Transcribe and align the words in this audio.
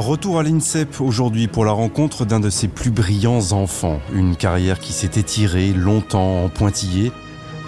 Retour 0.00 0.38
à 0.38 0.42
l'INSEP 0.42 1.02
aujourd'hui 1.02 1.46
pour 1.46 1.66
la 1.66 1.72
rencontre 1.72 2.24
d'un 2.24 2.40
de 2.40 2.48
ses 2.48 2.68
plus 2.68 2.90
brillants 2.90 3.52
enfants. 3.52 4.00
Une 4.14 4.34
carrière 4.34 4.78
qui 4.78 4.94
s'est 4.94 5.20
étirée 5.20 5.74
longtemps 5.74 6.42
en 6.42 6.48
pointillé. 6.48 7.12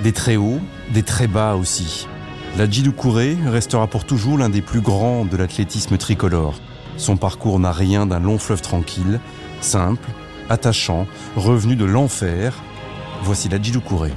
Des 0.02 0.12
très 0.12 0.37
hauts, 0.37 0.59
des 0.95 1.02
très 1.02 1.26
bas 1.26 1.56
aussi. 1.56 2.09
La 2.56 2.66
Kouré 2.96 3.37
restera 3.45 3.87
pour 3.87 4.06
toujours 4.06 4.38
l'un 4.38 4.48
des 4.48 4.62
plus 4.62 4.80
grands 4.80 5.26
de 5.26 5.37
l'athlétisme 5.37 5.98
tricolore. 5.98 6.54
Son 6.96 7.18
parcours 7.18 7.59
n'a 7.60 7.70
rien 7.70 8.06
d'un 8.06 8.20
long 8.20 8.38
fleuve 8.38 8.62
tranquille, 8.62 9.20
simple, 9.60 10.09
attachant, 10.48 11.06
revenu 11.37 11.76
de 11.76 11.84
l'enfer. 11.84 12.54
Voici 13.24 13.51
la 13.51 13.59
Kouré. 13.59 14.10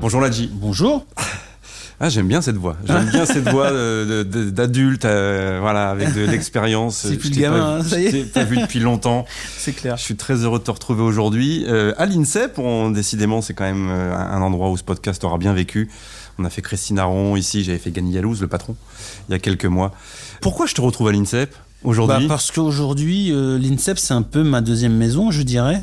Bonjour 0.00 0.20
Ladji. 0.20 0.50
Bonjour. 0.52 1.06
Ah, 1.98 2.10
j'aime 2.10 2.28
bien 2.28 2.42
cette 2.42 2.56
voix. 2.56 2.76
J'aime 2.84 3.08
bien 3.08 3.24
cette 3.24 3.48
voix 3.48 3.70
d'adulte, 3.70 5.06
euh, 5.06 5.58
voilà, 5.62 5.88
avec 5.88 6.12
de 6.12 6.26
l'expérience. 6.26 6.98
C'est 7.08 7.16
plus 7.16 7.30
le 7.30 7.40
gamin, 7.40 7.78
hein, 7.78 7.82
ça 7.82 7.98
y 7.98 8.06
est. 8.06 8.32
pas 8.32 8.44
vu 8.44 8.58
depuis 8.58 8.80
longtemps. 8.80 9.24
C'est 9.56 9.72
clair. 9.72 9.96
Je 9.96 10.02
suis 10.02 10.16
très 10.16 10.34
heureux 10.34 10.58
de 10.58 10.64
te 10.64 10.70
retrouver 10.70 11.02
aujourd'hui. 11.02 11.64
Euh, 11.66 11.94
à 11.96 12.04
l'INSEP, 12.04 12.58
on, 12.58 12.90
décidément, 12.90 13.40
c'est 13.40 13.54
quand 13.54 13.64
même 13.64 13.88
euh, 13.90 14.14
un 14.14 14.42
endroit 14.42 14.70
où 14.70 14.76
ce 14.76 14.84
podcast 14.84 15.24
aura 15.24 15.38
bien 15.38 15.54
vécu. 15.54 15.90
On 16.38 16.44
a 16.44 16.50
fait 16.50 16.60
Christine 16.60 16.98
Aron 16.98 17.34
ici, 17.34 17.64
j'avais 17.64 17.78
fait 17.78 17.90
Gany 17.90 18.12
Yalouz, 18.12 18.42
le 18.42 18.48
patron, 18.48 18.76
il 19.28 19.32
y 19.32 19.34
a 19.34 19.38
quelques 19.38 19.64
mois. 19.64 19.92
Pourquoi 20.42 20.66
je 20.66 20.74
te 20.74 20.82
retrouve 20.82 21.08
à 21.08 21.12
l'INSEP 21.12 21.56
aujourd'hui? 21.82 22.26
Bah 22.26 22.34
Parce 22.34 22.50
qu'aujourd'hui, 22.50 23.32
l'INSEP, 23.32 23.98
c'est 23.98 24.12
un 24.12 24.20
peu 24.20 24.42
ma 24.42 24.60
deuxième 24.60 24.94
maison, 24.94 25.30
je 25.30 25.40
dirais. 25.40 25.82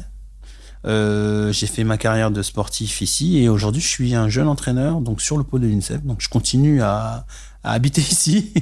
Euh, 0.85 1.51
j'ai 1.51 1.67
fait 1.67 1.83
ma 1.83 1.97
carrière 1.97 2.31
de 2.31 2.41
sportif 2.41 3.01
ici 3.01 3.37
et 3.37 3.47
aujourd'hui 3.47 3.81
je 3.81 3.87
suis 3.87 4.15
un 4.15 4.27
jeune 4.27 4.49
entraîneur 4.49 4.99
donc 4.99 5.21
sur 5.21 5.37
le 5.37 5.43
pôle 5.43 5.61
de 5.61 5.67
l'INSEP. 5.67 6.05
Donc 6.05 6.17
je 6.19 6.29
continue 6.29 6.81
à, 6.81 7.25
à 7.63 7.71
habiter 7.71 8.01
ici, 8.11 8.53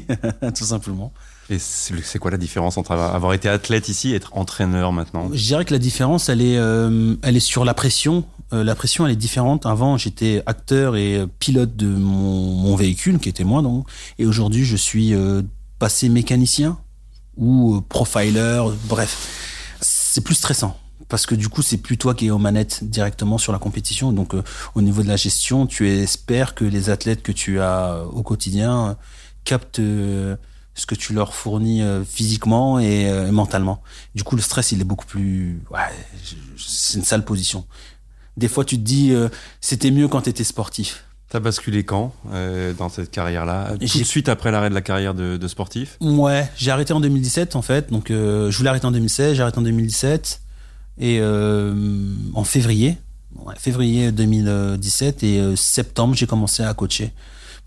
tout 0.55 0.66
simplement. 0.66 1.11
Et 1.49 1.59
c'est 1.59 2.17
quoi 2.19 2.31
la 2.31 2.38
différence 2.38 2.77
entre 2.77 2.94
avoir 2.94 3.33
été 3.33 3.49
athlète 3.49 3.89
ici 3.89 4.11
et 4.11 4.16
être 4.16 4.38
entraîneur 4.38 4.94
maintenant? 4.94 5.30
Je 5.33 5.44
dirais 5.44 5.66
que 5.66 5.73
la 5.73 5.80
différence, 5.80 6.30
elle 6.30 6.42
est, 6.42 6.58
euh, 6.58 7.16
elle 7.23 7.36
est 7.36 7.42
sur 7.42 7.66
la 7.66 7.73
pression. 7.73 8.23
Euh, 8.53 8.64
la 8.64 8.73
pression, 8.73 9.05
elle 9.05 9.11
est 9.11 9.17
différente. 9.17 9.66
Avant, 9.66 9.97
j'étais 9.97 10.44
acteur 10.45 10.95
et 10.95 11.25
pilote 11.39 11.75
de 11.75 11.88
mon, 11.88 12.55
mon, 12.55 12.75
véhicule, 12.77 13.19
qui 13.19 13.27
était 13.27 13.44
moi, 13.44 13.61
donc. 13.61 13.86
Et 14.17 14.25
aujourd'hui, 14.25 14.64
je 14.64 14.77
suis 14.77 15.14
passé 15.77 16.08
mécanicien 16.08 16.77
ou 17.36 17.81
profiler, 17.81 18.64
bref. 18.88 19.27
C'est 19.81 20.22
plus 20.22 20.36
stressant 20.36 20.77
parce 21.07 21.25
que 21.25 21.35
du 21.35 21.49
coup 21.49 21.61
c'est 21.61 21.77
plus 21.77 21.97
toi 21.97 22.13
qui 22.13 22.27
es 22.27 22.30
aux 22.31 22.38
manettes 22.38 22.83
directement 22.83 23.38
sur 23.38 23.53
la 23.53 23.59
compétition. 23.59 24.11
Donc 24.11 24.33
euh, 24.33 24.44
au 24.75 24.81
niveau 24.81 25.03
de 25.03 25.08
la 25.08 25.16
gestion 25.16 25.67
tu 25.67 25.89
espères 25.89 26.55
que 26.55 26.66
les 26.66 26.89
athlètes 26.89 27.23
que 27.23 27.31
tu 27.31 27.59
as 27.59 27.93
euh, 27.93 28.05
au 28.05 28.23
quotidien 28.23 28.89
euh, 28.89 28.93
captent 29.43 29.81
ce 29.81 30.85
que 30.85 30.95
tu 30.95 31.13
leur 31.13 31.33
fournis 31.33 31.81
physiquement 32.08 32.80
et, 32.80 33.31
mentalement. 33.31 33.81
Du 34.16 34.23
coup 34.23 34.35
le 34.35 34.41
stress 34.41 34.71
il 34.71 34.81
est 34.81 34.85
beaucoup 34.85 35.05
plus 35.05 35.61
ouais, 35.71 35.80
c'est 36.58 36.97
une 36.97 37.03
sale 37.03 37.25
position. 37.25 37.65
Des 38.38 38.47
fois 38.47 38.63
tu 38.63 38.77
te 38.77 38.83
dis 38.83 39.13
c'était 39.59 39.91
mieux 39.91 40.08
quand 40.08 40.21
tu 40.21 40.30
étais 40.30 40.43
sportif. 40.43 41.05
T'as 41.30 41.39
basculé 41.39 41.83
quand 41.83 42.14
dans 42.77 42.89
cette 42.89 43.09
carrière-là? 43.09 43.73
Tout 43.80 43.99
de 43.99 44.03
suite 44.03 44.30
après 44.30 44.52
l'arrêt 44.52 44.70
de 44.70 44.76
la 44.76 44.81
carrière 44.81 45.15
de, 45.15 45.37
de 45.37 45.47
sportif? 45.47 45.97
Ouais, 46.02 46.49
j'ai 46.55 46.70
arrêté 46.70 46.93
en 46.93 46.99
2017 47.02 47.55
en 47.55 47.64
fait. 47.64 47.89
Donc 47.89 48.09
je 48.09 48.55
voulais 48.55 48.70
arrêter 48.70 48.86
en 48.86 48.92
2016, 48.92 49.36
j'ai 49.36 49.42
arrêté 49.42 49.58
en 49.58 49.64
2017. 49.64 50.42
Et 51.02 51.17
euh, 51.20 51.73
en 52.36 52.44
février, 52.44 52.95
février 53.58 54.12
2017 54.12 55.23
et 55.23 55.39
euh, 55.39 55.56
septembre, 55.56 56.14
j'ai 56.14 56.28
commencé 56.28 56.62
à 56.62 56.72
coacher 56.76 57.12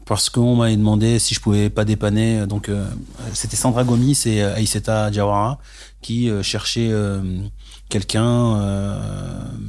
parce 0.06 0.30
qu'on 0.30 0.54
m'avait 0.54 0.76
demandé 0.76 1.18
si 1.18 1.34
je 1.34 1.40
pouvais 1.40 1.68
pas 1.68 1.84
dépanner. 1.84 2.46
Donc 2.46 2.68
euh, 2.68 2.86
c'était 3.32 3.56
Sandra 3.56 3.82
Gomis 3.82 4.22
et 4.26 4.44
Aïseta 4.44 5.10
Diawara 5.10 5.58
qui 6.00 6.30
cherchaient 6.42 6.92
quelqu'un 7.88 8.60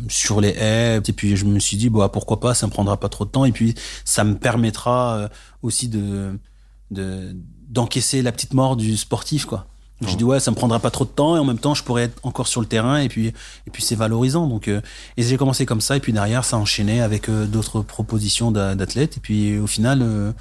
sur 0.09 0.41
les 0.41 0.49
haies. 0.49 0.97
Et 0.97 1.13
puis 1.13 1.35
je 1.35 1.45
me 1.45 1.57
suis 1.59 1.77
dit 1.77 1.89
bah 1.89 2.09
pourquoi 2.09 2.39
pas, 2.39 2.53
ça 2.53 2.67
me 2.67 2.71
prendra 2.71 2.99
pas 2.99 3.09
trop 3.09 3.25
de 3.25 3.31
temps 3.31 3.45
et 3.45 3.51
puis 3.51 3.73
ça 4.03 4.23
me 4.25 4.35
permettra 4.35 5.29
aussi 5.63 5.87
de 5.87 6.37
d'encaisser 6.91 8.21
la 8.21 8.31
petite 8.31 8.53
mort 8.53 8.75
du 8.75 8.95
sportif 8.95 9.45
quoi. 9.45 9.65
J'ai 10.01 10.17
dit 10.17 10.25
ouais, 10.25 10.41
ça 10.41 10.51
me 10.51 10.55
prendra 10.55 10.79
pas 10.79 10.91
trop 10.91 11.05
de 11.05 11.09
temps 11.09 11.37
et 11.37 11.39
en 11.39 11.45
même 11.45 11.57
temps 11.57 11.73
je 11.73 11.81
pourrais 11.81 12.03
être 12.03 12.19
encore 12.23 12.47
sur 12.47 12.59
le 12.59 12.67
terrain 12.67 12.97
et 12.97 13.07
puis 13.07 13.27
et 13.27 13.71
puis 13.71 13.81
c'est 13.81 13.95
valorisant. 13.95 14.47
Donc 14.47 14.67
euh, 14.67 14.81
et 15.15 15.23
j'ai 15.23 15.37
commencé 15.37 15.65
comme 15.65 15.79
ça 15.79 15.95
et 15.95 16.01
puis 16.01 16.11
derrière 16.11 16.43
ça 16.43 16.57
enchaînait 16.57 16.99
avec 16.99 17.29
euh, 17.29 17.45
d'autres 17.45 17.81
propositions 17.81 18.51
d'athlètes. 18.51 19.17
Et 19.17 19.19
puis 19.21 19.57
au 19.57 19.67
final 19.67 20.01
euh, 20.01 20.33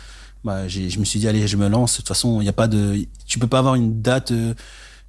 bah, 0.43 0.66
je 0.66 0.98
me 0.98 1.04
suis 1.04 1.20
dit 1.20 1.28
allez 1.28 1.47
je 1.47 1.56
me 1.56 1.69
lance. 1.69 1.93
De 1.93 1.97
toute 1.98 2.09
façon 2.09 2.41
il 2.41 2.44
y 2.44 2.48
a 2.48 2.53
pas 2.53 2.66
de 2.66 3.06
tu 3.26 3.38
peux 3.38 3.47
pas 3.47 3.60
avoir 3.60 3.76
une 3.76 4.03
date 4.03 4.32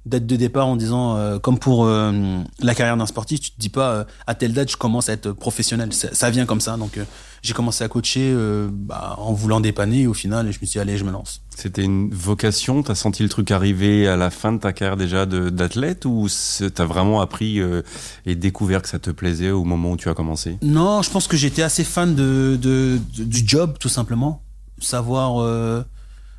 date 0.06 0.26
de 0.26 0.36
départ 0.36 0.66
en 0.66 0.76
disant 0.76 1.38
comme 1.40 1.58
pour 1.58 1.86
la 1.86 2.74
carrière 2.74 2.96
d'un 2.96 3.06
sportif 3.06 3.40
tu 3.40 3.50
te 3.50 3.58
dis 3.58 3.68
pas 3.68 4.06
à 4.26 4.34
telle 4.34 4.52
date 4.52 4.70
je 4.70 4.76
commence 4.76 5.08
à 5.08 5.12
être 5.12 5.32
professionnel. 5.32 5.92
Ça, 5.92 6.08
ça 6.12 6.30
vient 6.30 6.46
comme 6.46 6.60
ça. 6.60 6.76
Donc 6.76 6.98
j'ai 7.42 7.52
commencé 7.52 7.84
à 7.84 7.88
coacher 7.88 8.34
bah, 8.70 9.16
en 9.18 9.32
voulant 9.32 9.60
dépanner. 9.60 10.02
Et 10.02 10.06
au 10.06 10.14
final 10.14 10.46
je 10.46 10.58
me 10.60 10.66
suis 10.66 10.66
dit 10.66 10.78
allez 10.78 10.96
je 10.96 11.04
me 11.04 11.10
lance. 11.10 11.42
C'était 11.54 11.82
une 11.82 12.10
vocation. 12.10 12.82
T'as 12.82 12.94
senti 12.94 13.22
le 13.22 13.28
truc 13.28 13.50
arriver 13.50 14.06
à 14.06 14.16
la 14.16 14.30
fin 14.30 14.52
de 14.52 14.58
ta 14.58 14.72
carrière 14.72 14.96
déjà 14.96 15.26
d'athlète 15.26 16.04
ou 16.04 16.28
t'as 16.74 16.84
vraiment 16.84 17.20
appris 17.20 17.60
euh, 17.60 17.82
et 18.26 18.34
découvert 18.34 18.82
que 18.82 18.88
ça 18.88 18.98
te 18.98 19.10
plaisait 19.10 19.50
au 19.50 19.64
moment 19.64 19.92
où 19.92 19.96
tu 19.96 20.08
as 20.08 20.14
commencé? 20.14 20.58
Non, 20.62 21.02
je 21.02 21.10
pense 21.10 21.26
que 21.26 21.36
j'étais 21.36 21.62
assez 21.62 21.82
fan 21.82 22.14
de, 22.14 22.58
de, 22.60 22.98
du 23.18 23.42
job 23.46 23.76
tout 23.80 23.88
simplement. 23.88 24.42
Savoir 24.78 25.40
euh, 25.40 25.82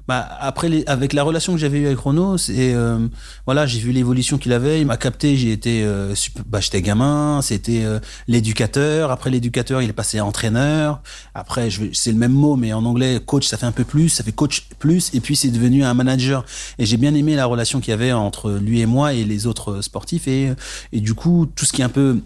bah, 0.08 0.28
après, 0.40 0.70
les, 0.70 0.86
avec 0.88 1.12
la 1.12 1.24
relation 1.24 1.54
que 1.54 1.60
j'avais 1.60 1.80
eue 1.80 1.88
avec 1.88 2.00
Renaud, 2.00 2.38
c'est 2.38 2.74
euh, 2.74 3.08
voilà, 3.46 3.66
j'ai 3.66 3.80
vu 3.80 3.92
l'évolution 3.92 4.38
qu'il 4.38 4.54
avait. 4.54 4.80
Il 4.80 4.88
m'a 4.88 4.96
capté. 4.96 5.36
J'ai 5.36 5.52
été, 5.52 5.84
euh, 5.84 6.16
bah, 6.48 6.62
j'étais 6.62 6.82
gamin. 6.82 7.42
C'était 7.42 7.84
euh, 7.84 8.00
l'éducateur. 8.28 9.12
Après 9.12 9.30
l'éducateur, 9.30 9.82
il 9.82 9.90
est 9.90 9.94
passé 9.94 10.22
entraîneur. 10.22 11.02
Après, 11.36 11.70
c'est 11.94 12.12
le 12.12 12.18
même 12.18 12.32
mot, 12.32 12.56
mais 12.56 12.72
en 12.72 12.86
anglais, 12.86 13.20
coach, 13.26 13.46
ça 13.48 13.58
fait 13.58 13.66
un 13.66 13.74
peu 13.74 13.84
plus. 13.84 14.08
Ça 14.08 14.24
fait 14.24 14.32
coach 14.32 14.68
plus. 14.80 15.14
Et 15.14 15.20
puis 15.20 15.36
c'est 15.36 15.50
devenu 15.50 15.84
un 15.84 15.94
manager. 15.94 16.46
Et 16.80 16.86
j'ai 16.86 16.98
bien 16.98 17.14
aimé 17.14 17.36
la 17.36 17.46
relation 17.46 17.82
qu'il 17.82 17.92
y 17.92 17.94
avait 17.94 18.14
entre 18.14 18.52
lui 18.52 18.80
et 18.80 18.86
moi 18.86 19.14
et 19.14 19.26
les 19.26 19.46
autres 19.46 19.82
sportifs. 19.82 20.28
Et, 20.30 20.54
et 20.94 21.02
du 21.02 21.16
coup, 21.16 21.48
tout 21.54 21.66
ce 21.66 21.74
qui 21.74 21.82
est 21.82 21.86
un 21.86 21.90
peu 21.90 22.22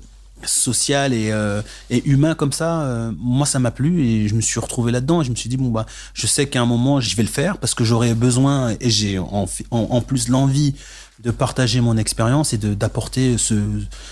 social 0.45 1.13
et, 1.13 1.31
euh, 1.31 1.61
et 1.89 2.07
humain 2.07 2.35
comme 2.35 2.51
ça, 2.51 2.81
euh, 2.81 3.11
moi 3.17 3.45
ça 3.45 3.59
m'a 3.59 3.71
plu 3.71 4.03
et 4.03 4.27
je 4.27 4.35
me 4.35 4.41
suis 4.41 4.59
retrouvé 4.59 4.91
là-dedans 4.91 5.21
et 5.21 5.25
je 5.25 5.31
me 5.31 5.35
suis 5.35 5.49
dit 5.49 5.57
bon 5.57 5.69
bah 5.69 5.85
je 6.13 6.27
sais 6.27 6.47
qu'à 6.47 6.61
un 6.61 6.65
moment 6.65 6.99
je 6.99 7.15
vais 7.15 7.23
le 7.23 7.29
faire 7.29 7.57
parce 7.57 7.73
que 7.73 7.83
j'aurai 7.83 8.13
besoin 8.13 8.75
et 8.79 8.89
j'ai 8.89 9.19
en, 9.19 9.47
en, 9.71 10.01
plus 10.01 10.27
l'envie 10.27 10.75
de 11.23 11.31
partager 11.31 11.81
mon 11.81 11.97
expérience 11.97 12.53
et 12.53 12.57
d'apporter 12.57 13.37
ce 13.37 13.55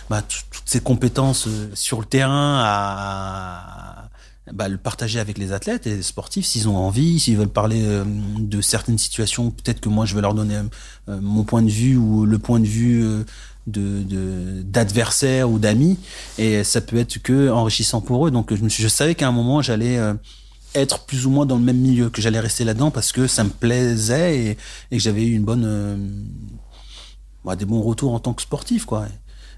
bah, 0.10 0.22
toutes 0.22 0.64
ces 0.66 0.80
compétences 0.80 1.48
euh, 1.48 1.70
sur 1.74 2.00
le 2.00 2.06
terrain 2.06 2.62
à 2.64 4.10
bah, 4.54 4.68
le 4.68 4.78
partager 4.78 5.20
avec 5.20 5.38
les 5.38 5.52
athlètes 5.52 5.86
et 5.86 5.98
les 5.98 6.02
sportifs 6.02 6.46
s'ils 6.46 6.68
ont 6.68 6.78
envie, 6.78 7.20
s'ils 7.20 7.38
veulent 7.38 7.48
parler 7.48 7.84
de 8.40 8.62
certaines 8.62 8.98
situations, 8.98 9.52
peut-être 9.52 9.80
que 9.80 9.90
moi 9.90 10.06
je 10.06 10.16
vais 10.16 10.22
leur 10.22 10.34
donner 10.34 10.60
mon 11.08 11.44
point 11.44 11.62
de 11.62 11.70
vue 11.70 11.98
ou 11.98 12.26
le 12.26 12.40
point 12.40 12.60
de 12.60 12.66
vue 12.66 13.24
de 13.72 14.62
d'adversaires 14.64 15.50
ou 15.50 15.60
d'amis 15.60 15.98
et 16.38 16.64
ça 16.64 16.82
peut 16.82 16.98
être 16.98 17.20
que 17.20 17.50
enrichissant 17.50 18.02
pour 18.02 18.28
eux 18.28 18.32
donc 18.32 18.54
je 18.54 18.64
me 18.64 18.70
suis 18.70 18.90
savais 18.90 19.16
qu'à 19.16 19.28
un 19.28 19.32
moment 19.32 19.62
j'allais 19.62 19.98
euh, 19.98 20.14
être 20.76 21.06
plus 21.06 21.26
ou 21.26 21.30
moins 21.30 21.46
dans 21.46 21.58
le 21.58 21.64
même 21.64 21.78
milieu 21.78 22.10
que 22.10 22.22
j'allais 22.22 22.40
rester 22.40 22.64
là-dedans 22.64 22.92
parce 22.92 23.12
que 23.12 23.28
ça 23.28 23.44
me 23.44 23.50
plaisait 23.50 24.58
et, 24.92 24.98
que 24.98 25.02
j'avais 25.02 25.24
eu 25.24 25.34
une 25.36 25.44
bonne 25.44 25.66
euh, 25.66 25.98
bah, 27.46 27.56
des 27.56 27.66
bons 27.66 27.82
retours 27.82 28.14
en 28.14 28.20
tant 28.20 28.34
que 28.34 28.42
sportif 28.42 28.86
quoi 28.86 29.08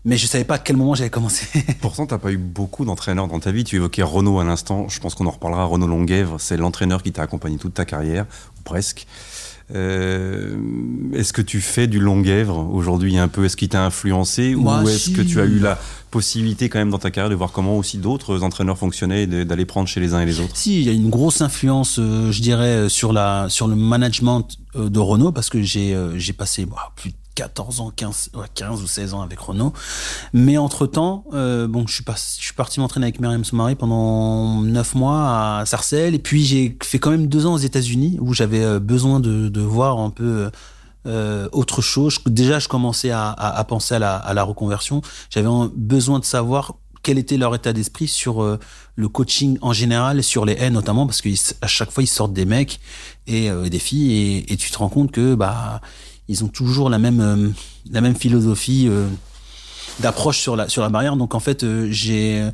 mais 0.03 0.17
je 0.17 0.25
savais 0.25 0.43
pas 0.43 0.55
à 0.55 0.59
quel 0.59 0.77
moment 0.77 0.95
j'allais 0.95 1.11
commencer. 1.11 1.63
Pourtant, 1.81 2.07
t'as 2.07 2.17
pas 2.17 2.31
eu 2.31 2.37
beaucoup 2.37 2.85
d'entraîneurs 2.85 3.27
dans 3.27 3.39
ta 3.39 3.51
vie. 3.51 3.63
Tu 3.63 3.75
évoquais 3.75 4.01
Renault 4.01 4.39
à 4.39 4.43
l'instant. 4.43 4.89
Je 4.89 4.99
pense 4.99 5.13
qu'on 5.13 5.27
en 5.27 5.31
reparlera. 5.31 5.65
Renault 5.65 5.85
Longuèvre, 5.85 6.39
c'est 6.39 6.57
l'entraîneur 6.57 7.03
qui 7.03 7.11
t'a 7.11 7.21
accompagné 7.21 7.57
toute 7.57 7.75
ta 7.75 7.85
carrière, 7.85 8.25
ou 8.57 8.61
presque. 8.63 9.05
Euh, 9.73 10.55
est-ce 11.13 11.33
que 11.33 11.41
tu 11.41 11.61
fais 11.61 11.87
du 11.87 11.99
Longuèvre 11.99 12.67
aujourd'hui 12.71 13.17
un 13.17 13.27
peu? 13.27 13.45
Est-ce 13.45 13.57
qu'il 13.57 13.69
t'a 13.69 13.85
influencé 13.85 14.55
ou 14.55 14.69
est-ce 14.87 15.11
que 15.11 15.21
tu 15.21 15.39
as 15.39 15.45
eu 15.45 15.59
la 15.59 15.79
possibilité 16.09 16.67
quand 16.67 16.79
même 16.79 16.89
dans 16.89 16.97
ta 16.97 17.09
carrière 17.09 17.29
de 17.29 17.35
voir 17.35 17.51
comment 17.51 17.77
aussi 17.77 17.97
d'autres 17.97 18.43
entraîneurs 18.43 18.77
fonctionnaient 18.77 19.23
et 19.23 19.45
d'aller 19.45 19.65
prendre 19.65 19.87
chez 19.87 19.99
les 19.99 20.13
uns 20.13 20.21
et 20.21 20.25
les 20.25 20.39
autres? 20.39 20.55
Si, 20.55 20.79
il 20.79 20.85
y 20.85 20.89
a 20.89 20.93
une 20.93 21.09
grosse 21.09 21.41
influence, 21.41 21.99
euh, 21.99 22.31
je 22.31 22.41
dirais, 22.41 22.89
sur 22.89 23.13
la 23.13 23.47
sur 23.49 23.67
le 23.67 23.75
management 23.75 24.47
euh, 24.75 24.89
de 24.89 24.99
Renault 24.99 25.31
parce 25.31 25.49
que 25.49 25.61
j'ai 25.61 25.97
j'ai 26.15 26.33
passé 26.33 26.65
bah, 26.65 26.91
plus 26.95 27.11
de 27.11 27.15
14 27.35 27.79
ans, 27.79 27.91
15, 27.95 28.31
15 28.55 28.81
ou 28.81 28.87
16 28.87 29.13
ans 29.13 29.21
avec 29.21 29.39
Renault. 29.39 29.73
Mais 30.33 30.57
entre-temps, 30.57 31.25
euh, 31.33 31.67
bon, 31.67 31.87
je 31.87 31.93
suis, 31.93 32.03
pas, 32.03 32.15
parti 32.55 32.79
m'entraîner 32.79 33.05
avec 33.05 33.19
Myriam 33.19 33.43
Soumari 33.43 33.75
pendant 33.75 34.61
9 34.61 34.95
mois 34.95 35.59
à 35.59 35.65
Sarcelles. 35.65 36.15
Et 36.15 36.19
puis 36.19 36.43
j'ai 36.43 36.77
fait 36.83 36.99
quand 36.99 37.11
même 37.11 37.27
deux 37.27 37.45
ans 37.45 37.53
aux 37.53 37.59
États-Unis 37.59 38.17
où 38.21 38.33
j'avais 38.33 38.63
euh, 38.63 38.79
besoin 38.79 39.19
de, 39.19 39.61
voir 39.61 39.99
un 39.99 40.09
peu 40.09 40.49
euh, 41.05 41.47
autre 41.51 41.81
chose. 41.81 42.19
Déjà, 42.25 42.59
je 42.59 42.67
commençais 42.67 43.11
à, 43.11 43.65
penser 43.67 43.95
à 43.95 43.99
la, 43.99 44.43
reconversion. 44.43 45.01
J'avais 45.29 45.49
besoin 45.75 46.19
de 46.19 46.25
savoir 46.25 46.75
quel 47.03 47.17
était 47.17 47.37
leur 47.37 47.55
état 47.55 47.73
d'esprit 47.73 48.07
sur 48.07 48.59
le 48.95 49.09
coaching 49.09 49.57
en 49.61 49.73
général 49.73 50.21
sur 50.21 50.45
les 50.45 50.53
haies 50.53 50.69
notamment 50.69 51.07
parce 51.07 51.21
qu'à 51.23 51.65
chaque 51.65 51.89
fois 51.89 52.03
ils 52.03 52.07
sortent 52.07 52.33
des 52.33 52.45
mecs 52.45 52.79
et 53.25 53.49
des 53.49 53.79
filles 53.79 54.13
et, 54.13 54.53
et, 54.53 54.57
tu 54.57 54.69
te 54.69 54.77
rends 54.77 54.89
compte 54.89 55.11
que 55.11 55.33
bah 55.33 55.81
ils 56.27 56.43
ont 56.43 56.47
toujours 56.47 56.89
la 56.89 56.99
même 56.99 57.19
euh, 57.19 57.49
la 57.89 58.01
même 58.01 58.15
philosophie 58.15 58.89
d'approche 59.99 60.39
sur 60.39 60.55
la 60.55 60.69
sur 60.69 60.81
la 60.81 60.89
barrière. 60.89 61.15
Donc 61.15 61.35
en 61.35 61.39
fait 61.39 61.65
j'ai 61.89 62.49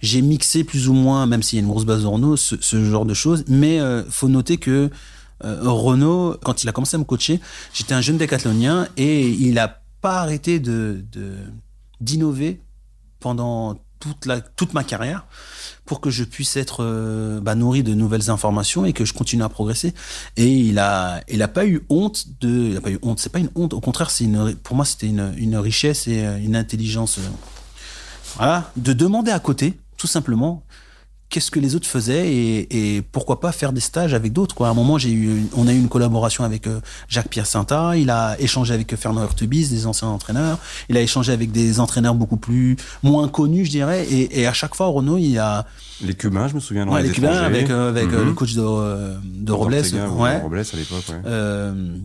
j'ai 0.00 0.22
mixé 0.22 0.64
plus 0.64 0.88
ou 0.88 0.94
moins 0.94 1.26
même 1.26 1.42
s'il 1.42 1.58
y 1.58 1.60
a 1.60 1.64
une 1.64 1.70
grosse 1.70 1.84
base 1.84 2.02
de 2.02 2.06
Renault 2.06 2.36
ce, 2.36 2.84
genre 2.84 3.06
de 3.06 3.14
choses. 3.14 3.44
Mais 3.48 3.78
faut 4.10 4.28
noter 4.28 4.56
que 4.56 4.90
Renault 5.40 6.36
quand 6.42 6.62
il 6.62 6.68
a 6.68 6.72
commencé 6.72 6.96
à 6.96 6.98
me 6.98 7.04
coacher 7.04 7.40
j'étais 7.72 7.94
un 7.94 8.00
jeune 8.00 8.16
décathlonien 8.16 8.88
et 8.96 9.28
il 9.28 9.58
a 9.58 9.82
pas 10.00 10.20
arrêté 10.20 10.60
de 10.60 11.04
d'innover 12.00 12.60
pendant 13.20 13.78
toute, 14.02 14.26
la, 14.26 14.40
toute 14.40 14.74
ma 14.74 14.82
carrière 14.82 15.26
pour 15.84 16.00
que 16.00 16.10
je 16.10 16.24
puisse 16.24 16.56
être 16.56 16.82
euh, 16.82 17.40
bah, 17.40 17.54
nourri 17.54 17.82
de 17.82 17.94
nouvelles 17.94 18.30
informations 18.30 18.84
et 18.84 18.92
que 18.92 19.04
je 19.04 19.12
continue 19.12 19.42
à 19.42 19.48
progresser. 19.48 19.94
Et 20.36 20.48
il 20.48 20.78
a, 20.78 21.22
il 21.28 21.46
pas 21.48 21.66
eu 21.66 21.84
honte 21.88 22.26
de, 22.40 22.70
il 22.70 22.76
a 22.76 22.80
pas 22.80 22.90
eu 22.90 22.98
honte. 23.02 23.20
C'est 23.20 23.32
pas 23.32 23.38
une 23.38 23.50
honte. 23.54 23.74
Au 23.74 23.80
contraire, 23.80 24.10
c'est 24.10 24.24
une, 24.24 24.54
pour 24.56 24.74
moi, 24.74 24.84
c'était 24.84 25.06
une, 25.06 25.32
une 25.36 25.56
richesse 25.56 26.08
et 26.08 26.24
euh, 26.24 26.38
une 26.38 26.56
intelligence. 26.56 27.18
Euh, 27.18 27.22
voilà, 28.36 28.70
de 28.76 28.92
demander 28.92 29.30
à 29.30 29.38
côté, 29.38 29.78
tout 29.96 30.06
simplement, 30.06 30.64
qu'est-ce 31.32 31.50
que 31.50 31.58
les 31.66 31.74
autres 31.74 31.88
faisaient 31.88 32.26
et, 32.32 32.96
et, 32.96 33.02
pourquoi 33.02 33.40
pas 33.40 33.52
faire 33.52 33.72
des 33.72 33.80
stages 33.80 34.12
avec 34.20 34.32
d'autres 34.34 34.54
quoi. 34.54 34.68
À 34.68 34.70
un 34.70 34.74
moment, 34.74 34.98
j'ai 34.98 35.10
eu, 35.10 35.46
on 35.56 35.66
a 35.66 35.72
eu 35.72 35.78
une 35.84 35.88
collaboration 35.88 36.44
avec 36.44 36.66
euh, 36.66 36.80
Jacques 37.08 37.30
Pierre 37.34 37.46
Sainta. 37.46 37.96
Il 37.96 38.10
a 38.10 38.36
échangé 38.38 38.74
avec 38.74 38.94
Fernand 38.96 39.22
Hurtubis, 39.22 39.68
des 39.68 39.86
anciens 39.86 40.08
entraîneurs. 40.08 40.58
Il 40.90 40.96
a 40.96 41.00
échangé 41.00 41.32
avec 41.32 41.50
des 41.50 41.80
entraîneurs 41.80 42.14
beaucoup 42.14 42.36
plus 42.36 42.76
moins 43.02 43.26
connus, 43.28 43.64
je 43.64 43.70
dirais. 43.70 44.06
Et, 44.10 44.40
et 44.40 44.46
à 44.46 44.52
chaque 44.52 44.74
fois, 44.74 44.86
Renault, 44.86 45.18
il 45.18 45.38
a 45.38 45.66
les 46.04 46.14
Cubains, 46.14 46.48
je 46.48 46.54
me 46.54 46.60
souviens. 46.60 46.86
Ouais, 46.86 47.00
les, 47.02 47.08
les 47.08 47.14
Cubains 47.14 47.42
avec 47.50 47.70
euh, 47.70 47.88
avec 47.88 48.08
-hmm. 48.10 48.24
le 48.24 48.32
coach 48.34 48.52
de 48.54 48.66
de 49.48 49.52
Robles. 49.52 49.74
ouais. 50.22 50.38
Robles 50.40 50.58
à 50.58 50.76
l'époque. 50.76 51.08
Ouais. 51.08 51.22
Euh, 51.26 51.96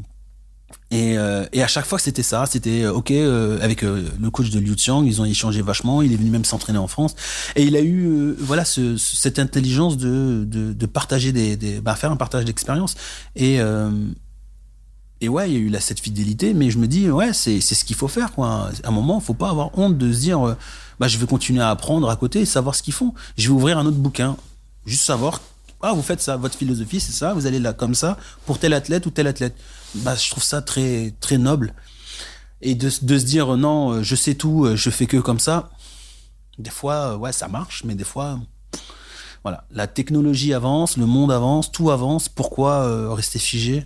et, 0.90 1.18
euh, 1.18 1.46
et, 1.52 1.62
à 1.62 1.68
chaque 1.68 1.86
fois 1.86 2.00
c'était 2.00 2.24
ça, 2.24 2.46
c'était 2.46 2.84
euh, 2.84 2.94
ok 2.94 3.12
euh, 3.12 3.60
avec 3.62 3.82
le 3.82 4.30
coach 4.32 4.52
de 4.52 4.60
Liu 4.60 4.74
Xiang, 4.76 5.04
ils 5.04 5.22
ont 5.22 5.26
échangé 5.26 5.62
vachement. 5.62 6.02
Il 6.02 6.14
est 6.14 6.16
venu 6.16 6.30
même 6.30 6.46
s'entraîner 6.46 6.80
en 6.80 6.88
France 6.88 7.14
et 7.58 7.64
il 7.64 7.76
a 7.76 7.82
eu 7.82 8.34
voilà 8.40 8.64
ce, 8.64 8.96
cette 8.96 9.38
intelligence 9.38 9.98
de, 9.98 10.46
de, 10.46 10.86
partager 10.86 11.34
des, 11.34 11.82
bah, 11.82 11.96
faire 11.96 12.12
un 12.12 12.16
partage 12.16 12.46
d'expérience 12.46 12.96
et 13.36 13.60
et 15.20 15.30
ouais 15.30 15.50
il 15.50 15.54
y 15.54 15.58
a 15.58 15.60
eu 15.60 15.70
là 15.70 15.82
cette 15.82 16.00
fidélité, 16.00 16.54
mais 16.54 16.70
je 16.70 16.78
me 16.78 16.88
dis 16.88 17.10
ouais 17.10 17.34
c'est 17.34 17.60
ce 17.60 17.84
qu'il 17.84 17.96
faut 17.98 18.08
faire 18.08 18.32
quoi. 18.32 18.70
À 18.84 18.88
un 18.88 18.92
moment 18.92 19.20
faut 19.20 19.34
pas 19.34 19.50
avoir 19.50 19.78
honte 19.78 19.98
de 19.98 20.14
se 20.14 20.20
dire 20.20 20.56
bah 21.00 21.10
je 21.10 21.18
vais 21.18 21.26
continuer 21.26 21.62
à 21.62 21.70
apprendre 21.70 22.10
à 22.10 22.16
côté, 22.16 22.42
et 22.42 22.46
savoir 22.46 22.76
ce 22.76 22.84
qu'ils 22.84 22.94
font. 22.94 23.14
Je 23.38 23.50
vais 23.50 23.54
ouvrir 23.54 23.78
un 23.78 23.86
autre 23.86 23.98
bouquin, 23.98 24.38
juste 24.86 25.04
savoir 25.04 25.42
ah 25.82 25.94
vous 25.94 26.02
faites 26.02 26.22
ça, 26.22 26.38
votre 26.38 26.58
philosophie 26.58 27.00
c'est 27.00 27.12
ça, 27.12 27.34
vous 27.34 27.46
allez 27.46 27.60
là 27.60 27.74
comme 27.74 27.94
ça 27.94 28.18
pour 28.46 28.58
tel 28.58 28.74
athlète 28.74 29.06
ou 29.06 29.12
tel 29.12 29.28
athlète 29.28 29.56
bah, 29.98 30.16
je 30.16 30.30
trouve 30.30 30.44
ça 30.44 30.62
très 30.62 31.14
très 31.20 31.38
noble. 31.38 31.74
Et 32.62 32.74
de, 32.76 32.90
se 32.90 33.04
dire 33.04 33.56
non 33.58 34.02
je 34.02 34.16
sais 34.16 34.34
tout 34.34 34.76
je 34.76 34.90
fais 34.90 35.06
que 35.06 35.18
comme 35.18 35.40
ça 35.40 35.70
des 36.58 36.72
fois 36.72 37.16
ouais 37.18 37.32
ça 37.32 37.48
marche 37.48 37.84
mais 37.84 37.94
des 37.94 38.04
fois 38.04 38.40
voilà. 39.44 39.64
La 39.72 39.88
technologie 39.88 40.54
avance 40.54 40.98
le 40.98 41.06
monde 41.06 41.32
avance 41.32 41.72
tout 41.72 41.90
avance. 41.92 42.28
Pourquoi 42.28 42.82
euh, 42.82 43.14
rester 43.14 43.40
figé? 43.40 43.86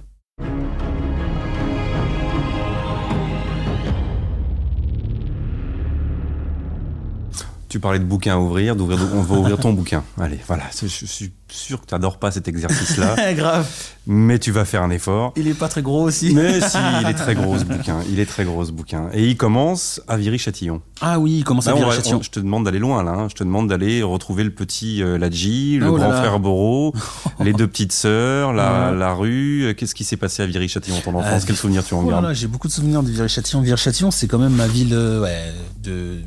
Tu 7.71 7.79
parlais 7.79 7.99
de 7.99 8.03
bouquin 8.03 8.33
à 8.33 8.37
ouvrir, 8.37 8.75
d'ouvrir, 8.75 8.99
on 9.13 9.21
va 9.21 9.35
ouvrir 9.37 9.57
ton 9.57 9.71
bouquin. 9.81 10.03
Allez, 10.19 10.41
voilà. 10.45 10.63
Je 10.77 10.87
suis 10.87 11.31
sûr 11.47 11.79
que 11.79 11.85
tu 11.85 11.95
n'adores 11.95 12.19
pas 12.19 12.29
cet 12.29 12.49
exercice-là. 12.49 13.33
Grave. 13.33 13.65
Mais 14.07 14.39
tu 14.39 14.51
vas 14.51 14.65
faire 14.65 14.83
un 14.83 14.89
effort. 14.89 15.31
Il 15.37 15.47
est 15.47 15.53
pas 15.53 15.69
très 15.69 15.81
gros 15.81 16.01
aussi. 16.01 16.35
Mais 16.35 16.59
si, 16.59 16.77
il 17.01 17.07
est 17.07 17.13
très 17.13 17.33
gros 17.33 17.57
ce 17.57 17.63
bouquin. 17.65 17.99
Il 18.09 18.19
est 18.19 18.25
très 18.25 18.43
gros 18.43 18.65
ce 18.65 18.73
bouquin. 18.73 19.07
Et 19.13 19.25
il 19.25 19.37
commence 19.37 20.01
à 20.09 20.17
Viry-Châtillon. 20.17 20.81
Ah 20.99 21.17
oui, 21.17 21.37
il 21.37 21.43
commence 21.45 21.69
à 21.69 21.73
Viry-Châtillon. 21.73 22.21
Je 22.21 22.29
te 22.29 22.41
demande 22.41 22.65
d'aller 22.65 22.79
loin 22.79 23.03
là. 23.03 23.11
Hein. 23.11 23.27
Je 23.29 23.35
te 23.35 23.43
demande 23.45 23.69
d'aller 23.69 24.03
retrouver 24.03 24.43
le 24.43 24.51
petit 24.51 25.01
euh, 25.01 25.17
Ladji, 25.17 25.77
le 25.77 25.87
oh 25.87 25.95
grand 25.95 26.11
frère 26.11 26.41
Boro, 26.41 26.93
les 27.39 27.53
deux 27.53 27.67
petites 27.67 27.93
sœurs, 27.93 28.51
la, 28.51 28.91
ouais. 28.91 28.97
la 28.97 29.13
rue. 29.13 29.73
Qu'est-ce 29.77 29.95
qui 29.95 30.03
s'est 30.03 30.17
passé 30.17 30.43
à 30.43 30.45
Viry-Châtillon 30.45 30.99
ton 30.99 31.15
enfance 31.15 31.43
euh, 31.43 31.47
Quels 31.47 31.55
souvenirs 31.55 31.85
tu 31.85 31.93
en 31.93 32.03
gardes 32.03 32.27
oh 32.29 32.33
J'ai 32.33 32.47
beaucoup 32.47 32.67
de 32.67 32.73
souvenirs 32.73 33.01
de 33.01 33.09
Viry-Châtillon. 33.09 33.61
Viry-Châtillon, 33.61 34.11
c'est 34.11 34.27
quand 34.27 34.39
même 34.39 34.55
ma 34.55 34.67
ville 34.67 34.93
euh, 34.93 35.21
ouais, 35.21 35.53
de 35.81 36.17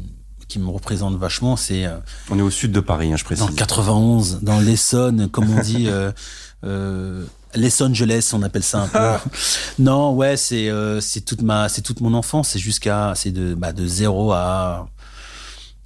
qui 0.55 0.59
me 0.61 0.71
représente 0.71 1.17
vachement, 1.17 1.57
c'est. 1.57 1.85
Euh, 1.85 1.99
on 2.31 2.39
est 2.39 2.43
au 2.43 2.51
sud 2.51 2.73
de 2.73 2.81
Paris, 2.81 3.13
hein, 3.13 3.17
je 3.17 3.25
précise. 3.25 3.45
Dans 3.47 3.53
91, 3.53 4.41
dans 4.43 4.61
l'Essonne, 4.61 5.29
comme 5.29 5.51
on 5.51 5.61
dit. 5.61 5.89
Euh, 5.89 7.25
l'Essonne 7.55 7.93
Angeles, 7.93 8.31
on 8.33 8.43
appelle 8.43 8.63
ça 8.63 8.83
un 8.83 8.89
peu. 8.89 9.29
non, 9.79 10.15
ouais, 10.15 10.37
c'est 10.37 10.69
euh, 10.69 11.01
c'est 11.01 11.23
toute 11.23 11.43
ma 11.43 11.69
c'est 11.69 11.83
toute 11.83 12.01
mon 12.01 12.15
enfance, 12.15 12.51
c'est 12.51 12.59
jusqu'à 12.59 13.13
c'est 13.17 13.31
de 13.31 13.55
bah, 13.55 13.73
de 13.73 13.87
0 13.87 14.33
à 14.33 14.89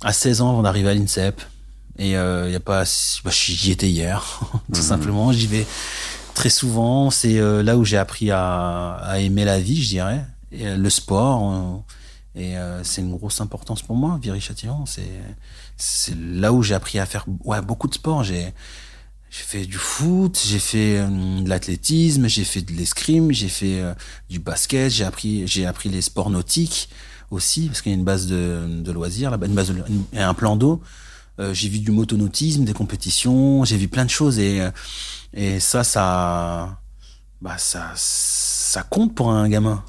à 0.03 0.12
16 0.12 0.41
ans 0.41 0.50
avant 0.50 0.62
d'arriver 0.62 0.91
à 0.91 0.94
l'INSEP. 0.94 1.41
Et 1.99 2.11
il 2.11 2.17
euh, 2.17 2.49
y 2.50 2.55
a 2.55 2.61
pas 2.61 2.85
bah, 3.25 3.31
j'y 3.32 3.73
étais 3.73 3.88
hier, 3.88 4.41
tout 4.73 4.81
mmh. 4.81 4.82
simplement, 4.82 5.32
j'y 5.32 5.47
vais 5.47 5.67
très 6.35 6.50
souvent, 6.50 7.11
c'est 7.11 7.38
euh, 7.38 7.62
là 7.64 7.76
où 7.76 7.85
j'ai 7.85 7.97
appris 7.97 8.31
à, 8.31 8.94
à 9.03 9.19
aimer 9.19 9.44
la 9.44 9.59
vie, 9.59 9.82
je 9.82 9.88
dirais, 9.88 10.25
et, 10.53 10.76
le 10.76 10.91
sport 10.91 11.82
et 12.34 12.56
euh, 12.56 12.84
c'est 12.84 13.00
une 13.00 13.16
grosse 13.16 13.40
importance 13.40 13.82
pour 13.82 13.96
moi, 13.96 14.19
Viry-Châtillon. 14.22 14.84
C'est, 14.86 16.14
là 16.14 16.52
où 16.52 16.62
j'ai 16.62 16.75
appris 16.75 16.98
à 16.98 17.06
faire 17.06 17.25
ouais, 17.44 17.60
beaucoup 17.62 17.88
de 17.88 17.94
sport. 17.94 18.22
J'ai, 18.22 18.54
fait 19.30 19.66
du 19.66 19.76
foot, 19.76 20.40
j'ai 20.46 20.58
fait 20.58 20.98
euh, 20.98 21.40
de 21.42 21.48
l'athlétisme, 21.48 22.28
j'ai 22.28 22.44
fait 22.44 22.62
de 22.62 22.72
l'escrime, 22.72 23.32
j'ai 23.32 23.48
fait 23.48 23.80
euh, 23.80 23.92
du 24.30 24.38
basket, 24.38 24.90
j'ai 24.90 25.04
appris, 25.04 25.66
appris 25.66 25.88
les 25.88 26.00
sports 26.00 26.30
nautiques 26.30 26.88
aussi, 27.30 27.66
parce 27.66 27.82
qu'il 27.82 27.92
y 27.92 27.94
a 27.94 27.99
une 27.99 28.04
base 28.04 28.26
de, 28.26 28.90
loisirs 28.90 29.30
là-bas, 29.30 29.47
une 29.47 29.54
base 29.54 29.68
de, 29.68 29.82
une, 29.88 30.04
un 30.18 30.35
plan 30.35 30.56
d'eau. 30.56 30.82
J'ai 31.52 31.68
vu 31.68 31.78
du 31.78 31.92
motonautisme, 31.92 32.64
des 32.64 32.73
compétitions, 32.73 33.64
j'ai 33.64 33.76
vu 33.76 33.87
plein 33.87 34.04
de 34.04 34.11
choses 34.11 34.40
et, 34.40 34.68
et 35.32 35.61
ça, 35.61 35.85
ça, 35.85 36.80
bah, 37.40 37.58
ça, 37.58 37.92
ça 37.94 38.82
compte 38.82 39.14
pour 39.14 39.30
un 39.30 39.49
gamin 39.49 39.85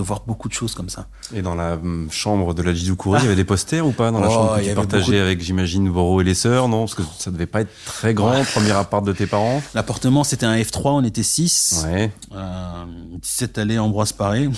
de 0.00 0.06
voir 0.06 0.22
beaucoup 0.26 0.48
de 0.48 0.54
choses 0.54 0.74
comme 0.74 0.88
ça. 0.88 1.06
Et 1.34 1.42
dans 1.42 1.54
la 1.54 1.74
hum, 1.74 2.08
chambre 2.10 2.54
de 2.54 2.62
la 2.62 2.72
Jizukouri, 2.72 3.16
ah. 3.18 3.22
il 3.22 3.24
y 3.24 3.26
avait 3.26 3.36
des 3.36 3.44
posters 3.44 3.86
ou 3.86 3.92
pas 3.92 4.10
dans 4.10 4.20
la 4.20 4.28
oh, 4.28 4.30
chambre 4.30 4.56
que 4.56 4.68
tu 4.68 4.74
partageais 4.74 5.18
de... 5.18 5.22
avec, 5.22 5.42
j'imagine, 5.42 5.90
Boro 5.90 6.20
et 6.20 6.24
les 6.24 6.34
sœurs, 6.34 6.68
non? 6.68 6.80
Parce 6.80 6.94
que 6.94 7.02
ça 7.18 7.30
devait 7.30 7.46
pas 7.46 7.60
être 7.62 7.70
très 7.84 8.14
grand, 8.14 8.32
ouais. 8.32 8.44
premier 8.44 8.72
appart 8.72 9.04
de 9.04 9.12
tes 9.12 9.26
parents. 9.26 9.62
L'appartement, 9.74 10.24
c'était 10.24 10.46
un 10.46 10.56
F3, 10.56 10.80
on 10.84 11.04
était 11.04 11.22
6. 11.22 11.84
Ouais. 11.84 12.10
Euh, 12.34 12.84
17 13.20 13.58
allées 13.58 13.78
Ambroise 13.78 14.12
Paré. 14.12 14.48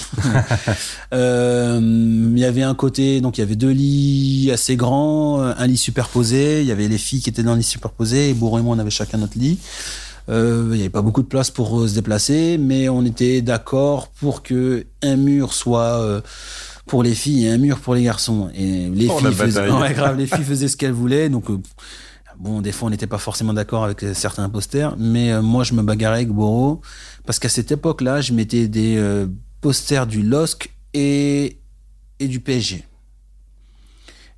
euh, 1.12 1.80
il 1.82 2.38
y 2.38 2.44
avait 2.44 2.62
un 2.62 2.74
côté, 2.74 3.20
donc 3.20 3.38
il 3.38 3.40
y 3.40 3.44
avait 3.44 3.56
deux 3.56 3.70
lits 3.70 4.50
assez 4.52 4.76
grands, 4.76 5.40
un 5.40 5.66
lit 5.66 5.76
superposé, 5.76 6.60
il 6.60 6.66
y 6.66 6.72
avait 6.72 6.88
les 6.88 6.98
filles 6.98 7.20
qui 7.20 7.30
étaient 7.30 7.42
dans 7.42 7.52
le 7.52 7.58
lit 7.58 7.64
superposé, 7.64 8.30
et 8.30 8.34
Boro 8.34 8.58
et 8.58 8.62
moi, 8.62 8.76
on 8.76 8.78
avait 8.78 8.90
chacun 8.90 9.18
notre 9.18 9.38
lit. 9.38 9.58
Euh, 10.28 10.68
il 10.70 10.76
n'y 10.76 10.80
avait 10.80 10.90
pas 10.90 11.02
beaucoup 11.02 11.22
de 11.22 11.28
place 11.28 11.50
pour 11.50 11.80
euh, 11.80 11.88
se 11.88 11.94
déplacer, 11.94 12.58
mais 12.58 12.88
on 12.88 13.04
était 13.04 13.42
d'accord 13.42 14.08
pour 14.08 14.42
que 14.42 14.86
un 15.02 15.16
mur 15.16 15.52
soit 15.52 16.00
euh, 16.00 16.20
pour 16.86 17.02
les 17.02 17.14
filles 17.14 17.46
et 17.46 17.50
un 17.50 17.58
mur 17.58 17.80
pour 17.80 17.94
les 17.94 18.04
garçons. 18.04 18.50
Et 18.54 18.88
les 18.88 19.08
oh, 19.08 19.18
filles 19.18 19.32
faisaient, 19.32 19.70
ouais, 19.70 19.94
grave, 19.94 20.16
les 20.16 20.26
filles 20.28 20.44
faisaient 20.44 20.68
ce 20.68 20.76
qu'elles 20.76 20.92
voulaient, 20.92 21.28
donc. 21.28 21.46
Bon, 22.38 22.60
des 22.60 22.72
fois, 22.72 22.88
on 22.88 22.90
n'était 22.90 23.06
pas 23.06 23.18
forcément 23.18 23.52
d'accord 23.52 23.84
avec 23.84 24.00
certains 24.14 24.48
posters, 24.48 24.96
mais 24.98 25.40
moi, 25.42 25.62
je 25.62 25.74
me 25.74 25.82
bagarrais 25.82 26.16
avec 26.16 26.30
Boro 26.30 26.80
parce 27.24 27.38
qu'à 27.38 27.48
cette 27.48 27.70
époque-là, 27.70 28.20
je 28.20 28.32
mettais 28.32 28.68
des 28.68 28.96
euh, 28.96 29.26
posters 29.60 30.06
du 30.06 30.22
LOSC 30.22 30.70
et, 30.94 31.58
et 32.18 32.28
du 32.28 32.40
PSG. 32.40 32.84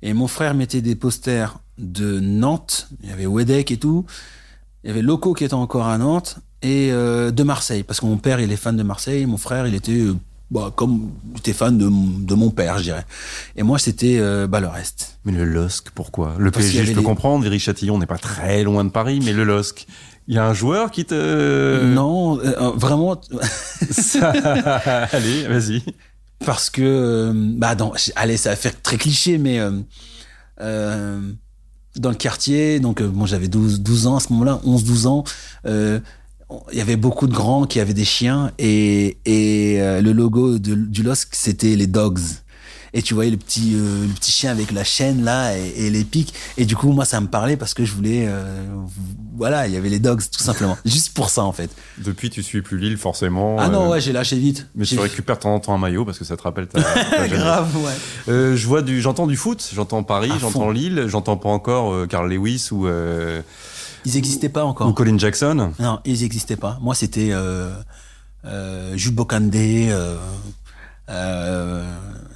Et 0.01 0.13
mon 0.13 0.27
frère 0.27 0.53
mettait 0.53 0.81
des 0.81 0.95
posters 0.95 1.59
de 1.77 2.19
Nantes, 2.19 2.89
il 3.01 3.09
y 3.09 3.11
avait 3.11 3.25
Wedek 3.25 3.71
et 3.71 3.77
tout, 3.77 4.05
il 4.85 4.89
y 4.89 4.91
avait 4.91 5.01
Loco 5.01 5.33
qui 5.33 5.43
était 5.43 5.55
encore 5.55 5.87
à 5.87 5.97
Nantes 5.97 6.37
et 6.61 6.89
euh, 6.91 7.31
de 7.31 7.41
Marseille 7.41 7.81
parce 7.81 7.99
que 7.99 8.05
mon 8.05 8.17
père 8.17 8.39
il 8.39 8.51
est 8.51 8.55
fan 8.55 8.77
de 8.77 8.83
Marseille 8.83 9.25
mon 9.25 9.37
frère 9.37 9.65
il 9.65 9.73
était 9.73 9.99
euh, 9.99 10.15
bah, 10.51 10.71
comme 10.75 11.09
était 11.37 11.53
fan 11.53 11.75
de, 11.75 11.85
de 11.85 12.35
mon 12.35 12.51
père 12.51 12.77
je 12.77 12.83
dirais. 12.83 13.05
Et 13.55 13.63
moi 13.63 13.79
c'était 13.79 14.17
euh, 14.19 14.45
bah, 14.45 14.59
le 14.59 14.67
reste. 14.67 15.17
Mais 15.25 15.31
le 15.31 15.43
LOSC 15.43 15.89
pourquoi? 15.89 16.35
Le 16.37 16.51
parce 16.51 16.67
PSG 16.67 16.85
je 16.85 16.91
peux 16.93 16.99
les... 16.99 17.03
comprendre 17.03 17.43
Viry-Châtillon 17.43 17.97
n'est 17.97 18.05
pas 18.05 18.19
très 18.19 18.63
loin 18.63 18.83
de 18.83 18.91
Paris 18.91 19.19
mais 19.25 19.33
le 19.33 19.43
LOSC 19.43 19.87
il 20.27 20.35
y 20.35 20.37
a 20.37 20.45
un 20.45 20.53
joueur 20.53 20.91
qui 20.91 21.03
te 21.05 21.83
non 21.83 22.39
euh, 22.39 22.69
vraiment 22.75 23.19
Ça... 23.89 24.29
allez 25.11 25.47
vas-y. 25.47 25.81
Parce 26.45 26.69
que 26.69 27.31
bah 27.33 27.73
dans 27.73 27.93
allez 28.15 28.37
ça 28.37 28.51
va 28.51 28.55
faire 28.55 28.79
très 28.83 28.97
cliché 28.97 29.39
mais 29.39 29.59
euh, 30.61 31.19
dans 31.95 32.09
le 32.09 32.15
quartier 32.15 32.79
donc 32.79 33.01
euh, 33.01 33.07
bon 33.07 33.25
j'avais 33.25 33.47
12 33.47 33.81
12 33.81 34.07
ans 34.07 34.17
à 34.17 34.19
ce 34.19 34.31
moment-là 34.33 34.59
11 34.63 34.83
12 34.83 35.07
ans 35.07 35.23
euh, 35.65 35.99
il 36.71 36.77
y 36.77 36.81
avait 36.81 36.95
beaucoup 36.95 37.27
de 37.27 37.33
grands 37.33 37.65
qui 37.65 37.79
avaient 37.79 37.93
des 37.93 38.05
chiens 38.05 38.51
et 38.59 39.17
et 39.25 39.81
euh, 39.81 40.01
le 40.01 40.11
logo 40.11 40.59
de, 40.59 40.75
du 40.75 41.03
LOSC 41.03 41.29
c'était 41.31 41.75
les 41.75 41.87
dogs 41.87 42.19
et 42.95 43.03
tu 43.03 43.13
voyais 43.13 43.29
le 43.29 43.37
petit 43.37 43.75
euh, 43.75 44.07
le 44.07 44.13
petit 44.13 44.31
chien 44.31 44.49
avec 44.49 44.71
la 44.71 44.83
chaîne 44.83 45.23
là 45.23 45.55
et, 45.55 45.85
et 45.85 45.89
les 45.91 46.03
pics 46.03 46.33
et 46.57 46.65
du 46.65 46.75
coup 46.75 46.91
moi 46.91 47.05
ça 47.05 47.21
me 47.21 47.27
parlait 47.27 47.57
parce 47.57 47.75
que 47.75 47.85
je 47.85 47.93
voulais 47.93 48.25
euh, 48.27 48.65
voilà 49.37 49.67
il 49.67 49.73
y 49.73 49.77
avait 49.77 49.89
les 49.89 49.99
dogs 49.99 50.21
tout 50.21 50.43
simplement 50.43 50.77
juste 50.85 51.13
pour 51.13 51.29
ça 51.29 51.43
en 51.43 51.51
fait 51.51 51.69
Depuis, 51.99 52.29
tu 52.31 52.41
suis 52.41 52.61
plus 52.63 52.79
Lille, 52.79 52.97
forcément. 52.97 53.57
ah 53.59 53.69
non 53.69 53.85
euh, 53.85 53.89
ouais 53.91 54.01
j'ai 54.01 54.13
lâché 54.13 54.37
vite 54.37 54.67
Mais 54.75 54.85
tu 54.85 54.97
récupères 54.99 55.35
de 55.35 55.41
temps 55.41 55.53
en 55.53 55.59
temps 55.59 55.75
un 55.75 55.77
maillot 55.77 56.05
parce 56.05 56.17
que 56.17 56.25
ça 56.25 56.35
te 56.35 56.41
rappelle 56.41 56.67
ta. 56.67 56.81
ta 57.11 57.27
grave 57.27 57.75
ouais 57.77 58.55
je 58.55 58.67
vois 58.67 58.81
du, 58.81 59.01
j'entends 59.01 59.27
du 59.27 59.37
foot, 59.37 59.69
j'entends 59.73 60.03
Paris, 60.03 60.31
j'entends. 60.39 60.71
Lille, 60.71 61.05
j'entends 61.07 61.37
pas 61.37 61.49
encore 61.49 62.07
Carl 62.07 62.29
Lewis 62.31 62.69
ou, 62.71 62.87
ils 64.05 64.17
existaient 64.17 64.49
pas 64.49 64.63
encore 64.63 64.87
ou 64.87 64.93
Colin 64.93 65.17
Jackson. 65.17 65.73
Non, 65.79 65.99
ils 66.05 66.21
n'existaient 66.21 66.55
pas. 66.55 66.77
Moi, 66.81 66.93
c'était 66.93 67.29
euh, 67.31 67.71
euh, 68.45 68.95
Jules 68.95 69.15
Bocandé. 69.15 69.87
Euh, 69.89 70.15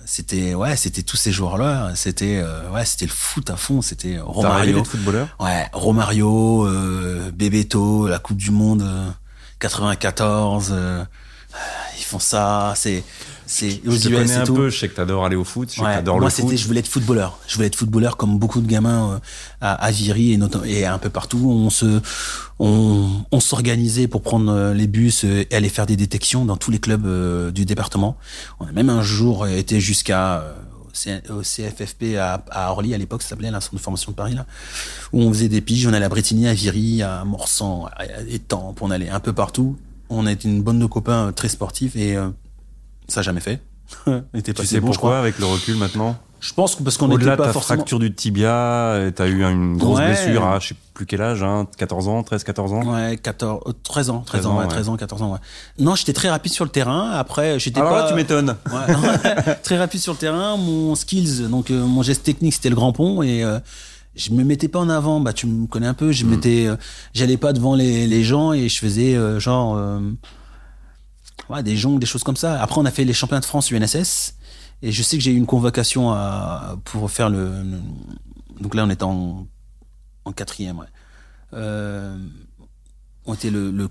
c'était 0.10 0.56
ouais, 0.56 0.76
c'était 0.76 1.04
tous 1.04 1.18
ces 1.18 1.32
joueurs-là. 1.32 1.92
C'était 1.94 2.42
euh, 2.44 2.68
ouais, 2.72 2.84
c'était 2.84 3.06
le 3.06 3.12
foot 3.12 3.50
à 3.52 3.56
fond. 3.56 3.82
C'était 3.84 4.18
Romario. 4.20 4.84
footballeur? 4.84 5.28
Ouais, 5.40 5.68
Romario, 5.72 6.66
euh, 6.66 7.32
Bebeto, 7.32 8.08
la 8.08 8.18
Coupe 8.18 8.38
du 8.38 8.50
Monde 8.50 8.82
euh, 8.82 9.10
94. 9.60 10.74
Font 12.10 12.20
ça. 12.20 12.74
C'est 12.76 13.04
c'est 13.46 13.82
aux 13.88 13.92
Je 13.92 14.10
US 14.10 14.30
et 14.32 14.36
un 14.36 14.44
tout. 14.44 14.54
peu, 14.54 14.70
je 14.70 14.78
sais 14.80 14.88
que 14.90 14.96
t'adores 14.96 15.26
aller 15.26 15.36
au 15.36 15.44
foot, 15.44 15.70
je 15.70 15.76
sais 15.76 15.82
que 15.82 16.10
Ouais, 16.10 16.20
moi 16.20 16.30
c'était 16.30 16.56
je 16.58 16.68
voulais 16.68 16.82
être 16.82 16.88
footballeur. 16.88 17.40
Je 17.48 17.56
voulais 17.56 17.68
être 17.68 17.76
footballeur 17.76 18.16
comme 18.18 18.38
beaucoup 18.38 18.62
de 18.62 18.68
gamins 18.68 19.14
euh, 19.14 19.20
à, 19.62 19.74
à 19.74 19.92
Viry 19.92 20.34
et, 20.34 20.38
notam- 20.38 20.66
et 20.66 20.86
un 20.86 20.98
peu 21.00 21.10
partout. 21.10 21.50
On 21.50 21.70
se 21.70 22.02
on, 22.60 23.08
on 23.32 23.40
s'organisait 23.40 24.08
pour 24.08 24.22
prendre 24.22 24.52
euh, 24.52 24.74
les 24.74 24.88
bus 24.88 25.24
et 25.24 25.48
aller 25.52 25.70
faire 25.70 25.86
des 25.86 25.96
détections 25.96 26.46
dans 26.46 26.58
tous 26.58 26.72
les 26.72 26.80
clubs 26.80 27.06
euh, 27.06 27.52
du 27.52 27.66
département. 27.66 28.18
On 28.60 28.66
a 28.68 28.72
même 28.72 28.90
un 28.90 29.02
jour 29.02 29.48
été 29.48 29.80
jusqu'à 29.80 30.44
au 31.30 31.42
CFFP 31.44 32.18
à, 32.20 32.44
à 32.52 32.72
Orly 32.72 32.94
à 32.94 32.98
l'époque 32.98 33.22
ça 33.22 33.30
s'appelait 33.30 33.52
la 33.52 33.62
centre 33.62 33.76
de 33.76 33.80
formation 33.80 34.12
de 34.12 34.18
Paris 34.18 34.34
là 34.34 34.46
où 35.14 35.22
on 35.22 35.30
faisait 35.32 35.48
des 35.48 35.62
piges. 35.62 35.88
On 35.88 35.94
allait 35.94 36.06
à 36.06 36.10
Bretigny 36.10 36.48
à 36.48 36.54
Viry 36.54 37.02
à 37.04 37.24
Morsan 37.26 37.88
à 37.96 38.06
Étampes 38.30 38.80
on 38.82 38.92
allait 38.92 39.08
un 39.10 39.20
peu 39.22 39.32
partout 39.32 39.78
on 40.10 40.26
a 40.26 40.32
été 40.32 40.48
une 40.48 40.62
bande 40.64 40.80
de 40.80 40.86
copains 40.86 41.28
euh, 41.28 41.32
très 41.32 41.50
sportifs 41.50 41.96
et 41.96 42.16
euh, 42.16 42.30
ça 43.08 43.20
a 43.22 43.24
jamais 43.24 43.42
fait 43.42 43.62
Tu 44.06 44.66
sais 44.66 44.80
bon, 44.80 44.88
je 44.88 44.92
pourquoi 44.94 44.94
crois. 45.12 45.20
avec 45.20 45.40
le 45.40 45.46
recul 45.46 45.76
maintenant? 45.76 46.16
Je 46.42 46.54
pense 46.54 46.76
que 46.76 46.84
parce 46.84 46.96
qu'on 46.96 47.12
Au-delà 47.12 47.32
n'était 47.32 47.32
de 47.32 47.36
pas 47.38 47.48
ta 47.48 47.52
forcément. 47.54 47.78
fracture 47.80 48.00
du 48.00 48.14
tibia, 48.16 48.50
euh, 48.54 49.12
t'as 49.12 49.28
eu 49.28 49.44
une 49.44 49.76
grosse 49.78 50.00
Ouais. 50.00 50.06
blessure 50.06 50.46
à 50.46 50.60
je 50.60 50.70
sais 50.70 50.76
plus 50.94 51.06
quel 51.06 51.22
âge, 51.22 51.44
hein, 51.44 51.68
14 51.78 52.08
ans, 52.08 52.24
13, 52.24 52.46
14 52.46 52.72
ans? 52.72 52.84
Ouais, 52.94 53.18
14, 53.22 53.62
euh, 53.68 53.74
13 53.84 54.10
ans, 54.10 54.20
13, 54.26 54.42
13 54.44 54.46
ans, 54.46 54.56
ouais, 54.58 54.64
ouais. 54.64 54.70
13 54.70 54.88
ans, 54.88 54.96
14 54.96 55.22
ans, 55.22 55.34
ouais. 55.34 55.40
Non, 55.80 55.96
j'étais 55.96 56.14
très 56.14 56.30
rapide 56.30 56.54
sur 56.54 56.64
le 56.64 56.72
terrain. 56.72 57.12
Après, 57.12 57.60
j'étais 57.60 57.82
pas. 57.82 58.04
là, 58.04 58.08
tu 58.08 58.16
m'étonnes. 58.16 58.56
Très 59.64 59.78
rapide 59.78 60.00
sur 60.00 60.14
le 60.14 60.18
terrain. 60.18 60.56
Mon 60.56 60.96
skills, 60.96 61.50
donc 61.50 61.72
euh, 61.72 61.84
mon 61.86 62.04
geste 62.04 62.24
technique, 62.24 62.54
c'était 62.54 62.70
le 62.70 62.76
grand 62.76 62.94
pont 62.94 63.22
et 63.22 63.44
euh, 63.44 63.60
je 64.20 64.32
me 64.32 64.44
mettais 64.44 64.68
pas 64.68 64.80
en 64.80 64.90
avant. 64.90 65.20
Bah, 65.20 65.34
tu 65.34 65.48
me 65.48 65.66
connais 65.68 65.88
un 65.88 65.94
peu. 65.94 66.12
Je 66.12 66.26
Mm. 66.26 66.30
mettais, 66.30 66.68
euh, 66.68 66.76
j'allais 67.14 67.38
pas 67.38 67.54
devant 67.54 67.74
les, 67.76 68.06
les 68.08 68.24
gens 68.24 68.54
et 68.54 68.68
je 68.70 68.78
faisais 68.80 69.16
euh, 69.16 69.40
genre 69.40 69.76
euh, 69.78 70.00
ouais, 71.50 71.64
des 71.64 71.78
jongles, 71.78 72.00
des 72.00 72.06
choses 72.06 72.24
comme 72.24 72.36
ça. 72.38 72.62
Après, 72.62 72.80
on 72.80 72.86
a 72.86 72.92
fait 72.92 73.06
les 73.06 73.14
championnats 73.14 73.40
de 73.42 73.46
France 73.46 73.72
UNSS 73.72 74.36
et 74.82 74.92
je 74.92 75.04
sais 75.04 75.18
que 75.18 75.24
j'ai 75.24 75.32
eu 75.32 75.38
une 75.38 75.46
convocation 75.46 76.12
à, 76.12 76.78
pour 76.86 77.10
faire 77.12 77.30
le, 77.30 77.46
le- 77.64 77.80
donc 78.62 78.76
là, 78.76 78.84
on 78.86 78.90
était 78.90 79.04
en, 79.04 79.48
en 80.26 80.32
quatrième. 80.32 80.80
Ouais. 80.80 80.86
Euh, 81.54 82.16
on 83.26 83.34
était 83.34 83.50
le, 83.52 83.88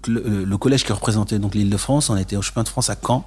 collège 0.58 0.84
qui 0.84 0.92
représentait 0.92 1.38
donc 1.38 1.54
l'île 1.54 1.70
de 1.70 1.76
France. 1.76 2.10
On 2.10 2.16
était 2.16 2.36
au 2.36 2.42
championnat 2.42 2.64
de 2.64 2.68
France 2.68 2.90
à 2.90 2.96
Caen. 3.04 3.24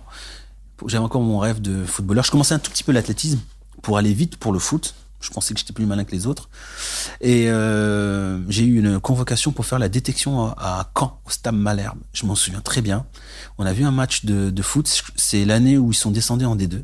J'avais 0.88 1.04
encore 1.04 1.22
mon 1.22 1.38
rêve 1.40 1.62
de 1.62 1.84
footballeur. 1.86 2.24
Je 2.26 2.32
commençais 2.32 2.54
un 2.56 2.60
tout 2.60 2.72
petit 2.72 2.84
peu 2.84 2.92
l'athlétisme 2.92 3.40
pour 3.82 3.98
aller 3.98 4.14
vite 4.14 4.36
pour 4.38 4.52
le 4.52 4.60
foot. 4.60 4.94
Je 5.22 5.30
pensais 5.30 5.54
que 5.54 5.60
j'étais 5.60 5.74
plus 5.74 5.86
malin 5.86 6.04
que 6.04 6.12
les 6.12 6.28
autres. 6.28 6.50
Et 7.22 7.50
euh, 7.50 8.40
j'ai 8.50 8.66
eu 8.66 8.80
une 8.80 9.00
convocation 9.00 9.52
pour 9.52 9.66
faire 9.66 9.80
la 9.80 9.88
détection 9.88 10.48
à, 10.58 10.92
Caen, 10.98 11.22
au 11.26 11.30
Stade 11.30 11.56
Malherbe. 11.56 12.00
Je 12.12 12.26
m'en 12.26 12.36
souviens 12.36 12.62
très 12.62 12.82
bien. 12.82 13.06
On 13.58 13.66
a 13.66 13.74
vu 13.74 13.86
un 13.86 13.92
match 13.92 14.26
de, 14.26 14.50
de 14.50 14.62
foot. 14.62 15.04
C'est 15.16 15.46
l'année 15.46 15.78
où 15.78 15.92
ils 15.92 15.96
sont 15.96 16.12
descendus 16.12 16.46
en 16.46 16.56
D2. 16.56 16.84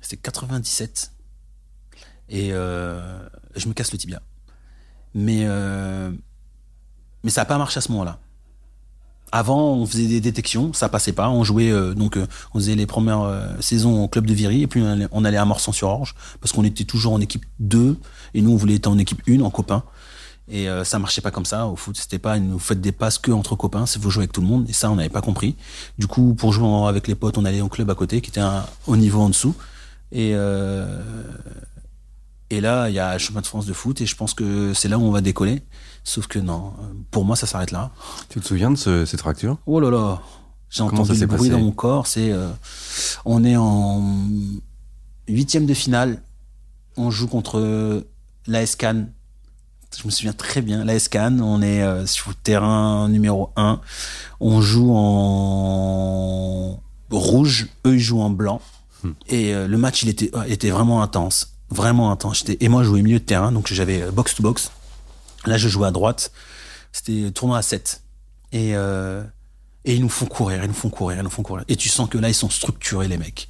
C'était 0.00 0.18
97. 0.18 1.12
Et 2.28 2.50
euh, 2.52 3.26
je 3.56 3.68
me 3.68 3.72
casse 3.72 3.92
le 3.92 3.98
tibia. 3.98 4.22
Mais, 5.14 5.44
euh, 5.46 6.12
mais 7.24 7.30
ça 7.30 7.40
n'a 7.40 7.44
pas 7.46 7.58
marché 7.58 7.78
à 7.78 7.80
ce 7.80 7.90
moment-là. 7.92 8.20
Avant, 9.32 9.74
on 9.74 9.86
faisait 9.86 10.06
des 10.06 10.20
détections, 10.20 10.72
ça 10.72 10.88
passait 10.88 11.12
pas. 11.12 11.28
On 11.28 11.44
jouait 11.44 11.70
euh, 11.70 11.94
donc, 11.94 12.16
euh, 12.16 12.26
on 12.54 12.58
faisait 12.58 12.74
les 12.74 12.86
premières 12.86 13.22
euh, 13.22 13.46
saisons 13.60 14.04
au 14.04 14.08
club 14.08 14.26
de 14.26 14.34
Viry 14.34 14.62
et 14.62 14.66
puis 14.66 14.82
on 15.12 15.24
allait, 15.24 15.36
à 15.36 15.44
Morsan-sur-Orge 15.44 16.14
parce 16.40 16.52
qu'on 16.52 16.64
était 16.64 16.84
toujours 16.84 17.12
en 17.12 17.20
équipe 17.20 17.44
2 17.60 17.96
et 18.34 18.40
nous 18.42 18.50
on 18.50 18.56
voulait 18.56 18.76
être 18.76 18.86
en 18.86 18.98
équipe 18.98 19.22
1 19.28 19.40
en 19.40 19.50
copains. 19.50 19.84
Et 20.50 20.68
euh, 20.68 20.82
ça 20.82 20.98
marchait 20.98 21.20
pas 21.20 21.30
comme 21.30 21.44
ça 21.44 21.66
au 21.66 21.76
foot. 21.76 21.96
C'était 21.96 22.18
pas 22.18 22.36
une, 22.36 22.52
vous 22.52 22.58
faites 22.58 22.80
des 22.80 22.92
passes 22.92 23.18
que 23.18 23.30
entre 23.30 23.54
copains, 23.54 23.86
c'est 23.86 24.00
vous 24.00 24.10
jouer 24.10 24.22
avec 24.22 24.32
tout 24.32 24.40
le 24.40 24.46
monde. 24.46 24.68
Et 24.68 24.72
ça, 24.72 24.90
on 24.90 24.96
n'avait 24.96 25.08
pas 25.08 25.20
compris. 25.20 25.56
Du 25.98 26.06
coup, 26.06 26.34
pour 26.34 26.52
jouer 26.52 26.88
avec 26.88 27.06
les 27.06 27.14
potes, 27.14 27.36
on 27.36 27.44
allait 27.44 27.60
au 27.60 27.68
club 27.68 27.90
à 27.90 27.94
côté 27.94 28.20
qui 28.20 28.30
était 28.30 28.40
un, 28.40 28.64
au 28.86 28.96
niveau 28.96 29.20
en 29.20 29.28
dessous. 29.28 29.54
Et 30.10 30.32
euh, 30.34 31.02
et 32.50 32.60
là, 32.60 32.88
il 32.88 32.94
y 32.94 32.98
a 32.98 33.12
le 33.12 33.18
championnat 33.18 33.42
de 33.42 33.46
France 33.46 33.66
de 33.66 33.72
foot 33.72 34.00
et 34.00 34.06
je 34.06 34.16
pense 34.16 34.34
que 34.34 34.72
c'est 34.74 34.88
là 34.88 34.98
où 34.98 35.02
on 35.02 35.10
va 35.10 35.20
décoller. 35.20 35.62
Sauf 36.04 36.26
que 36.26 36.38
non, 36.38 36.72
euh, 36.80 36.82
pour 37.10 37.24
moi, 37.24 37.36
ça 37.36 37.46
s'arrête 37.46 37.70
là. 37.70 37.90
Tu 38.30 38.40
te 38.40 38.46
souviens 38.46 38.70
de 38.70 38.76
ce- 38.76 39.04
cette 39.04 39.20
fracture? 39.20 39.58
Oh 39.66 39.80
là 39.80 39.90
là, 39.90 40.20
j'ai 40.70 40.82
entendu 40.94 41.08
le 41.20 41.26
bruit 41.36 41.48
dans 41.50 41.58
mon 41.66 41.72
corps. 41.72 42.06
C'est, 42.06 42.32
euh, 42.32 42.48
on 43.26 43.44
est 43.44 43.56
en 43.56 44.02
huitième 45.28 45.66
de 45.66 45.74
finale. 45.74 46.22
On 46.96 47.10
joue 47.10 47.26
contre 47.28 48.04
l'AS 48.46 48.76
Cannes. 48.76 49.12
Je 49.98 50.04
me 50.06 50.10
souviens 50.10 50.32
très 50.32 50.60
bien. 50.62 50.84
L'AS 50.84 51.08
Cannes, 51.08 51.40
on 51.42 51.60
est 51.62 51.82
euh, 51.82 52.06
sur 52.06 52.30
le 52.30 52.34
terrain 52.34 53.08
numéro 53.08 53.50
1. 53.56 53.80
On 54.40 54.60
joue 54.62 54.90
en 54.94 56.80
rouge. 57.10 57.68
Eux, 57.86 57.94
ils 57.94 58.00
jouent 58.00 58.20
en 58.20 58.30
blanc. 58.30 58.60
Et 59.28 59.54
euh, 59.54 59.68
le 59.68 59.78
match, 59.78 60.02
il 60.02 60.08
était, 60.08 60.30
il 60.46 60.52
était 60.52 60.70
vraiment 60.70 61.02
intense. 61.02 61.54
Vraiment 61.70 62.10
intense. 62.10 62.44
Et 62.60 62.68
moi, 62.68 62.82
je 62.82 62.88
jouais 62.88 63.02
milieu 63.02 63.18
de 63.18 63.24
terrain. 63.24 63.52
Donc, 63.52 63.72
j'avais 63.72 64.02
euh, 64.02 64.10
box 64.10 64.34
to 64.34 64.42
box. 64.42 64.70
Là, 65.46 65.58
je 65.58 65.68
jouais 65.68 65.86
à 65.86 65.90
droite. 65.90 66.32
C'était 66.92 67.30
tournoi 67.30 67.58
à 67.58 67.62
7. 67.62 68.02
Et, 68.52 68.74
euh, 68.74 69.22
et 69.84 69.94
ils 69.94 70.00
nous 70.00 70.08
font 70.08 70.26
courir, 70.26 70.62
ils 70.62 70.68
nous 70.68 70.74
font 70.74 70.90
courir, 70.90 71.18
ils 71.18 71.22
nous 71.22 71.30
font 71.30 71.42
courir. 71.42 71.64
Et 71.68 71.76
tu 71.76 71.88
sens 71.88 72.08
que 72.08 72.18
là, 72.18 72.28
ils 72.28 72.34
sont 72.34 72.50
structurés, 72.50 73.08
les 73.08 73.18
mecs. 73.18 73.48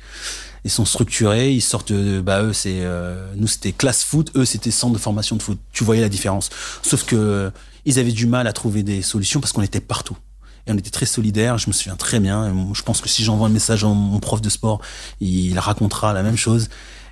Ils 0.65 0.71
sont 0.71 0.85
structurés, 0.85 1.53
ils 1.53 1.61
sortent 1.61 1.93
de, 1.93 2.21
bah, 2.21 2.43
eux, 2.43 2.53
c'est, 2.53 2.81
euh, 2.83 3.33
nous, 3.37 3.47
c'était 3.47 3.73
classe 3.73 4.05
foot, 4.05 4.33
eux, 4.35 4.45
c'était 4.45 4.71
centre 4.71 4.93
de 4.93 4.99
formation 4.99 5.37
de 5.37 5.43
foot. 5.43 5.59
Tu 5.73 5.85
voyais 5.85 6.03
la 6.03 6.09
différence. 6.09 6.51
Sauf 6.83 7.05
que, 7.05 7.17
euh, 7.17 7.51
ils 7.85 7.99
avaient 7.99 8.13
du 8.13 8.27
mal 8.27 8.47
à 8.47 8.53
trouver 8.53 8.83
des 8.83 9.03
solutions 9.03 9.41
parce 9.41 9.53
qu'on 9.53 9.63
était 9.63 9.81
partout. 9.81 10.17
Et 10.67 10.73
on 10.73 10.77
était 10.77 10.91
très 10.91 11.07
solidaires, 11.07 11.57
je 11.57 11.69
me 11.69 11.73
souviens 11.73 11.97
très 11.97 12.21
bien. 12.21 12.55
Je 12.75 12.83
pense 12.83 13.01
que 13.01 13.09
si 13.09 13.25
j'envoie 13.25 13.47
un 13.47 13.51
message 13.51 13.85
à 13.85 13.89
mon 13.89 14.21
prof 14.21 14.43
de 14.43 14.51
sport, 14.51 14.83
il 15.21 15.59
racontera 15.59 16.13
la 16.13 16.23
même 16.23 16.37
chose. 16.37 16.69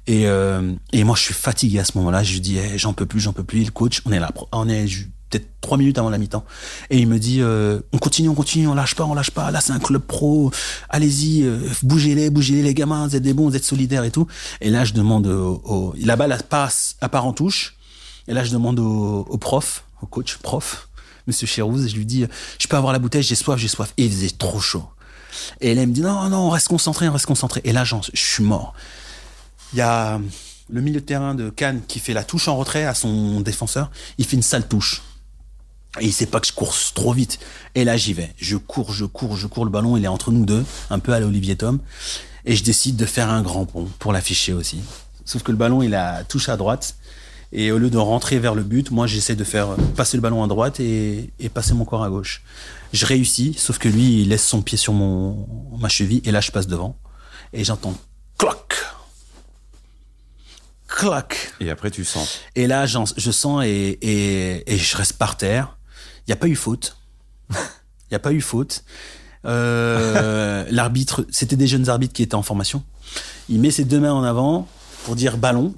Et, 0.06 0.26
euh, 0.26 0.72
et 0.92 1.02
moi, 1.04 1.16
je 1.16 1.22
suis 1.22 1.34
fatigué 1.34 1.78
à 1.80 1.84
ce 1.84 1.96
moment-là. 1.98 2.22
Je 2.22 2.32
lui 2.34 2.40
dis, 2.40 2.58
Eh, 2.58 2.78
j'en 2.78 2.92
peux 2.92 3.06
plus, 3.06 3.20
j'en 3.20 3.32
peux 3.32 3.44
plus. 3.44 3.64
Le 3.64 3.70
coach, 3.70 4.02
on 4.04 4.12
est 4.12 4.20
là, 4.20 4.30
on 4.52 4.68
est 4.68 4.86
peut-être 5.28 5.48
trois 5.60 5.76
minutes 5.76 5.98
avant 5.98 6.10
la 6.10 6.18
mi-temps. 6.18 6.44
Et 6.90 6.98
il 6.98 7.08
me 7.08 7.18
dit, 7.18 7.40
euh, 7.40 7.80
on 7.92 7.98
continue, 7.98 8.28
on 8.28 8.34
continue, 8.34 8.68
on 8.68 8.75
lâche 8.75 8.94
pas, 8.94 9.04
on 9.04 9.14
lâche 9.14 9.32
pas. 9.32 9.50
Là, 9.50 9.60
c'est 9.60 9.72
un 9.72 9.80
club 9.80 10.02
pro. 10.02 10.52
Allez-y, 10.88 11.42
euh, 11.42 11.58
bougez-les, 11.82 12.30
bougez-les, 12.30 12.62
les 12.62 12.75
gamins. 12.75 13.08
Vous 13.08 13.16
êtes 13.16 13.22
des 13.25 13.34
bons, 13.34 13.48
vous 13.48 13.56
êtes 13.56 13.64
solidaires 13.64 14.04
et 14.04 14.12
tout. 14.12 14.28
Et 14.60 14.70
là, 14.70 14.84
je 14.84 14.92
demande 14.92 15.26
au, 15.26 15.60
au- 15.64 15.94
la 15.98 16.14
balle 16.14 16.38
passe 16.48 16.94
à 17.00 17.08
part 17.08 17.26
en 17.26 17.32
touche. 17.32 17.75
Et 18.28 18.34
là, 18.34 18.44
je 18.44 18.52
demande 18.52 18.78
au, 18.78 19.26
au 19.28 19.38
prof, 19.38 19.84
au 20.02 20.06
coach 20.06 20.36
prof, 20.36 20.88
Monsieur 21.26 21.48
Chérouz, 21.48 21.88
je 21.88 21.96
lui 21.96 22.06
dis, 22.06 22.25
je 22.60 22.66
peux 22.68 22.76
avoir 22.76 22.92
la 22.92 23.00
bouteille, 23.00 23.25
j'ai 23.25 23.34
soif, 23.34 23.58
j'ai 23.58 23.66
soif. 23.66 23.92
Et 23.96 24.04
il 24.04 24.12
faisait 24.12 24.30
trop 24.30 24.60
chaud. 24.60 24.84
Et 25.60 25.75
là, 25.75 25.82
il 25.82 25.88
me 25.88 25.92
dit, 25.92 26.00
non, 26.02 26.28
non, 26.28 26.38
on 26.46 26.50
reste 26.50 26.68
concentré, 26.68 27.08
on 27.08 27.12
reste 27.12 27.26
concentré. 27.26 27.60
Et 27.64 27.72
là, 27.72 27.82
je 27.82 27.96
suis 28.14 28.44
mort. 28.44 28.75
Il 29.76 29.80
y 29.80 29.83
a 29.83 30.18
le 30.71 30.80
milieu 30.80 31.00
de 31.00 31.04
terrain 31.04 31.35
de 31.35 31.50
Cannes 31.50 31.83
qui 31.87 31.99
fait 31.99 32.14
la 32.14 32.25
touche 32.25 32.49
en 32.49 32.56
retrait 32.56 32.87
à 32.87 32.95
son 32.95 33.42
défenseur. 33.42 33.90
Il 34.16 34.25
fait 34.25 34.37
une 34.37 34.42
sale 34.42 34.66
touche. 34.66 35.02
Et 36.00 36.06
il 36.06 36.14
sait 36.14 36.25
pas 36.25 36.40
que 36.40 36.47
je 36.47 36.54
cours 36.54 36.75
trop 36.95 37.12
vite. 37.12 37.38
Et 37.75 37.85
là, 37.85 37.99
j'y 37.99 38.14
vais. 38.14 38.33
Je 38.38 38.56
cours, 38.56 38.95
je 38.95 39.04
cours, 39.04 39.37
je 39.37 39.47
cours. 39.47 39.66
Le 39.66 39.71
ballon, 39.71 39.99
il 39.99 40.04
est 40.06 40.09
entre 40.09 40.33
nous 40.33 40.47
deux, 40.47 40.64
un 40.88 40.99
peu 40.99 41.12
à 41.12 41.21
l'Olivier 41.21 41.56
Tom. 41.56 41.80
Et 42.47 42.56
je 42.56 42.64
décide 42.64 42.97
de 42.97 43.04
faire 43.04 43.28
un 43.28 43.42
grand 43.42 43.66
pont 43.66 43.87
pour 43.99 44.14
l'afficher 44.14 44.54
aussi. 44.54 44.80
Sauf 45.26 45.42
que 45.42 45.52
le 45.52 45.59
ballon, 45.59 45.83
il 45.83 45.95
a 45.95 46.25
touche 46.25 46.49
à 46.49 46.56
droite. 46.56 46.97
Et 47.52 47.71
au 47.71 47.76
lieu 47.76 47.90
de 47.90 47.99
rentrer 47.99 48.38
vers 48.38 48.54
le 48.54 48.62
but, 48.62 48.90
moi, 48.90 49.06
j'essaie 49.06 49.37
de 49.37 49.45
faire 49.45 49.76
passer 49.95 50.16
le 50.16 50.23
ballon 50.23 50.42
à 50.42 50.47
droite 50.47 50.80
et, 50.80 51.30
passer 51.52 51.75
mon 51.75 51.85
corps 51.85 52.02
à 52.02 52.09
gauche. 52.09 52.42
Je 52.95 53.04
réussis, 53.04 53.52
sauf 53.59 53.76
que 53.76 53.90
lui, 53.90 54.23
il 54.23 54.30
laisse 54.30 54.47
son 54.47 54.62
pied 54.62 54.78
sur 54.78 54.95
mon, 54.95 55.47
ma 55.78 55.90
cheville 55.90 56.23
et 56.25 56.30
là, 56.30 56.40
je 56.40 56.50
passe 56.50 56.66
devant. 56.66 56.97
et 57.52 57.62
j'entends 57.62 57.95
cloc, 58.38 58.87
cloc. 60.97 61.53
Et 61.61 61.71
après, 61.71 61.91
tu 61.91 62.05
sens. 62.05 62.41
Et 62.57 62.67
là, 62.67 62.87
je 62.87 63.31
sens 63.31 63.65
et, 63.65 63.99
et, 64.00 64.73
et 64.73 64.76
je 64.79 64.97
reste 64.97 65.12
par 65.15 65.37
terre. 65.37 65.76
Il 66.26 66.31
n'y 66.31 66.33
a 66.33 66.37
pas 66.37 66.49
eu 66.49 66.57
faute. 66.57 66.97
Il 67.50 67.57
n'y 68.12 68.17
a 68.17 68.19
pas 68.19 68.33
eu 68.33 68.41
faute. 68.41 68.83
Euh, 69.45 70.65
L'arbitre, 70.71 71.26
c'était 71.31 71.57
des 71.57 71.67
jeunes 71.67 71.88
arbitres 71.88 72.15
qui 72.15 72.23
étaient 72.23 72.35
en 72.35 72.43
formation. 72.43 72.83
Il 73.49 73.61
met 73.61 73.71
ses 73.71 73.85
deux 73.85 74.00
mains 74.00 74.12
en 74.12 74.25
avant 74.25 74.67
pour 75.05 75.15
dire 75.17 75.37
ballon. 75.37 75.75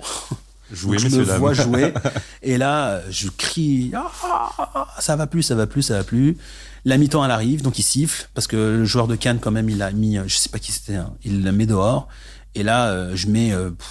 Jouer, 0.70 0.98
je 0.98 1.08
me 1.08 1.24
dames. 1.24 1.38
vois 1.38 1.54
jouer. 1.54 1.92
et 2.42 2.58
là, 2.58 3.00
je 3.10 3.28
crie 3.28 3.90
Ah, 3.94 4.86
ça 5.00 5.16
va 5.16 5.26
plus, 5.26 5.42
ça 5.42 5.54
va 5.54 5.66
plus, 5.66 5.82
ça 5.82 5.96
va 5.96 6.04
plus. 6.04 6.36
La 6.84 6.96
mi-temps, 6.96 7.24
elle 7.24 7.30
arrive, 7.30 7.62
donc 7.62 7.78
il 7.78 7.82
siffle 7.82 8.28
parce 8.34 8.46
que 8.46 8.56
le 8.56 8.84
joueur 8.84 9.08
de 9.08 9.16
Cannes, 9.16 9.40
quand 9.40 9.50
même, 9.50 9.68
il 9.68 9.82
a 9.82 9.90
mis, 9.90 10.18
je 10.26 10.36
sais 10.36 10.48
pas 10.50 10.58
qui 10.58 10.72
c'était, 10.72 10.94
hein, 10.94 11.14
il 11.24 11.42
la 11.42 11.52
met 11.52 11.66
dehors. 11.66 12.08
Et 12.54 12.62
là, 12.62 12.88
euh, 12.88 13.16
je 13.16 13.28
mets, 13.28 13.52
euh, 13.52 13.70
pff, 13.70 13.88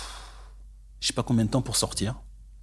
je 1.07 1.13
sais 1.13 1.15
pas 1.15 1.23
combien 1.23 1.45
de 1.45 1.49
temps 1.49 1.61
pour 1.61 1.77
sortir 1.77 2.15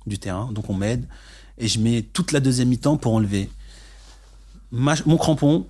du 0.06 0.18
terrain, 0.18 0.52
donc 0.52 0.68
on 0.68 0.74
m'aide 0.74 1.08
et 1.56 1.66
je 1.66 1.78
mets 1.78 2.02
toute 2.02 2.30
la 2.32 2.40
deuxième 2.40 2.68
mi-temps 2.68 2.98
pour 2.98 3.14
enlever 3.14 3.48
ma- 4.70 4.96
mon 5.06 5.16
crampon, 5.16 5.66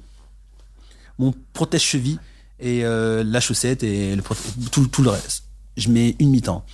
mon 1.20 1.32
protège-cheville 1.52 2.18
et 2.58 2.84
euh, 2.84 3.22
la 3.22 3.38
chaussette 3.38 3.84
et 3.84 4.16
le 4.16 4.22
tout, 4.72 4.88
tout 4.88 5.02
le 5.04 5.10
reste. 5.10 5.44
Je 5.76 5.88
mets 5.88 6.16
une 6.18 6.30
mi-temps 6.30 6.66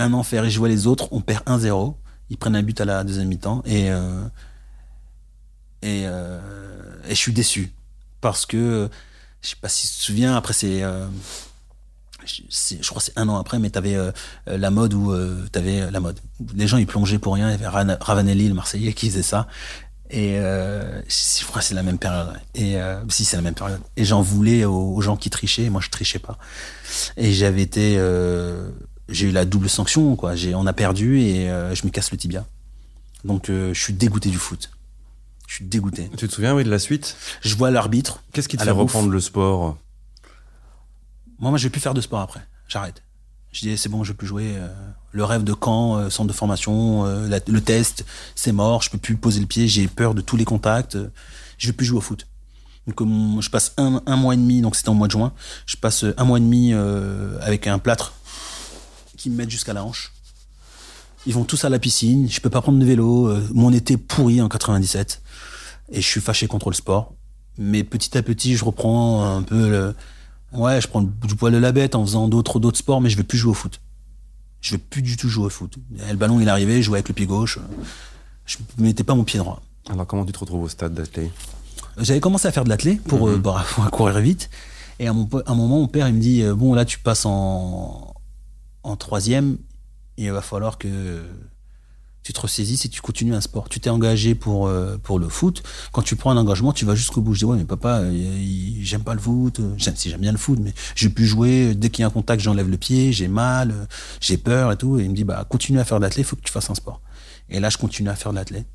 un 0.00 0.12
enfer 0.12 0.44
et 0.44 0.50
je 0.50 0.58
vois 0.58 0.68
les 0.68 0.88
autres, 0.88 1.06
on 1.12 1.20
perd 1.20 1.44
1-0. 1.44 1.94
Ils 2.30 2.36
prennent 2.36 2.56
un 2.56 2.62
but 2.64 2.80
à 2.80 2.84
la 2.84 3.04
deuxième 3.04 3.28
mi-temps 3.28 3.62
et 3.64 3.92
euh, 3.92 4.24
et, 5.82 6.02
euh, 6.06 6.40
et 7.04 7.10
je 7.10 7.14
suis 7.14 7.32
déçu 7.32 7.72
parce 8.20 8.44
que 8.44 8.90
je 9.40 9.48
sais 9.50 9.56
pas 9.60 9.68
si 9.68 9.86
tu 9.86 9.94
te 9.94 10.00
souviens. 10.02 10.34
Après 10.36 10.52
c'est 10.52 10.82
euh, 10.82 11.06
je, 12.28 12.88
crois 12.88 13.00
que 13.00 13.04
c'est 13.04 13.18
un 13.18 13.28
an 13.28 13.38
après, 13.38 13.58
mais 13.58 13.70
t'avais 13.70 13.96
euh, 13.96 14.12
la 14.46 14.70
mode 14.70 14.94
où 14.94 15.12
euh, 15.12 15.46
t'avais 15.50 15.90
la 15.90 16.00
mode. 16.00 16.18
Les 16.54 16.66
gens 16.66 16.76
ils 16.76 16.86
plongeaient 16.86 17.18
pour 17.18 17.34
rien. 17.34 17.48
Il 17.48 17.60
y 17.60 17.64
avait 17.64 17.96
Ravanelli, 18.00 18.48
le 18.48 18.54
Marseillais, 18.54 18.92
qui 18.92 19.08
faisait 19.08 19.22
ça. 19.22 19.46
Et 20.10 20.38
euh, 20.38 21.02
je 21.08 21.44
crois 21.44 21.60
que 21.60 21.66
c'est 21.66 21.74
la 21.74 21.82
même 21.82 21.98
période. 21.98 22.32
Et 22.54 22.76
euh, 22.76 23.00
si 23.08 23.24
c'est 23.24 23.36
la 23.36 23.42
même 23.42 23.54
période. 23.54 23.80
Et 23.96 24.04
j'en 24.04 24.22
voulais 24.22 24.64
aux, 24.64 24.94
aux 24.94 25.00
gens 25.00 25.16
qui 25.16 25.30
trichaient. 25.30 25.64
et 25.64 25.70
Moi 25.70 25.80
je 25.82 25.90
trichais 25.90 26.18
pas. 26.18 26.38
Et 27.16 27.32
j'avais 27.32 27.62
été, 27.62 27.96
euh, 27.98 28.70
j'ai 29.08 29.28
eu 29.28 29.32
la 29.32 29.44
double 29.44 29.68
sanction 29.68 30.16
quoi. 30.16 30.34
J'ai, 30.34 30.54
on 30.54 30.66
a 30.66 30.72
perdu 30.72 31.20
et 31.20 31.46
je 31.46 31.86
me 31.86 31.90
casse 31.90 32.10
le 32.10 32.18
tibia. 32.18 32.46
Donc 33.24 33.46
je 33.48 33.74
suis 33.74 33.92
dégoûté 33.92 34.30
du 34.30 34.38
foot. 34.38 34.70
Je 35.46 35.54
suis 35.56 35.64
dégoûté. 35.64 36.10
Tu 36.16 36.28
te 36.28 36.32
souviens, 36.32 36.54
oui, 36.54 36.62
de 36.62 36.70
la 36.70 36.78
suite? 36.78 37.16
Je 37.40 37.54
vois 37.54 37.70
l'arbitre. 37.70 38.22
Qu'est-ce 38.32 38.48
qui 38.48 38.58
te 38.58 38.64
fait 38.64 38.70
reprendre 38.70 39.08
le 39.08 39.18
sport? 39.18 39.78
Moi, 41.38 41.50
moi, 41.50 41.58
je 41.58 41.64
vais 41.64 41.70
plus 41.70 41.80
faire 41.80 41.94
de 41.94 42.00
sport 42.00 42.20
après. 42.20 42.40
J'arrête. 42.68 43.02
Je 43.52 43.60
dis 43.60 43.76
c'est 43.78 43.88
bon, 43.88 44.04
je 44.04 44.12
vais 44.12 44.16
plus 44.16 44.26
jouer. 44.26 44.54
euh, 44.56 44.68
le 45.12 45.24
rêve 45.24 45.42
de 45.42 45.54
camp, 45.54 45.96
euh, 45.96 46.10
centre 46.10 46.28
de 46.28 46.32
formation, 46.32 47.06
euh, 47.06 47.40
le 47.46 47.60
test, 47.60 48.04
c'est 48.34 48.52
mort. 48.52 48.82
Je 48.82 48.90
peux 48.90 48.98
plus 48.98 49.16
poser 49.16 49.40
le 49.40 49.46
pied. 49.46 49.68
J'ai 49.68 49.88
peur 49.88 50.14
de 50.14 50.20
tous 50.20 50.36
les 50.36 50.44
contacts. 50.44 50.98
je 51.56 51.66
vais 51.66 51.72
plus 51.72 51.86
jouer 51.86 51.98
au 51.98 52.02
foot. 52.02 52.26
Donc, 52.86 53.42
je 53.42 53.50
passe 53.50 53.74
un, 53.76 54.16
mois 54.16 54.34
et 54.34 54.36
demi. 54.36 54.60
Donc, 54.60 54.74
c'était 54.74 54.88
en 54.88 54.94
mois 54.94 55.08
de 55.08 55.12
juin. 55.12 55.32
Je 55.66 55.76
passe 55.76 56.04
un 56.16 56.24
mois 56.24 56.38
et 56.38 56.40
demi 56.40 56.72
avec 57.42 57.66
un 57.66 57.78
plâtre 57.78 58.14
qui 59.16 59.28
me 59.28 59.36
met 59.36 59.48
jusqu'à 59.48 59.74
la 59.74 59.84
hanche. 59.84 60.12
Ils 61.26 61.34
vont 61.34 61.44
tous 61.44 61.64
à 61.64 61.68
la 61.68 61.78
piscine. 61.78 62.30
Je 62.30 62.40
peux 62.40 62.48
pas 62.48 62.62
prendre 62.62 62.78
de 62.78 62.84
vélo. 62.84 63.30
mon 63.52 63.72
été 63.72 63.98
pourri 63.98 64.40
en 64.40 64.48
97. 64.48 65.20
Et 65.90 66.00
je 66.00 66.06
suis 66.06 66.20
fâché 66.22 66.46
contre 66.46 66.70
le 66.70 66.74
sport. 66.74 67.12
Mais 67.58 67.84
petit 67.84 68.16
à 68.16 68.22
petit, 68.22 68.56
je 68.56 68.64
reprends 68.64 69.36
un 69.36 69.42
peu 69.42 69.68
le, 69.68 69.94
Ouais, 70.52 70.80
je 70.80 70.88
prends 70.88 71.02
du 71.02 71.34
poil 71.36 71.52
de 71.52 71.58
la 71.58 71.72
bête 71.72 71.94
en 71.94 72.04
faisant 72.04 72.28
d'autres 72.28 72.58
d'autres 72.58 72.78
sports, 72.78 73.00
mais 73.00 73.10
je 73.10 73.16
vais 73.16 73.22
plus 73.22 73.38
jouer 73.38 73.50
au 73.50 73.54
foot. 73.54 73.80
Je 74.60 74.72
vais 74.72 74.78
plus 74.78 75.02
du 75.02 75.16
tout 75.16 75.28
jouer 75.28 75.46
au 75.46 75.50
foot. 75.50 75.76
Et 76.08 76.10
le 76.10 76.16
ballon, 76.16 76.40
il 76.40 76.48
est 76.48 76.50
arrivé, 76.50 76.78
je 76.78 76.86
jouais 76.86 76.96
avec 76.98 77.08
le 77.08 77.14
pied 77.14 77.26
gauche. 77.26 77.58
Je 78.46 78.56
mettais 78.78 79.04
pas 79.04 79.14
mon 79.14 79.24
pied 79.24 79.38
droit. 79.38 79.60
Alors, 79.90 80.06
comment 80.06 80.24
tu 80.24 80.32
te 80.32 80.38
retrouves 80.38 80.62
au 80.64 80.68
stade 80.68 80.94
d'athlée 80.94 81.30
J'avais 81.98 82.20
commencé 82.20 82.48
à 82.48 82.52
faire 82.52 82.64
de 82.64 82.68
l'athlé 82.70 82.96
pour, 82.96 83.28
euh, 83.28 83.36
bah, 83.38 83.64
pour 83.74 83.88
courir 83.90 84.18
vite. 84.20 84.48
Et 84.98 85.06
à, 85.06 85.12
mon, 85.12 85.26
po- 85.26 85.42
à 85.46 85.52
un 85.52 85.54
moment, 85.54 85.78
mon 85.80 85.86
père, 85.88 86.08
il 86.08 86.14
me 86.14 86.20
dit 86.20 86.42
euh, 86.42 86.54
Bon, 86.54 86.74
là, 86.74 86.84
tu 86.84 86.98
passes 86.98 87.24
en, 87.26 88.14
en 88.82 88.96
troisième. 88.96 89.58
Il 90.16 90.32
va 90.32 90.42
falloir 90.42 90.78
que 90.78 91.22
tu 92.28 92.34
te 92.34 92.40
ressaisisses 92.40 92.84
et 92.84 92.90
tu 92.90 93.00
continues 93.00 93.34
un 93.34 93.40
sport. 93.40 93.70
Tu 93.70 93.80
t'es 93.80 93.88
engagé 93.88 94.34
pour, 94.34 94.66
euh, 94.66 94.98
pour 94.98 95.18
le 95.18 95.30
foot. 95.30 95.62
Quand 95.92 96.02
tu 96.02 96.14
prends 96.14 96.30
un 96.30 96.36
engagement, 96.36 96.74
tu 96.74 96.84
vas 96.84 96.94
jusqu'au 96.94 97.22
bout. 97.22 97.32
Je 97.32 97.38
dis 97.38 97.44
Ouais, 97.46 97.56
mais 97.56 97.64
papa, 97.64 98.00
euh, 98.00 98.38
j'aime 98.82 99.02
pas 99.02 99.14
le 99.14 99.20
foot. 99.20 99.62
Si 99.78 100.10
j'aime 100.10 100.20
bien 100.20 100.32
le 100.32 100.36
foot, 100.36 100.58
mais 100.60 100.74
je 100.94 101.08
vais 101.08 101.14
plus 101.14 101.24
jouer. 101.24 101.74
Dès 101.74 101.88
qu'il 101.88 102.02
y 102.02 102.04
a 102.04 102.08
un 102.08 102.10
contact, 102.10 102.42
j'enlève 102.42 102.68
le 102.68 102.76
pied. 102.76 103.14
J'ai 103.14 103.28
mal, 103.28 103.70
euh, 103.70 103.86
j'ai 104.20 104.36
peur 104.36 104.72
et 104.72 104.76
tout. 104.76 104.98
Et 104.98 105.04
il 105.04 105.10
me 105.10 105.14
dit 105.14 105.24
Bah, 105.24 105.42
continue 105.48 105.80
à 105.80 105.86
faire 105.86 106.00
de 106.00 106.02
l'athlé, 106.02 106.20
il 106.20 106.26
faut 106.26 106.36
que 106.36 106.42
tu 106.42 106.52
fasses 106.52 106.68
un 106.68 106.74
sport. 106.74 107.00
Et 107.48 107.60
là, 107.60 107.70
je 107.70 107.78
continue 107.78 108.10
à 108.10 108.14
faire 108.14 108.32
de 108.32 108.36
l'athlé. 108.36 108.66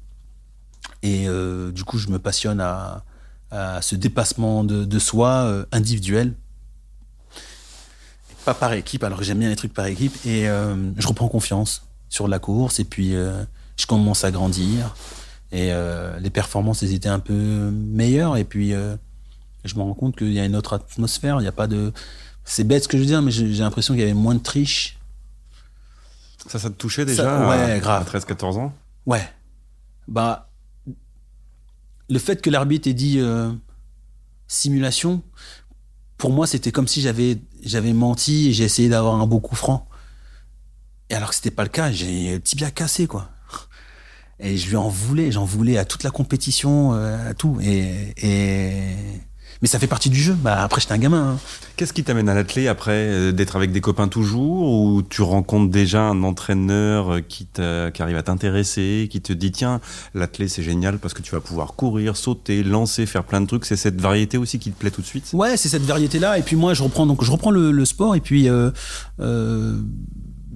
Et 1.04 1.28
du 1.74 1.84
coup, 1.84 2.00
je 2.00 2.08
me 2.08 2.18
passionne 2.18 2.60
à, 2.60 3.04
à 3.52 3.84
ce 3.84 3.96
dépassement 3.96 4.64
de, 4.64 4.84
de 4.84 5.00
soi 5.00 5.66
individuel. 5.72 6.34
Pas 8.46 8.56
par 8.56 8.74
équipe, 8.74 9.04
alors 9.04 9.20
que 9.20 9.24
j'aime 9.24 9.40
bien 9.40 9.50
les 9.50 9.56
trucs 9.56 9.74
par 9.74 9.86
équipe. 9.86 10.16
Et 10.26 10.46
je 10.46 11.08
reprends 11.08 11.28
confiance 11.28 11.84
sur 12.14 12.28
la 12.28 12.38
course. 12.38 12.80
Et 12.80 12.84
puis, 12.84 13.16
euh, 13.16 13.44
je 13.76 13.88
commence 13.88 14.24
à 14.24 14.30
grandir. 14.30 14.94
Et 15.52 15.74
euh, 15.74 16.20
les 16.20 16.30
performances, 16.30 16.84
elles 16.84 16.94
étaient 16.94 17.10
un 17.10 17.20
peu 17.20 17.34
meilleures. 17.72 18.38
Et 18.38 18.44
puis, 18.44 18.74
euh, 18.74 18.96
je 19.66 19.74
me 19.76 19.82
rends 19.82 19.96
compte 19.96 20.16
qu'il 20.16 20.32
y 20.32 20.40
a 20.40 20.46
une 20.46 20.56
autre 20.56 20.74
atmosphère. 20.74 21.38
Il 21.40 21.42
n'y 21.42 21.48
a 21.48 21.52
pas 21.52 21.66
de. 21.66 21.92
C'est 22.46 22.66
bête 22.66 22.84
ce 22.84 22.88
que 22.88 22.98
je 22.98 23.02
veux 23.02 23.08
dire, 23.08 23.24
mais 23.24 23.32
j'ai 23.32 23.48
l'impression 23.64 23.96
qu'il 23.96 24.02
y 24.02 24.06
avait 24.06 24.14
moins 24.14 24.36
de 24.36 24.42
triche. 24.44 25.00
Ça, 26.48 26.60
ça 26.60 26.70
te 26.70 26.76
touchait 26.76 27.06
déjà 27.06 27.24
Ça- 27.24 27.50
ouais, 27.50 27.72
à- 27.74 27.80
grave. 27.80 28.04
À 28.04 28.06
13-14 28.20 28.58
ans? 28.60 28.74
Ouais. 29.08 29.28
Bah, 30.08 30.50
le 32.10 32.20
fait 32.20 32.42
que 32.44 32.50
l'arbitre 32.52 32.88
ait 32.88 32.94
dit 32.94 33.20
simulation, 34.48 35.24
pour 36.18 36.32
moi, 36.32 36.46
c'était 36.46 36.72
comme 36.72 36.88
si 36.88 37.02
j'avais 37.02 37.40
j'avais 37.64 37.94
menti 37.94 38.50
et 38.50 38.54
j'ai 38.54 38.66
essayé 38.66 38.90
d'avoir 38.90 39.16
un 39.16 39.26
beau 39.26 39.40
coup 39.40 39.56
franc. 39.56 39.88
Et 41.14 41.16
alors 41.16 41.30
que 41.30 41.36
c'était 41.36 41.52
pas 41.52 41.62
le 41.62 41.70
cas, 41.70 41.92
j'ai 41.92 42.34
le 42.34 42.42
tibia 42.42 42.72
cassé, 42.72 43.06
quoi. 43.06 43.30
Et 44.40 44.58
je 44.58 44.68
lui 44.68 44.78
en 44.78 44.90
voulais, 44.90 45.32
j'en 45.32 45.46
voulais 45.46 45.78
à 45.78 45.86
toute 45.86 46.02
la 46.02 46.10
compétition, 46.10 46.96
euh, 46.96 47.30
à 47.30 47.36
tout. 47.36 47.60
Et, 47.62 48.16
et... 48.18 48.82
Mais 49.62 49.68
ça 49.68 49.78
fait 49.78 49.86
partie 49.86 50.10
du 50.10 50.20
jeu. 50.20 50.34
Bah, 50.34 50.64
après, 50.64 50.82
j'étais 50.82 50.94
un 50.94 50.98
gamin. 50.98 51.34
hein. 51.34 51.40
Qu'est-ce 51.78 51.94
qui 51.94 52.04
t'amène 52.04 52.30
à 52.30 52.34
l'athlé 52.34 52.68
après 52.68 52.94
euh, 52.94 53.32
D'être 53.32 53.56
avec 53.56 53.72
des 53.72 53.80
copains 53.80 54.08
toujours 54.08 54.72
Ou 54.72 55.04
tu 55.04 55.22
rencontres 55.22 55.70
déjà 55.70 56.02
un 56.02 56.24
entraîneur 56.24 57.14
euh, 57.14 57.20
qui, 57.22 57.48
qui 57.54 58.02
arrive 58.02 58.18
à 58.18 58.24
t'intéresser, 58.24 59.08
qui 59.12 59.22
te 59.22 59.34
dit 59.34 59.52
tiens, 59.52 59.82
l'athlé 60.16 60.48
c'est 60.48 60.64
génial 60.64 60.98
parce 60.98 61.14
que 61.14 61.22
tu 61.22 61.32
vas 61.32 61.42
pouvoir 61.42 61.76
courir, 61.76 62.18
sauter, 62.18 62.64
lancer, 62.64 63.06
faire 63.06 63.24
plein 63.24 63.40
de 63.40 63.46
trucs. 63.46 63.66
C'est 63.66 63.78
cette 63.78 64.02
variété 64.02 64.40
aussi 64.40 64.58
qui 64.58 64.72
te 64.72 64.80
plaît 64.80 64.92
tout 64.92 65.02
de 65.02 65.08
suite? 65.08 65.30
Ouais, 65.34 65.58
c'est 65.58 65.70
cette 65.70 65.86
variété-là. 65.86 66.40
Et 66.40 66.42
puis 66.42 66.56
moi, 66.56 66.74
je 66.74 66.82
reprends 66.82 67.06
donc 67.06 67.24
je 67.24 67.32
reprends 67.32 67.52
le, 67.52 67.72
le 67.72 67.86
sport. 67.86 68.16
Et 68.16 68.20
puis 68.20 68.50
euh, 68.50 68.72
euh, 69.20 69.80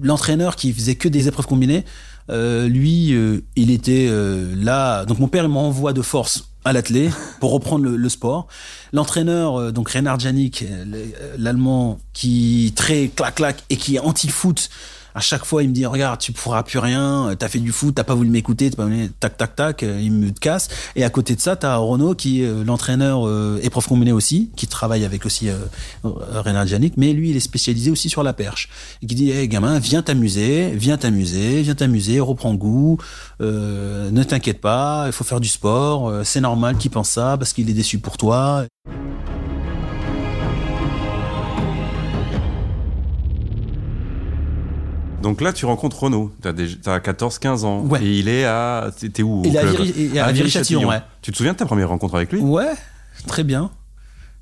l'entraîneur 0.00 0.56
qui 0.56 0.72
faisait 0.72 0.94
que 0.94 1.08
des 1.08 1.28
épreuves 1.28 1.46
combinées, 1.46 1.84
euh, 2.30 2.68
lui, 2.68 3.12
euh, 3.14 3.40
il 3.56 3.70
était 3.70 4.06
euh, 4.10 4.54
là. 4.56 5.04
Donc 5.04 5.18
mon 5.18 5.28
père, 5.28 5.48
m'envoie 5.48 5.92
de 5.92 6.02
force 6.02 6.50
à 6.64 6.72
l'athlé 6.72 7.08
pour 7.40 7.52
reprendre 7.52 7.88
le, 7.88 8.08
sport. 8.08 8.46
L'entraîneur, 8.92 9.72
donc 9.72 9.90
Reinhard 9.90 10.20
Janik, 10.20 10.64
le- 10.86 11.12
l'allemand, 11.38 11.98
qui 12.12 12.72
très 12.76 13.08
clac 13.08 13.36
clac 13.36 13.64
et 13.70 13.76
qui 13.76 13.96
est 13.96 14.00
anti-foot. 14.00 14.68
À 15.18 15.20
chaque 15.20 15.44
fois, 15.44 15.64
il 15.64 15.68
me 15.70 15.74
dit 15.74 15.84
regarde, 15.84 16.20
tu 16.20 16.30
pourras 16.30 16.62
plus 16.62 16.78
rien. 16.78 17.34
T'as 17.36 17.48
fait 17.48 17.58
du 17.58 17.72
foot, 17.72 17.92
t'as 17.92 18.04
pas 18.04 18.14
voulu 18.14 18.30
m'écouter, 18.30 18.70
pas 18.70 18.84
voulu... 18.84 19.10
tac 19.18 19.36
tac 19.36 19.56
tac. 19.56 19.82
euh, 19.82 20.00
Il 20.00 20.12
me 20.12 20.30
casse. 20.30 20.68
Et 20.94 21.02
à 21.02 21.10
côté 21.10 21.34
de 21.34 21.40
ça, 21.40 21.56
t'as 21.56 21.74
Renaud 21.74 22.14
qui 22.14 22.42
est 22.42 22.46
euh, 22.46 22.62
l'entraîneur 22.62 23.26
euh, 23.26 23.58
épreuve 23.64 23.88
combinée 23.88 24.12
aussi, 24.12 24.52
qui 24.54 24.68
travaille 24.68 25.04
avec 25.04 25.26
aussi 25.26 25.48
euh, 25.48 25.56
euh, 26.04 26.10
Reinhard 26.40 26.68
Janik, 26.68 26.94
mais 26.96 27.12
lui, 27.12 27.30
il 27.30 27.36
est 27.36 27.40
spécialisé 27.40 27.90
aussi 27.90 28.08
sur 28.08 28.22
la 28.22 28.32
perche. 28.32 28.68
Et 29.02 29.06
qui 29.06 29.16
dit 29.16 29.32
hey, 29.32 29.48
gamin, 29.48 29.80
viens 29.80 30.02
t'amuser, 30.02 30.70
viens 30.76 30.96
t'amuser, 30.96 31.62
viens 31.62 31.74
t'amuser, 31.74 32.20
reprends 32.20 32.54
goût. 32.54 32.98
euh, 33.40 34.12
ne 34.12 34.22
t'inquiète 34.22 34.60
pas, 34.60 35.02
il 35.06 35.12
faut 35.12 35.24
faire 35.24 35.40
du 35.40 35.48
sport. 35.48 36.08
euh, 36.10 36.22
c'est 36.22 36.40
normal 36.40 36.76
qu'il 36.76 36.92
pense 36.92 37.10
ça 37.10 37.36
parce 37.36 37.52
qu'il 37.52 37.68
est 37.68 37.74
déçu 37.74 37.98
pour 37.98 38.16
toi. 38.18 38.66
Donc 45.28 45.42
là, 45.42 45.52
tu 45.52 45.66
rencontres 45.66 46.04
Renaud. 46.04 46.32
T'as 46.40 46.54
déjà- 46.54 46.76
t'as 46.82 46.98
14-15 47.00 47.64
ans. 47.64 47.80
Ouais. 47.82 48.02
Et 48.02 48.18
il 48.18 48.28
est 48.28 48.44
à. 48.46 48.90
T'es 49.12 49.22
où 49.22 49.42
Il 49.44 49.54
est 49.54 49.58
à 49.58 50.24
à 50.24 50.28
À 50.28 50.32
Viry-Châtillon, 50.32 50.88
ouais. 50.88 51.02
Tu 51.20 51.32
te 51.32 51.36
souviens 51.36 51.52
de 51.52 51.58
ta 51.58 51.66
première 51.66 51.90
rencontre 51.90 52.14
avec 52.14 52.32
lui? 52.32 52.40
Ouais, 52.40 52.72
très 53.26 53.44
bien. 53.44 53.70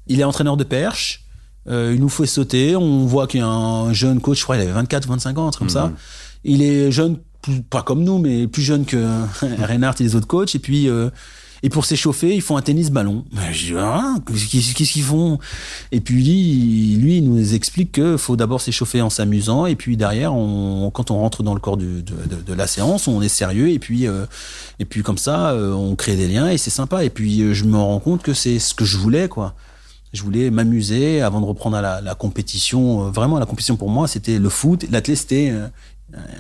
Il 0.07 0.21
est 0.21 0.25
entraîneur 0.25 0.57
de 0.57 0.63
perche. 0.63 1.25
Euh, 1.69 1.91
il 1.93 2.01
nous 2.01 2.09
fait 2.09 2.27
sauter. 2.27 2.77
On 2.77 3.05
voit 3.07 3.27
qu'il 3.27 3.41
y 3.41 3.43
a 3.43 3.49
un 3.49 3.93
jeune 3.93 4.21
coach, 4.21 4.39
je 4.39 4.45
crois, 4.45 4.55
il 4.57 4.63
avait 4.63 4.71
24, 4.71 5.09
25 5.09 5.37
ans, 5.39 5.49
un 5.49 5.51
truc 5.51 5.59
comme 5.63 5.69
ça. 5.69 5.87
Mhm. 5.87 5.95
Il 6.45 6.63
est 6.63 6.93
jeune, 6.93 7.19
plus- 7.43 7.63
pas 7.63 7.83
comme 7.83 8.05
nous, 8.05 8.19
mais 8.19 8.47
plus 8.47 8.63
jeune 8.63 8.85
que 8.85 8.97
Reinhardt 9.67 9.97
et 10.01 10.05
les 10.05 10.15
autres 10.15 10.29
coachs. 10.29 10.55
Et 10.55 10.61
puis, 10.61 10.89
euh, 10.89 11.11
Et 11.67 11.69
pour 11.69 11.85
s'échauffer, 11.85 12.33
ils 12.33 12.43
font 12.43 12.57
un 12.57 12.63
tennis 12.63 12.93
ballon. 12.93 13.25
Je 13.51 13.73
dis, 13.73 13.75
ah, 13.77 14.15
qu'est-ce 14.25 14.93
qu'ils 14.93 15.03
font? 15.03 15.41
Et 15.91 16.01
puis 16.01 16.23
lui, 16.23 16.95
lui, 16.95 17.17
il 17.17 17.29
nous 17.29 17.55
explique 17.55 17.91
qu'il 17.91 18.19
faut 18.19 18.37
d'abord 18.37 18.61
s'échauffer 18.61 19.03
en 19.03 19.11
s'amusant, 19.11 19.67
et 19.67 19.75
puis 19.75 19.97
derrière, 19.97 20.31
quand 20.31 21.11
on 21.11 21.19
rentre 21.19 21.43
dans 21.43 21.55
le 21.55 21.59
corps 21.59 21.77
de, 21.77 22.03
de, 22.03 22.41
de, 22.47 22.55
la 22.55 22.69
séance, 22.69 23.09
on 23.09 23.21
est 23.21 23.29
sérieux, 23.29 23.71
et 23.71 23.81
puis, 23.81 24.07
euh, 24.07 24.27
et 24.79 24.85
puis 24.85 25.03
comme 25.03 25.19
ça, 25.19 25.51
euh, 25.51 25.73
on 25.73 25.97
crée 25.97 26.15
des 26.15 26.29
liens, 26.29 26.49
et 26.49 26.57
c'est 26.57 26.71
sympa. 26.71 27.03
Et 27.03 27.11
puis 27.11 27.43
euh, 27.43 27.53
je 27.53 27.65
me 27.65 27.77
rends 27.77 27.99
compte 27.99 28.23
que 28.23 28.33
c'est 28.33 28.61
ce 28.61 28.73
que 28.73 28.85
je 28.85 28.97
voulais, 28.97 29.27
quoi. 29.27 29.57
Je 30.13 30.23
voulais 30.23 30.51
m'amuser 30.51 31.21
avant 31.21 31.41
de 31.41 31.47
reprendre 31.47 31.81
la, 31.81 32.01
la 32.01 32.15
compétition. 32.15 33.11
Vraiment, 33.11 33.41
la 33.41 33.47
compétition 33.47 33.77
pour 33.77 33.91
moi, 33.91 34.07
c'était 34.07 34.39
le 34.39 34.51
foot. 34.51 34.87
L'athlète, 34.89 35.19
c'était 35.19 35.53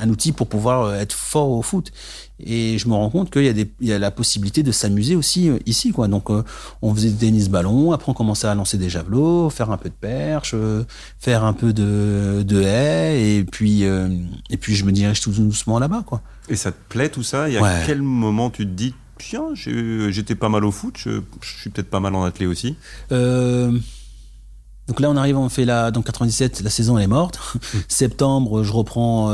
un 0.00 0.08
outil 0.08 0.30
pour 0.30 0.46
pouvoir 0.46 0.94
être 0.94 1.12
fort 1.12 1.50
au 1.50 1.62
foot. 1.62 1.90
Et 2.38 2.76
je 2.76 2.86
me 2.86 2.92
rends 2.92 3.08
compte 3.08 3.30
qu'il 3.30 3.44
y 3.44 3.48
a 3.48 3.54
des, 3.54 3.70
il 3.80 3.88
y 3.88 3.92
a 3.92 3.98
la 3.98 4.10
possibilité 4.10 4.62
de 4.62 4.70
s'amuser 4.70 5.16
aussi 5.16 5.48
euh, 5.48 5.58
ici, 5.64 5.92
quoi. 5.92 6.06
Donc, 6.06 6.30
euh, 6.30 6.42
on 6.82 6.94
faisait 6.94 7.08
du 7.08 7.16
tennis 7.16 7.48
ballon, 7.48 7.92
après 7.92 8.10
on 8.10 8.14
commençait 8.14 8.46
à 8.46 8.54
lancer 8.54 8.76
des 8.76 8.90
javelots, 8.90 9.48
faire 9.48 9.70
un 9.70 9.78
peu 9.78 9.88
de 9.88 9.94
perche, 9.94 10.52
euh, 10.54 10.84
faire 11.18 11.44
un 11.44 11.54
peu 11.54 11.72
de, 11.72 12.42
de 12.46 12.60
haie, 12.60 13.38
et 13.38 13.44
puis, 13.44 13.84
et 13.84 14.56
puis 14.58 14.74
je 14.74 14.84
me 14.84 14.92
dirige 14.92 15.20
tout 15.20 15.30
doucement 15.30 15.78
là-bas, 15.78 16.02
quoi. 16.04 16.20
Et 16.48 16.56
ça 16.56 16.72
te 16.72 16.78
plaît 16.88 17.08
tout 17.08 17.22
ça? 17.22 17.48
Et 17.48 17.56
à 17.56 17.84
quel 17.86 18.02
moment 18.02 18.50
tu 18.50 18.66
te 18.66 18.70
dis, 18.70 18.94
tiens, 19.18 19.54
j'étais 19.54 20.34
pas 20.34 20.50
mal 20.50 20.64
au 20.64 20.70
foot, 20.70 20.94
je, 20.98 21.20
suis 21.40 21.70
peut-être 21.70 21.90
pas 21.90 22.00
mal 22.00 22.14
en 22.14 22.24
athlé 22.24 22.46
aussi? 22.46 22.76
Donc 23.10 25.00
là, 25.00 25.10
on 25.10 25.16
arrive, 25.16 25.36
on 25.36 25.48
fait 25.48 25.64
la, 25.64 25.90
donc 25.90 26.04
97, 26.04 26.60
la 26.60 26.70
saison 26.70 26.96
elle 26.96 27.04
est 27.04 27.08
morte. 27.08 27.40
septembre, 27.88 28.62
je 28.62 28.72
reprends, 28.72 29.30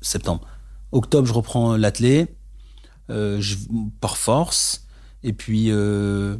septembre. 0.00 0.46
Octobre, 0.92 1.26
je 1.26 1.32
reprends 1.32 1.76
l'athlé, 1.76 2.28
euh, 3.10 3.42
par 4.00 4.16
force, 4.16 4.86
et 5.24 5.32
puis 5.32 5.70
euh, 5.70 6.36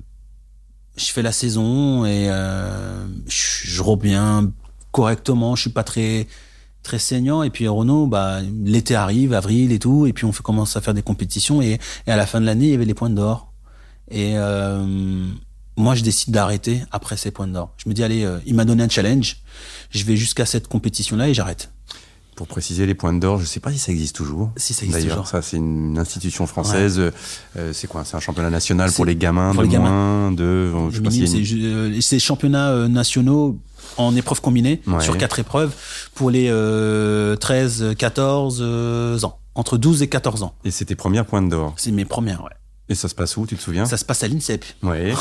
je 0.96 1.06
fais 1.06 1.22
la 1.22 1.32
saison 1.32 2.06
et 2.06 2.28
euh, 2.30 3.04
je, 3.26 3.82
reviens 3.82 4.52
correctement. 4.92 5.56
Je 5.56 5.62
suis 5.62 5.70
pas 5.70 5.84
très 5.84 6.28
très 6.82 6.98
saignant. 6.98 7.42
Et 7.42 7.50
puis 7.50 7.66
Renault, 7.66 8.06
bah, 8.06 8.40
l'été 8.64 8.94
arrive, 8.94 9.32
avril 9.32 9.72
et 9.72 9.78
tout, 9.78 10.06
et 10.06 10.12
puis 10.12 10.24
on 10.24 10.32
commence 10.32 10.76
à 10.76 10.80
faire 10.80 10.94
des 10.94 11.02
compétitions 11.02 11.62
et, 11.62 11.80
à 12.06 12.16
la 12.16 12.26
fin 12.26 12.40
de 12.40 12.46
l'année, 12.46 12.66
il 12.66 12.70
y 12.70 12.74
avait 12.74 12.84
les 12.84 12.94
points 12.94 13.10
d'or. 13.10 13.52
Et 14.10 14.34
moi, 15.76 15.94
je 15.94 16.02
décide 16.02 16.34
d'arrêter 16.34 16.82
après 16.90 17.16
ces 17.16 17.30
points 17.30 17.48
d'or. 17.48 17.74
Je 17.78 17.88
me 17.88 17.94
dis, 17.94 18.02
allez, 18.04 18.28
il 18.46 18.54
m'a 18.54 18.64
donné 18.64 18.82
un 18.82 18.88
challenge, 18.88 19.42
je 19.90 20.04
vais 20.04 20.16
jusqu'à 20.16 20.44
cette 20.44 20.68
compétition-là 20.68 21.28
et 21.28 21.34
j'arrête. 21.34 21.72
Pour 22.36 22.46
préciser 22.46 22.86
les 22.86 22.94
points 22.94 23.12
d'or, 23.12 23.36
je 23.36 23.42
ne 23.42 23.46
sais 23.46 23.60
pas 23.60 23.70
si 23.72 23.78
ça 23.78 23.92
existe 23.92 24.16
toujours. 24.16 24.50
Si 24.56 24.72
ça 24.72 24.86
existe 24.86 25.08
toujours. 25.08 25.26
ça 25.26 25.42
c'est 25.42 25.58
une 25.58 25.98
institution 25.98 26.46
française. 26.46 26.98
Euh, 27.56 27.72
c'est 27.72 27.86
quoi 27.86 28.04
C'est 28.04 28.16
un 28.16 28.20
championnat 28.20 28.50
national 28.50 28.90
pour 28.92 29.04
les 29.04 29.16
gamins 29.16 29.52
pour 29.52 29.62
de 29.62 29.68
les 29.68 29.78
moins 29.78 30.32
de. 30.32 30.70
Je 30.90 32.00
c'est 32.00 32.18
championnats 32.18 32.70
euh, 32.70 32.88
nationaux 32.88 33.58
en 33.96 34.16
épreuves 34.16 34.40
combinées 34.40 34.80
sur 35.00 35.18
quatre 35.18 35.38
épreuves 35.38 35.74
pour 36.14 36.30
les 36.30 36.48
13, 37.38 37.94
14 37.98 39.24
ans, 39.24 39.38
entre 39.54 39.76
12 39.76 40.02
et 40.02 40.08
14 40.08 40.42
ans. 40.42 40.54
Et 40.64 40.70
c'est 40.70 40.86
tes 40.86 40.96
premières 40.96 41.26
points 41.26 41.42
d'or. 41.42 41.74
C'est 41.76 41.92
mes 41.92 42.04
premières, 42.04 42.44
ouais. 42.44 42.50
Et 42.88 42.94
ça 42.94 43.08
se 43.08 43.14
passe 43.14 43.36
où, 43.36 43.46
tu 43.46 43.56
te 43.56 43.62
souviens? 43.62 43.86
Ça 43.86 43.96
se 43.96 44.04
passe 44.04 44.22
à 44.22 44.28
l'INSEP. 44.28 44.64
Oui. 44.82 44.98
et, 45.10 45.14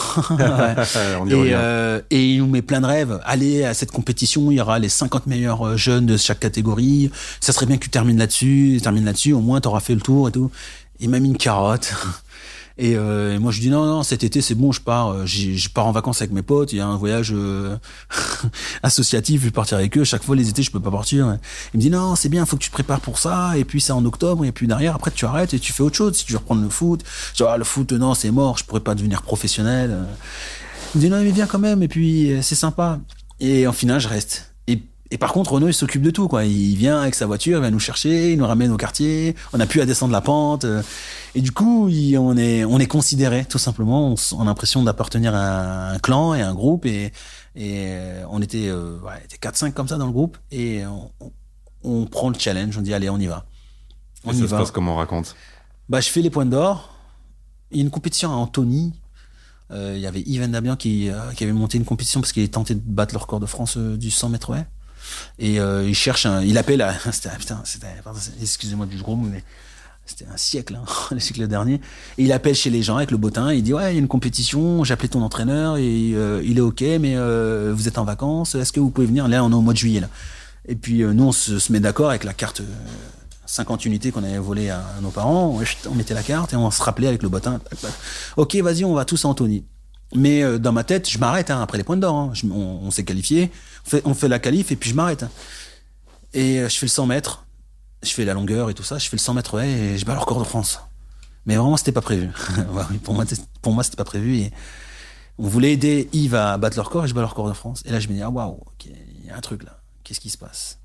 euh, 1.53 2.01
et 2.09 2.31
il 2.33 2.39
nous 2.39 2.47
met 2.47 2.61
plein 2.61 2.81
de 2.81 2.85
rêves. 2.85 3.19
Allez 3.23 3.63
à 3.63 3.73
cette 3.73 3.91
compétition, 3.91 4.51
il 4.51 4.55
y 4.55 4.61
aura 4.61 4.79
les 4.79 4.89
50 4.89 5.27
meilleurs 5.27 5.65
euh, 5.65 5.77
jeunes 5.77 6.05
de 6.05 6.17
chaque 6.17 6.39
catégorie. 6.39 7.11
Ça 7.39 7.53
serait 7.53 7.67
bien 7.67 7.77
que 7.77 7.83
tu 7.83 7.89
termines 7.89 8.17
là-dessus, 8.17 8.79
termines 8.81 9.05
là-dessus, 9.05 9.33
au 9.33 9.41
moins 9.41 9.61
tu 9.61 9.67
auras 9.67 9.79
fait 9.79 9.95
le 9.95 10.01
tour 10.01 10.27
et 10.27 10.31
tout. 10.31 10.51
Il 10.99 11.09
m'a 11.09 11.19
mis 11.19 11.29
une 11.29 11.37
carotte. 11.37 11.93
Euh, 12.81 13.35
et, 13.35 13.39
moi, 13.39 13.51
je 13.51 13.59
dis 13.59 13.69
non, 13.69 13.85
non, 13.85 14.03
cet 14.03 14.23
été, 14.23 14.41
c'est 14.41 14.55
bon, 14.55 14.71
je 14.71 14.81
pars. 14.81 15.09
Euh, 15.09 15.25
je 15.25 15.69
pars 15.69 15.85
en 15.85 15.91
vacances 15.91 16.21
avec 16.21 16.31
mes 16.31 16.41
potes. 16.41 16.73
Il 16.73 16.77
y 16.77 16.81
a 16.81 16.87
un 16.87 16.97
voyage 16.97 17.31
euh, 17.33 17.77
associatif. 18.83 19.41
Je 19.41 19.45
vais 19.45 19.51
partir 19.51 19.77
avec 19.77 19.97
eux. 19.97 20.03
Chaque 20.03 20.23
fois, 20.23 20.35
les 20.35 20.49
étés, 20.49 20.63
je 20.63 20.71
peux 20.71 20.79
pas 20.79 20.91
partir. 20.91 21.37
Il 21.73 21.77
me 21.77 21.81
dit 21.81 21.89
non, 21.89 22.15
c'est 22.15 22.29
bien, 22.29 22.45
faut 22.45 22.57
que 22.57 22.63
tu 22.63 22.69
te 22.69 22.73
prépares 22.73 23.01
pour 23.01 23.19
ça. 23.19 23.57
Et 23.57 23.65
puis, 23.65 23.81
c'est 23.81 23.93
en 23.93 24.03
octobre. 24.05 24.45
Et 24.45 24.51
puis 24.51 24.67
derrière, 24.67 24.95
après, 24.95 25.11
tu 25.11 25.25
arrêtes 25.25 25.53
et 25.53 25.59
tu 25.59 25.73
fais 25.73 25.83
autre 25.83 25.95
chose. 25.95 26.15
Si 26.15 26.25
tu 26.25 26.33
veux 26.33 26.39
reprendre 26.39 26.63
le 26.63 26.69
foot, 26.69 27.03
dis, 27.35 27.43
ah, 27.47 27.57
le 27.57 27.63
foot, 27.63 27.91
non, 27.91 28.13
c'est 28.13 28.31
mort. 28.31 28.57
Je 28.57 28.65
pourrais 28.65 28.81
pas 28.81 28.95
devenir 28.95 29.21
professionnel. 29.21 29.97
Il 30.93 30.97
me 30.97 31.03
dit 31.03 31.09
non, 31.09 31.21
mais 31.21 31.31
viens 31.31 31.47
quand 31.47 31.59
même. 31.59 31.83
Et 31.83 31.87
puis, 31.87 32.37
c'est 32.41 32.55
sympa. 32.55 32.99
Et 33.39 33.67
en 33.67 33.73
final, 33.73 33.99
je 33.99 34.07
reste. 34.07 34.50
Et 35.13 35.17
par 35.17 35.33
contre, 35.33 35.51
Renault, 35.51 35.67
il 35.67 35.73
s'occupe 35.73 36.01
de 36.01 36.09
tout, 36.09 36.29
quoi. 36.29 36.45
Il 36.45 36.75
vient 36.75 37.01
avec 37.01 37.15
sa 37.15 37.25
voiture, 37.25 37.57
il 37.57 37.61
va 37.61 37.69
nous 37.69 37.79
chercher, 37.79 38.31
il 38.31 38.37
nous 38.37 38.47
ramène 38.47 38.71
au 38.71 38.77
quartier. 38.77 39.35
On 39.51 39.57
n'a 39.57 39.65
plus 39.65 39.81
à 39.81 39.85
descendre 39.85 40.13
la 40.13 40.21
pente. 40.21 40.65
Et 41.35 41.41
du 41.41 41.51
coup, 41.51 41.89
on 41.89 42.37
est, 42.37 42.63
on 42.63 42.79
est 42.79 42.87
considéré, 42.87 43.43
tout 43.43 43.57
simplement. 43.57 44.15
On, 44.31 44.41
a 44.41 44.45
l'impression 44.45 44.83
d'appartenir 44.83 45.35
à 45.35 45.89
un 45.91 45.99
clan 45.99 46.33
et 46.33 46.41
un 46.41 46.53
groupe. 46.53 46.85
Et, 46.85 47.11
et 47.55 47.87
euh, 47.89 48.23
on 48.29 48.41
était, 48.41 48.69
euh, 48.69 48.99
ouais, 48.99 49.21
4-5 49.41 49.73
comme 49.73 49.89
ça 49.89 49.97
dans 49.97 50.05
le 50.05 50.13
groupe. 50.13 50.37
Et 50.49 50.85
on, 50.85 51.11
on, 51.83 52.05
prend 52.05 52.29
le 52.29 52.39
challenge. 52.39 52.77
On 52.77 52.81
dit, 52.81 52.93
allez, 52.93 53.09
on 53.09 53.19
y 53.19 53.27
va. 53.27 53.45
On 54.23 54.31
et 54.31 54.35
ça 54.35 54.47
se 54.47 54.55
passe 54.55 54.71
comment 54.71 54.93
on 54.93 54.97
raconte? 54.97 55.35
Bah, 55.89 55.99
je 55.99 56.07
fais 56.07 56.21
les 56.21 56.29
points 56.29 56.45
d'or. 56.45 56.95
Il 57.71 57.77
y 57.77 57.79
a 57.81 57.83
une 57.83 57.91
compétition 57.91 58.31
à 58.31 58.35
Antony. 58.35 58.93
Euh, 59.71 59.93
il 59.97 60.01
y 60.01 60.07
avait 60.07 60.21
Yvan 60.21 60.47
Dabian 60.47 60.77
qui, 60.77 61.09
qui 61.35 61.43
avait 61.43 61.53
monté 61.53 61.77
une 61.77 61.85
compétition 61.85 62.21
parce 62.21 62.31
qu'il 62.31 62.49
tenté 62.49 62.75
de 62.75 62.81
battre 62.85 63.13
le 63.13 63.19
record 63.19 63.41
de 63.41 63.45
France 63.45 63.77
du 63.77 64.09
100 64.09 64.29
mètres 64.29 64.49
ouais 64.51 64.65
et 65.39 65.59
euh, 65.59 65.87
il 65.87 65.95
cherche 65.95 66.25
un, 66.25 66.41
il 66.41 66.57
appelle 66.57 66.81
à, 66.81 66.93
excusez-moi 68.41 68.85
du 68.85 68.97
gros 68.97 69.15
mais 69.15 69.43
c'était 70.05 70.25
un 70.31 70.37
siècle, 70.37 70.75
hein, 70.75 70.85
le 71.11 71.19
siècle 71.19 71.47
dernier. 71.47 71.75
Et 72.17 72.23
il 72.23 72.31
appelle 72.31 72.55
chez 72.55 72.69
les 72.69 72.83
gens 72.83 72.97
avec 72.97 73.11
le 73.11 73.17
bottin, 73.17 73.53
il 73.53 73.63
dit 73.63 73.73
ouais, 73.73 73.91
il 73.91 73.93
y 73.93 73.97
a 73.97 73.99
une 73.99 74.07
compétition, 74.07 74.83
j'ai 74.83 74.93
appelé 74.93 75.09
ton 75.09 75.21
entraîneur 75.21 75.77
et 75.77 76.11
euh, 76.13 76.41
il 76.43 76.57
est 76.57 76.61
ok, 76.61 76.81
mais 76.99 77.15
euh, 77.15 77.71
vous 77.75 77.87
êtes 77.87 77.97
en 77.97 78.03
vacances, 78.03 78.55
est-ce 78.55 78.71
que 78.71 78.79
vous 78.79 78.89
pouvez 78.89 79.07
venir? 79.07 79.27
Là, 79.27 79.43
on 79.43 79.51
est 79.51 79.55
au 79.55 79.61
mois 79.61 79.73
de 79.73 79.77
juillet 79.77 80.01
là. 80.01 80.09
Et 80.67 80.75
puis 80.75 81.03
nous, 81.03 81.23
on 81.23 81.31
se, 81.31 81.71
met 81.71 81.79
d'accord 81.79 82.09
avec 82.09 82.23
la 82.23 82.33
carte 82.33 82.61
50 83.47 83.85
unités 83.85 84.11
qu'on 84.11 84.23
avait 84.23 84.37
volées 84.37 84.69
à, 84.69 84.83
nos 85.01 85.09
parents, 85.09 85.59
on 85.89 85.95
mettait 85.95 86.13
la 86.13 86.23
carte 86.23 86.53
et 86.53 86.55
on 86.55 86.69
se 86.71 86.81
rappelait 86.81 87.07
avec 87.07 87.23
le 87.23 87.29
bottin. 87.29 87.59
Ok, 88.37 88.55
vas-y, 88.57 88.85
on 88.85 88.93
va 88.93 89.05
tous 89.05 89.25
à 89.25 89.27
Anthony. 89.27 89.65
Mais 90.13 90.59
dans 90.59 90.71
ma 90.73 90.83
tête, 90.83 91.09
je 91.09 91.17
m'arrête 91.17 91.51
hein, 91.51 91.61
après 91.61 91.77
les 91.77 91.83
points 91.83 91.97
d'or. 91.97 92.15
Hein. 92.15 92.33
on, 92.51 92.91
s'est 92.91 93.05
qualifié 93.05 93.51
on 94.05 94.13
fait, 94.13 94.27
la 94.27 94.39
qualif 94.39 94.71
et 94.71 94.75
puis 94.75 94.89
je 94.89 94.95
m'arrête. 94.95 95.25
Et 96.33 96.59
euh, 96.59 96.69
je 96.69 96.77
fais 96.77 96.85
le 96.85 96.91
100 96.91 97.07
mètres, 97.07 97.45
je 98.03 98.11
fais 98.11 98.25
la 98.25 98.33
longueur 98.33 98.69
et 98.69 98.73
tout 98.73 98.83
ça, 98.83 98.97
je 98.97 99.09
fais 99.09 99.17
le 99.17 99.21
100 99.21 99.33
mètres 99.33 99.59
et 99.61 99.97
je 99.97 100.05
bats 100.05 100.13
le 100.13 100.19
record 100.19 100.39
de 100.39 100.45
France. 100.45 100.79
Mais 101.45 101.55
vraiment, 101.55 101.77
c'était 101.77 101.91
pas 101.91 102.01
prévu. 102.01 102.29
pour 103.03 103.13
moi, 103.13 103.25
pour 103.61 103.73
moi, 103.73 103.83
c'était 103.83 103.97
pas 103.97 104.05
prévu. 104.05 104.49
On 105.37 105.47
voulait 105.47 105.73
aider 105.73 106.07
Yves 106.13 106.35
à 106.35 106.57
battre 106.57 106.77
le 106.77 106.83
record 106.83 107.05
et 107.05 107.07
je 107.07 107.13
bats 107.13 107.21
le 107.21 107.27
record 107.27 107.47
de 107.47 107.53
France. 107.53 107.81
Et 107.85 107.91
là, 107.91 107.99
je 107.99 108.07
me 108.07 108.13
dis, 108.13 108.21
ah 108.21 108.29
waouh, 108.29 108.59
il 108.85 109.25
y 109.25 109.29
a 109.29 109.35
un 109.35 109.41
truc 109.41 109.63
là. 109.63 109.79
Qu'est-ce 110.03 110.19
qui 110.19 110.29
se 110.29 110.37
passe? 110.37 110.79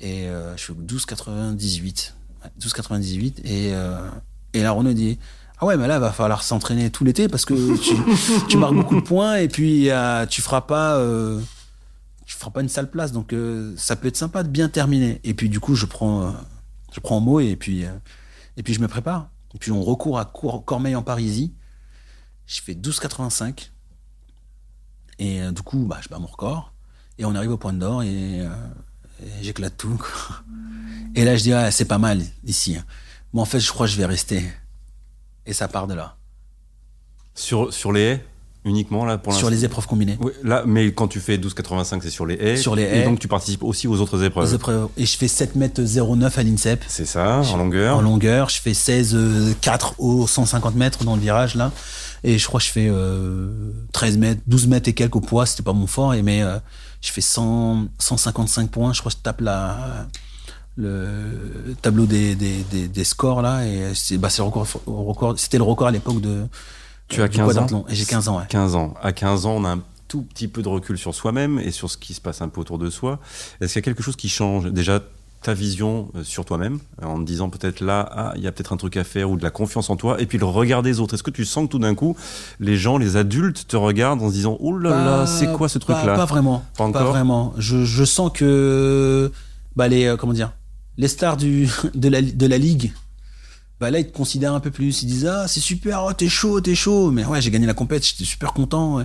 Et 0.00 0.28
euh, 0.28 0.56
je 0.56 0.64
fais 0.64 0.72
12,98. 0.72 2.12
12,98. 2.60 3.40
Et, 3.44 3.74
euh, 3.74 3.98
et 4.54 4.62
là, 4.62 4.72
Renaud 4.72 4.92
dit, 4.92 5.18
ah 5.60 5.66
ouais, 5.66 5.76
mais 5.76 5.86
là, 5.86 5.96
il 5.96 6.00
va 6.00 6.12
falloir 6.12 6.42
s'entraîner 6.42 6.90
tout 6.90 7.04
l'été 7.04 7.28
parce 7.28 7.44
que 7.44 7.76
tu, 7.76 7.94
tu, 8.48 8.56
marques 8.56 8.74
beaucoup 8.74 8.96
de 8.96 9.00
points 9.06 9.36
et 9.36 9.48
puis 9.48 9.90
euh, 9.90 10.26
tu 10.26 10.40
feras 10.40 10.62
pas 10.62 10.98
je 12.30 12.36
ferai 12.36 12.50
pas 12.52 12.60
une 12.60 12.68
sale 12.68 12.90
place. 12.90 13.10
Donc 13.10 13.32
euh, 13.32 13.74
ça 13.76 13.96
peut 13.96 14.06
être 14.06 14.16
sympa 14.16 14.44
de 14.44 14.48
bien 14.48 14.68
terminer. 14.68 15.20
Et 15.24 15.34
puis 15.34 15.48
du 15.48 15.58
coup, 15.58 15.74
je 15.74 15.86
prends, 15.86 16.28
euh, 16.28 16.30
je 16.92 17.00
prends 17.00 17.20
mot 17.20 17.40
et 17.40 17.56
puis, 17.56 17.84
euh, 17.84 17.90
et 18.56 18.62
puis 18.62 18.72
je 18.72 18.80
me 18.80 18.86
prépare. 18.86 19.28
Et 19.54 19.58
puis 19.58 19.72
on 19.72 19.82
recourt 19.82 20.18
à 20.20 20.24
Cormeil 20.24 20.94
en 20.94 21.02
Parisie. 21.02 21.54
Je 22.46 22.60
fais 22.62 22.74
12,85. 22.74 23.70
Et 25.18 25.40
du 25.50 25.62
coup, 25.62 25.84
bah, 25.86 25.98
je 26.00 26.08
bats 26.08 26.18
mon 26.18 26.28
record. 26.28 26.72
Et 27.18 27.24
on 27.24 27.34
arrive 27.34 27.50
au 27.50 27.58
point 27.58 27.72
d'or 27.72 28.02
et, 28.02 28.48
j'éclate 29.42 29.76
tout. 29.76 30.00
Et 31.14 31.24
là, 31.24 31.36
je 31.36 31.42
dis, 31.42 31.52
ah, 31.52 31.70
c'est 31.70 31.84
pas 31.84 31.98
mal 31.98 32.22
ici. 32.44 32.78
Mais 33.34 33.40
en 33.40 33.44
fait, 33.44 33.60
je 33.60 33.70
crois 33.70 33.86
que 33.86 33.92
je 33.92 33.98
vais 33.98 34.06
rester. 34.06 34.50
Et 35.50 35.52
ça 35.52 35.68
part 35.68 35.86
de 35.86 35.94
là. 35.94 36.16
Sur, 37.34 37.72
sur 37.72 37.92
les 37.92 38.00
haies 38.00 38.24
uniquement 38.64 39.04
là 39.04 39.18
pour 39.18 39.32
Sur 39.34 39.50
les 39.50 39.64
épreuves 39.64 39.86
combinées. 39.86 40.16
Oui, 40.20 40.32
là, 40.42 40.62
mais 40.66 40.92
quand 40.92 41.08
tu 41.08 41.18
fais 41.18 41.38
12,85, 41.38 42.00
c'est 42.02 42.10
sur 42.10 42.26
les 42.26 42.34
haies. 42.34 42.56
Sur 42.56 42.76
les 42.76 42.82
haies. 42.82 43.00
Et 43.00 43.04
donc 43.04 43.18
tu 43.18 43.26
participes 43.26 43.62
aussi 43.62 43.88
aux 43.88 44.00
autres 44.00 44.22
épreuves. 44.22 44.54
épreuves. 44.54 44.88
Et 44.96 45.06
je 45.06 45.16
fais 45.16 45.28
7 45.28 45.56
mètres 45.56 45.82
09 45.82 46.38
à 46.38 46.42
l'INSEP. 46.42 46.84
C'est 46.86 47.06
ça, 47.06 47.40
en 47.40 47.56
longueur. 47.56 47.96
En 47.96 48.00
longueur. 48.00 48.48
Je 48.48 48.60
fais 48.60 48.74
16 48.74 49.56
4 49.60 49.94
aux 49.98 50.26
150 50.26 50.74
mètres 50.76 51.04
dans 51.04 51.16
le 51.16 51.20
virage 51.20 51.54
là. 51.54 51.72
Et 52.22 52.38
je 52.38 52.46
crois 52.46 52.60
que 52.60 52.66
je 52.66 52.72
fais 52.72 52.88
euh, 52.88 53.72
13 53.92 54.18
mètres, 54.18 54.42
12 54.46 54.66
mètres 54.68 54.88
et 54.88 54.92
quelques 54.92 55.16
au 55.16 55.20
poids. 55.20 55.46
C'était 55.46 55.62
pas 55.62 55.72
mon 55.72 55.86
fort. 55.86 56.14
Et 56.14 56.22
mais 56.22 56.42
euh, 56.42 56.58
je 57.00 57.10
fais 57.10 57.22
100, 57.22 57.86
155 57.98 58.70
points. 58.70 58.92
Je 58.92 59.00
crois 59.00 59.10
que 59.10 59.18
je 59.18 59.22
tape 59.22 59.40
la 59.40 60.06
le 60.76 61.74
tableau 61.82 62.06
des, 62.06 62.34
des, 62.34 62.88
des, 62.88 63.04
scores 63.04 63.42
là 63.42 63.66
et 63.66 63.92
c'est 63.94 64.18
bah, 64.18 64.28
record, 64.38 64.66
record 64.86 65.38
c'était 65.38 65.58
le 65.58 65.64
record 65.64 65.88
à 65.88 65.90
l'époque 65.90 66.20
de 66.20 66.46
tu 67.10 67.22
as 67.22 67.28
15 67.28 67.58
ans 67.58 67.84
Et 67.88 67.94
j'ai 67.94 68.04
15 68.04 68.28
ans, 68.28 68.38
ouais. 68.38 68.44
15 68.48 68.76
ans. 68.76 68.94
À 69.02 69.12
15 69.12 69.46
ans, 69.46 69.56
on 69.56 69.64
a 69.64 69.70
un 69.70 69.80
tout 70.08 70.22
petit 70.22 70.48
peu 70.48 70.62
de 70.62 70.68
recul 70.68 70.96
sur 70.96 71.14
soi-même 71.14 71.58
et 71.58 71.70
sur 71.70 71.90
ce 71.90 71.96
qui 71.96 72.14
se 72.14 72.20
passe 72.20 72.40
un 72.40 72.48
peu 72.48 72.60
autour 72.60 72.78
de 72.78 72.88
soi. 72.88 73.18
Est-ce 73.60 73.72
qu'il 73.72 73.80
y 73.80 73.84
a 73.84 73.86
quelque 73.86 74.02
chose 74.02 74.16
qui 74.16 74.28
change? 74.28 74.70
Déjà, 74.70 75.00
ta 75.42 75.54
vision 75.54 76.10
euh, 76.14 76.22
sur 76.22 76.44
toi-même, 76.44 76.78
en 77.02 77.18
te 77.18 77.24
disant 77.24 77.48
peut-être 77.48 77.80
là, 77.80 78.08
ah, 78.12 78.32
il 78.36 78.42
y 78.42 78.46
a 78.46 78.52
peut-être 78.52 78.72
un 78.72 78.76
truc 78.76 78.96
à 78.96 79.04
faire 79.04 79.30
ou 79.30 79.36
de 79.36 79.42
la 79.42 79.50
confiance 79.50 79.90
en 79.90 79.96
toi, 79.96 80.20
et 80.20 80.26
puis 80.26 80.38
le 80.38 80.44
regard 80.44 80.82
des 80.82 81.00
autres. 81.00 81.14
Est-ce 81.14 81.22
que 81.22 81.30
tu 81.30 81.44
sens 81.44 81.66
que 81.66 81.70
tout 81.70 81.78
d'un 81.78 81.94
coup, 81.94 82.16
les 82.60 82.76
gens, 82.76 82.98
les 82.98 83.16
adultes 83.16 83.66
te 83.66 83.76
regardent 83.76 84.22
en 84.22 84.28
se 84.28 84.34
disant, 84.34 84.56
oh 84.60 84.76
là 84.76 84.90
là, 85.04 85.26
c'est 85.26 85.52
quoi 85.52 85.68
ce 85.68 85.78
truc-là? 85.78 86.14
Pas 86.14 86.26
vraiment. 86.26 86.64
Pas 86.76 86.84
encore? 86.84 87.10
vraiment. 87.10 87.54
Je, 87.56 87.84
je 87.84 88.04
sens 88.04 88.30
que 88.32 89.32
bah, 89.76 89.88
les, 89.88 90.06
euh, 90.06 90.16
comment 90.16 90.32
dire, 90.32 90.52
les 90.96 91.08
stars 91.08 91.36
du, 91.36 91.68
de, 91.94 92.08
la, 92.08 92.22
de 92.22 92.46
la 92.46 92.58
ligue, 92.58 92.92
bah 93.80 93.90
là 93.90 93.98
ils 93.98 94.06
te 94.06 94.12
considèrent 94.12 94.52
un 94.52 94.60
peu 94.60 94.70
plus. 94.70 95.02
Ils 95.02 95.06
disent 95.06 95.26
ah 95.26 95.48
c'est 95.48 95.60
super 95.60 96.04
oh, 96.04 96.12
t'es 96.12 96.28
chaud 96.28 96.60
t'es 96.60 96.74
chaud. 96.74 97.10
Mais 97.10 97.24
ouais 97.24 97.40
j'ai 97.40 97.50
gagné 97.50 97.66
la 97.66 97.74
compète 97.74 98.06
j'étais 98.06 98.24
super 98.24 98.52
content. 98.52 99.02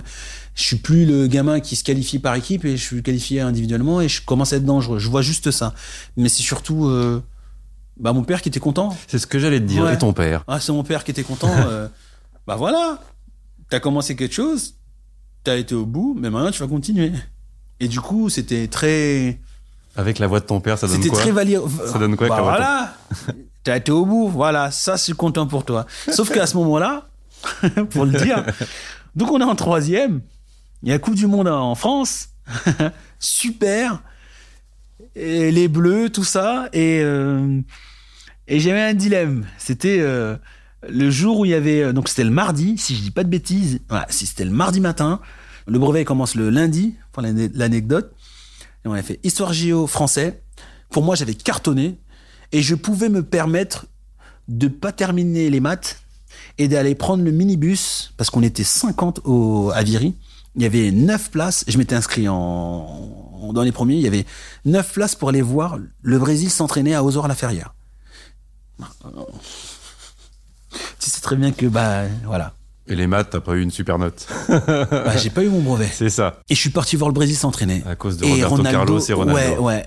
Je 0.54 0.62
suis 0.62 0.76
plus 0.76 1.06
le 1.06 1.26
gamin 1.26 1.60
qui 1.60 1.76
se 1.76 1.82
qualifie 1.84 2.18
par 2.18 2.34
équipe 2.34 2.64
et 2.66 2.76
je 2.76 2.82
suis 2.82 3.02
qualifié 3.02 3.40
individuellement 3.40 4.02
et 4.02 4.08
je 4.08 4.22
commence 4.22 4.52
à 4.52 4.56
être 4.56 4.66
dangereux. 4.66 4.98
Je 4.98 5.08
vois 5.08 5.22
juste 5.22 5.50
ça. 5.50 5.74
Mais 6.18 6.28
c'est 6.28 6.42
surtout 6.42 6.86
euh, 6.86 7.22
bah 7.98 8.12
mon 8.12 8.22
père 8.22 8.42
qui 8.42 8.50
était 8.50 8.60
content. 8.60 8.94
C'est 9.06 9.18
ce 9.18 9.26
que 9.26 9.38
j'allais 9.38 9.60
te 9.60 9.64
dire. 9.64 9.84
Ouais. 9.84 9.94
et 9.94 9.98
ton 9.98 10.12
père 10.12 10.44
ah 10.46 10.60
c'est 10.60 10.72
mon 10.72 10.84
père 10.84 11.04
qui 11.04 11.10
était 11.10 11.24
content 11.24 11.54
euh, 11.68 11.88
bah 12.46 12.56
voilà. 12.56 13.00
T'as 13.70 13.80
commencé 13.80 14.14
quelque 14.14 14.34
chose 14.34 14.74
t'as 15.42 15.56
été 15.56 15.76
au 15.76 15.86
bout 15.86 16.16
mais 16.18 16.28
maintenant 16.28 16.50
tu 16.50 16.60
vas 16.60 16.68
continuer. 16.68 17.12
Et 17.80 17.88
du 17.88 18.00
coup 18.00 18.28
c'était 18.28 18.68
très 18.68 19.40
avec 19.96 20.18
la 20.18 20.26
voix 20.26 20.40
de 20.40 20.44
ton 20.46 20.60
père 20.60 20.78
ça 20.78 20.86
donne 20.86 20.96
c'était 20.96 21.08
quoi 21.08 21.20
très 21.20 21.30
vali- 21.32 21.56
Ça 21.90 21.98
donne 21.98 22.16
quoi 22.16 22.28
bah 22.28 22.40
voilà. 22.42 22.94
T'as 23.64 23.76
été 23.78 23.90
au 23.92 24.04
bout 24.06 24.28
voilà. 24.28 24.70
Ça 24.70 24.96
je 24.96 25.02
suis 25.02 25.12
content 25.14 25.46
pour 25.46 25.64
toi. 25.64 25.86
Sauf 26.12 26.30
qu'à 26.32 26.46
ce 26.46 26.56
moment-là 26.58 27.08
pour 27.90 28.04
le 28.04 28.12
dire 28.18 28.44
donc 29.14 29.30
on 29.30 29.40
est 29.40 29.44
en 29.44 29.54
troisième. 29.56 30.20
Il 30.82 30.90
y 30.90 30.92
a 30.92 30.98
Coupe 30.98 31.14
du 31.14 31.26
Monde 31.26 31.48
en 31.48 31.74
France. 31.74 32.28
Super. 33.18 34.02
Et 35.14 35.50
les 35.50 35.68
bleus 35.68 36.10
tout 36.10 36.24
ça. 36.24 36.68
Et 36.72 37.00
euh, 37.02 37.60
et 38.48 38.60
j'avais 38.60 38.82
un 38.82 38.94
dilemme. 38.94 39.46
C'était 39.58 39.98
euh, 40.00 40.36
le 40.88 41.10
jour 41.10 41.40
où 41.40 41.44
il 41.44 41.50
y 41.50 41.54
avait 41.54 41.82
euh, 41.82 41.92
donc 41.92 42.08
c'était 42.08 42.24
le 42.24 42.30
mardi 42.30 42.76
si 42.78 42.94
je 42.94 43.02
dis 43.02 43.10
pas 43.10 43.24
de 43.24 43.28
bêtises. 43.28 43.80
Voilà 43.88 44.06
si 44.10 44.26
c'était 44.26 44.44
le 44.44 44.50
mardi 44.50 44.80
matin. 44.80 45.20
Le 45.66 45.78
brevet 45.80 46.04
commence 46.04 46.34
le 46.36 46.48
lundi 46.50 46.94
pour 47.12 47.22
l'ane- 47.22 47.50
l'anecdote 47.54 48.14
on 48.88 48.94
a 48.94 49.02
fait 49.02 49.20
histoire 49.22 49.52
géo 49.52 49.86
français 49.86 50.42
pour 50.90 51.02
moi 51.02 51.14
j'avais 51.14 51.34
cartonné 51.34 51.98
et 52.52 52.62
je 52.62 52.74
pouvais 52.74 53.08
me 53.08 53.22
permettre 53.22 53.86
de 54.48 54.68
pas 54.68 54.92
terminer 54.92 55.50
les 55.50 55.60
maths 55.60 56.02
et 56.58 56.68
d'aller 56.68 56.94
prendre 56.94 57.24
le 57.24 57.30
minibus 57.30 58.12
parce 58.16 58.30
qu'on 58.30 58.42
était 58.42 58.64
50 58.64 59.20
au, 59.24 59.70
à. 59.74 59.82
Il 59.82 60.62
y 60.62 60.64
avait 60.64 60.90
9 60.90 61.30
places. 61.30 61.64
Je 61.68 61.76
m'étais 61.76 61.94
inscrit 61.94 62.24
dans 62.24 63.62
les 63.62 63.72
premiers. 63.72 63.96
Il 63.96 64.02
y 64.02 64.06
avait 64.06 64.24
9 64.64 64.92
places 64.92 65.14
pour 65.14 65.28
aller 65.28 65.42
voir 65.42 65.78
le 66.00 66.18
Brésil 66.18 66.50
s'entraîner 66.50 66.94
à 66.94 67.04
Ozor-la-Ferrière. 67.04 67.74
Tu 70.98 71.10
sais 71.10 71.20
très 71.20 71.36
bien 71.36 71.52
que, 71.52 71.66
bah, 71.66 72.04
voilà. 72.24 72.55
Et 72.88 72.94
les 72.94 73.06
maths 73.06 73.28
t'as 73.30 73.40
pas 73.40 73.54
eu 73.54 73.62
une 73.62 73.70
super 73.70 73.98
note 73.98 74.26
Bah, 74.48 75.16
j'ai 75.16 75.30
pas 75.30 75.42
eu 75.42 75.48
mon 75.48 75.60
brevet. 75.60 75.90
c'est 75.92 76.10
ça 76.10 76.40
Et 76.48 76.54
je 76.54 76.60
suis 76.60 76.70
parti 76.70 76.96
voir 76.96 77.08
le 77.08 77.14
Brésil 77.14 77.36
s'entraîner. 77.36 77.82
à 77.86 77.96
cause 77.96 78.16
de 78.16 78.24
Roberto 78.24 78.62
Carlos 78.62 79.00
et 79.00 79.12
Ronaldo 79.12 79.34
Ouais, 79.40 79.58
ouais. 79.58 79.86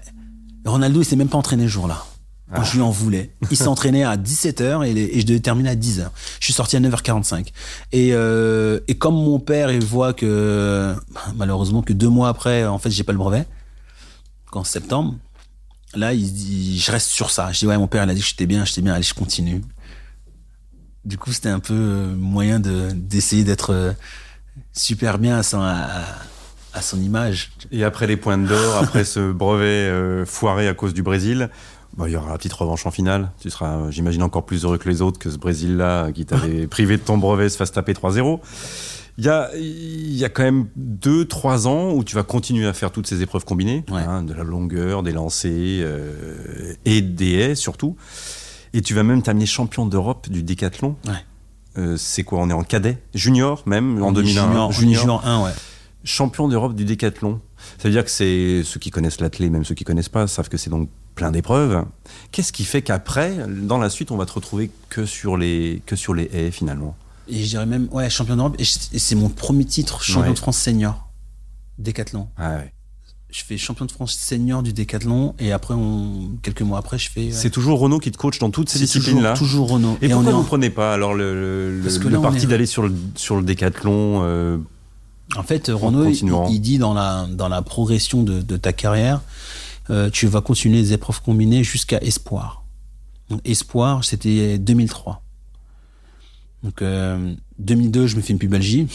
Ronaldo, 0.65 1.01
il 1.01 1.05
s'est 1.05 1.15
même 1.15 1.29
pas 1.29 1.37
entraîné 1.37 1.63
ce 1.63 1.69
jour-là. 1.69 2.03
Quand 2.53 2.61
Ah. 2.61 2.63
je 2.65 2.73
lui 2.75 2.81
en 2.81 2.89
voulais. 2.89 3.31
Il 3.51 3.57
s'entraînait 3.57 4.03
à 4.03 4.17
17h 4.17 4.83
et, 4.83 4.91
les- 4.93 5.03
et 5.13 5.19
je 5.21 5.25
devais 5.27 5.39
terminer 5.39 5.69
à 5.69 5.75
10h. 5.75 6.09
Je 6.39 6.45
suis 6.45 6.53
sorti 6.53 6.75
à 6.75 6.79
9h45. 6.79 7.51
Et, 7.91 8.09
euh, 8.13 8.79
et 8.87 8.95
comme 8.97 9.13
mon 9.13 9.39
père, 9.39 9.71
il 9.71 9.85
voit 9.85 10.13
que, 10.13 10.95
malheureusement, 11.35 11.81
que 11.83 11.93
deux 11.93 12.09
mois 12.09 12.27
après, 12.29 12.65
en 12.65 12.79
fait, 12.79 12.89
j'ai 12.89 13.03
pas 13.03 13.11
le 13.11 13.19
brevet, 13.19 13.45
qu'en 14.51 14.63
septembre, 14.63 15.13
là, 15.93 16.13
il 16.13 16.33
dit, 16.33 16.79
je 16.79 16.91
reste 16.91 17.09
sur 17.09 17.29
ça. 17.29 17.51
Je 17.51 17.59
dis, 17.59 17.67
ouais, 17.67 17.77
mon 17.77 17.87
père, 17.87 18.03
il 18.03 18.09
a 18.09 18.13
dit 18.15 18.21
que 18.21 18.27
j'étais 18.27 18.47
bien, 18.47 18.65
j'étais 18.65 18.81
bien, 18.81 18.93
allez, 18.95 19.03
je 19.03 19.13
continue. 19.13 19.61
Du 21.05 21.17
coup, 21.17 21.31
c'était 21.31 21.49
un 21.49 21.59
peu 21.59 21.73
euh, 21.73 22.15
moyen 22.15 22.59
de, 22.59 22.89
d'essayer 22.93 23.43
d'être 23.43 23.73
euh, 23.73 23.91
super 24.73 25.17
bien 25.17 25.37
à 25.37 25.43
son, 25.43 25.61
à, 25.61 25.87
à 26.73 26.81
son 26.81 26.99
image. 27.01 27.51
Et 27.71 27.83
après 27.83 28.05
les 28.07 28.17
points 28.17 28.37
d'or, 28.37 28.77
après 28.77 29.03
ce 29.05 29.31
brevet 29.33 29.65
euh, 29.65 30.25
foiré 30.25 30.67
à 30.67 30.73
cause 30.73 30.93
du 30.93 31.01
Brésil, 31.03 31.49
bah, 31.97 32.05
il 32.07 32.11
y 32.13 32.15
aura 32.15 32.29
la 32.29 32.37
petite 32.37 32.53
revanche 32.53 32.85
en 32.85 32.91
finale. 32.91 33.31
Tu 33.39 33.49
seras, 33.49 33.89
j'imagine, 33.91 34.23
encore 34.23 34.45
plus 34.45 34.63
heureux 34.65 34.77
que 34.77 34.89
les 34.89 35.01
autres 35.01 35.19
que 35.19 35.29
ce 35.31 35.37
Brésil-là 35.37 36.11
qui 36.11 36.25
t'avait 36.27 36.67
privé 36.67 36.97
de 36.97 37.01
ton 37.01 37.17
brevet 37.17 37.49
se 37.49 37.57
fasse 37.57 37.71
taper 37.71 37.93
3-0. 37.93 38.39
Il 39.17 39.25
y 39.25 39.29
a, 39.29 39.49
il 39.57 40.15
y 40.15 40.23
a 40.23 40.29
quand 40.29 40.43
même 40.43 40.67
2-3 40.79 41.67
ans 41.67 41.91
où 41.91 42.05
tu 42.05 42.15
vas 42.15 42.23
continuer 42.23 42.65
à 42.67 42.71
faire 42.73 42.89
toutes 42.91 43.05
ces 43.07 43.21
épreuves 43.21 43.43
combinées, 43.43 43.83
Ouais. 43.91 43.99
hein, 44.01 44.23
de 44.23 44.33
la 44.33 44.43
longueur, 44.43 45.03
des 45.03 45.11
lancers 45.11 45.49
euh, 45.83 46.73
et 46.85 47.01
des 47.01 47.33
haies 47.33 47.55
surtout. 47.55 47.97
Et 48.73 48.81
tu 48.81 48.93
vas 48.93 49.03
même 49.03 49.21
terminer 49.21 49.45
champion 49.45 49.85
d'Europe 49.85 50.29
du 50.29 50.43
décathlon. 50.43 50.95
Ouais. 51.07 51.13
Euh, 51.77 51.97
c'est 51.97 52.23
quoi 52.23 52.39
On 52.39 52.49
est 52.49 52.53
en 52.53 52.63
cadet, 52.63 53.01
junior 53.13 53.63
même, 53.65 54.01
en 54.03 54.07
On 54.07 54.11
est 54.11 54.15
2001. 54.15 54.47
Junior, 54.47 54.67
on 54.67 54.71
est 54.71 54.73
junior 54.73 55.25
1, 55.27 55.43
ouais. 55.45 55.51
champion 56.03 56.47
d'Europe 56.47 56.75
du 56.75 56.85
décathlon. 56.85 57.41
Ça 57.77 57.87
veut 57.87 57.93
dire 57.93 58.03
que 58.03 58.11
c'est 58.11 58.63
ceux 58.63 58.79
qui 58.79 58.89
connaissent 58.89 59.19
l'athlète, 59.21 59.51
même 59.51 59.65
ceux 59.65 59.75
qui 59.75 59.83
connaissent 59.83 60.09
pas, 60.09 60.27
savent 60.27 60.49
que 60.49 60.57
c'est 60.57 60.69
donc 60.69 60.89
plein 61.15 61.31
d'épreuves. 61.31 61.85
Qu'est-ce 62.31 62.51
qui 62.53 62.63
fait 62.63 62.81
qu'après, 62.81 63.45
dans 63.47 63.77
la 63.77 63.89
suite, 63.89 64.11
on 64.11 64.17
va 64.17 64.25
te 64.25 64.31
retrouver 64.33 64.71
que 64.89 65.05
sur 65.05 65.35
les 65.37 65.81
que 65.85 65.95
sur 65.95 66.13
les 66.13 66.29
haies 66.33 66.51
finalement? 66.51 66.95
Et 67.27 67.43
je 67.43 67.49
dirais 67.49 67.65
même, 67.65 67.87
ouais, 67.91 68.09
champion 68.09 68.35
d'Europe. 68.35 68.55
Et, 68.59 68.63
c'est 68.65 69.15
mon 69.15 69.29
premier 69.29 69.65
titre, 69.65 70.01
champion 70.01 70.29
Ouais. 70.29 70.33
de 70.33 70.39
France 70.39 70.57
senior. 70.57 71.07
Décathlon. 71.77 72.27
Ah 72.37 72.55
ouais. 72.55 72.73
Je 73.31 73.43
fais 73.43 73.57
champion 73.57 73.85
de 73.85 73.91
France 73.91 74.13
senior 74.15 74.63
du 74.63 74.73
décathlon. 74.73 75.35
Et 75.39 75.51
après, 75.51 75.75
on, 75.75 76.31
quelques 76.41 76.63
mois 76.63 76.79
après, 76.79 76.97
je 76.97 77.11
fais. 77.11 77.27
euh, 77.27 77.31
C'est 77.31 77.51
toujours 77.51 77.79
Renault 77.79 77.99
qui 77.99 78.09
te 78.11 78.17
coach 78.17 78.39
dans 78.39 78.49
toutes 78.49 78.69
ces 78.69 78.79
c'est 78.79 78.85
disciplines-là. 78.85 79.33
toujours, 79.33 79.67
toujours 79.67 79.69
Renault. 79.75 79.97
Et, 80.01 80.09
pourquoi 80.09 80.31
vous 80.31 80.37
en, 80.37 80.41
ne 80.41 80.47
prenez 80.47 80.69
pas 80.71 80.93
alors 80.93 81.13
le, 81.13 81.79
le, 81.79 82.09
là, 82.09 82.19
parti 82.19 82.45
est- 82.45 82.47
d'aller 82.47 82.65
sur 82.65 82.81
le 82.81 82.93
sur 83.15 83.35
le 83.37 83.43
décathlon 83.43 84.21
euh, 84.23 84.57
en 85.37 85.43
fait, 85.43 85.67
Renault, 85.71 86.09
il, 86.49 86.59
dit 86.59 86.79
dans 86.79 86.95
la, 86.95 87.27
dans 87.31 87.49
la 87.49 87.61
progression 87.61 88.23
de, 88.23 88.41
de 88.41 88.57
ta 88.57 88.73
carrière, 88.73 89.21
euh, 89.91 90.09
tu 90.09 90.25
vas 90.25 90.41
continuer 90.41 90.77
les 90.77 90.93
épreuves 90.93 91.21
combinées 91.21 91.63
jusqu'à 91.63 91.99
Espoir. 91.99 92.63
Donc, 93.29 93.39
Espoir, 93.45 94.03
c'était 94.03 94.57
2003. 94.57 95.21
Donc, 96.63 96.81
euh, 96.81 97.31
2002, 97.59 98.07
je 98.07 98.15
me 98.15 98.21
fais 98.21 98.33
une 98.33 98.39
pubalgie. 98.39 98.87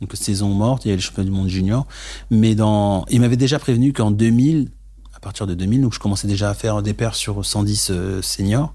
Donc, 0.00 0.14
saison 0.14 0.48
morte, 0.50 0.84
il 0.84 0.88
y 0.88 0.92
a 0.92 0.94
le 0.94 1.00
championnat 1.00 1.30
du 1.30 1.36
monde 1.36 1.48
junior. 1.48 1.86
Mais 2.30 2.54
dans, 2.54 3.04
il 3.08 3.20
m'avait 3.20 3.36
déjà 3.36 3.58
prévenu 3.58 3.92
qu'en 3.92 4.10
2000, 4.10 4.70
à 5.14 5.20
partir 5.20 5.46
de 5.46 5.54
2000, 5.54 5.82
donc 5.82 5.94
je 5.94 5.98
commençais 5.98 6.28
déjà 6.28 6.50
à 6.50 6.54
faire 6.54 6.82
des 6.82 6.94
paires 6.94 7.14
sur 7.14 7.44
110 7.44 7.88
euh, 7.90 8.22
seniors, 8.22 8.74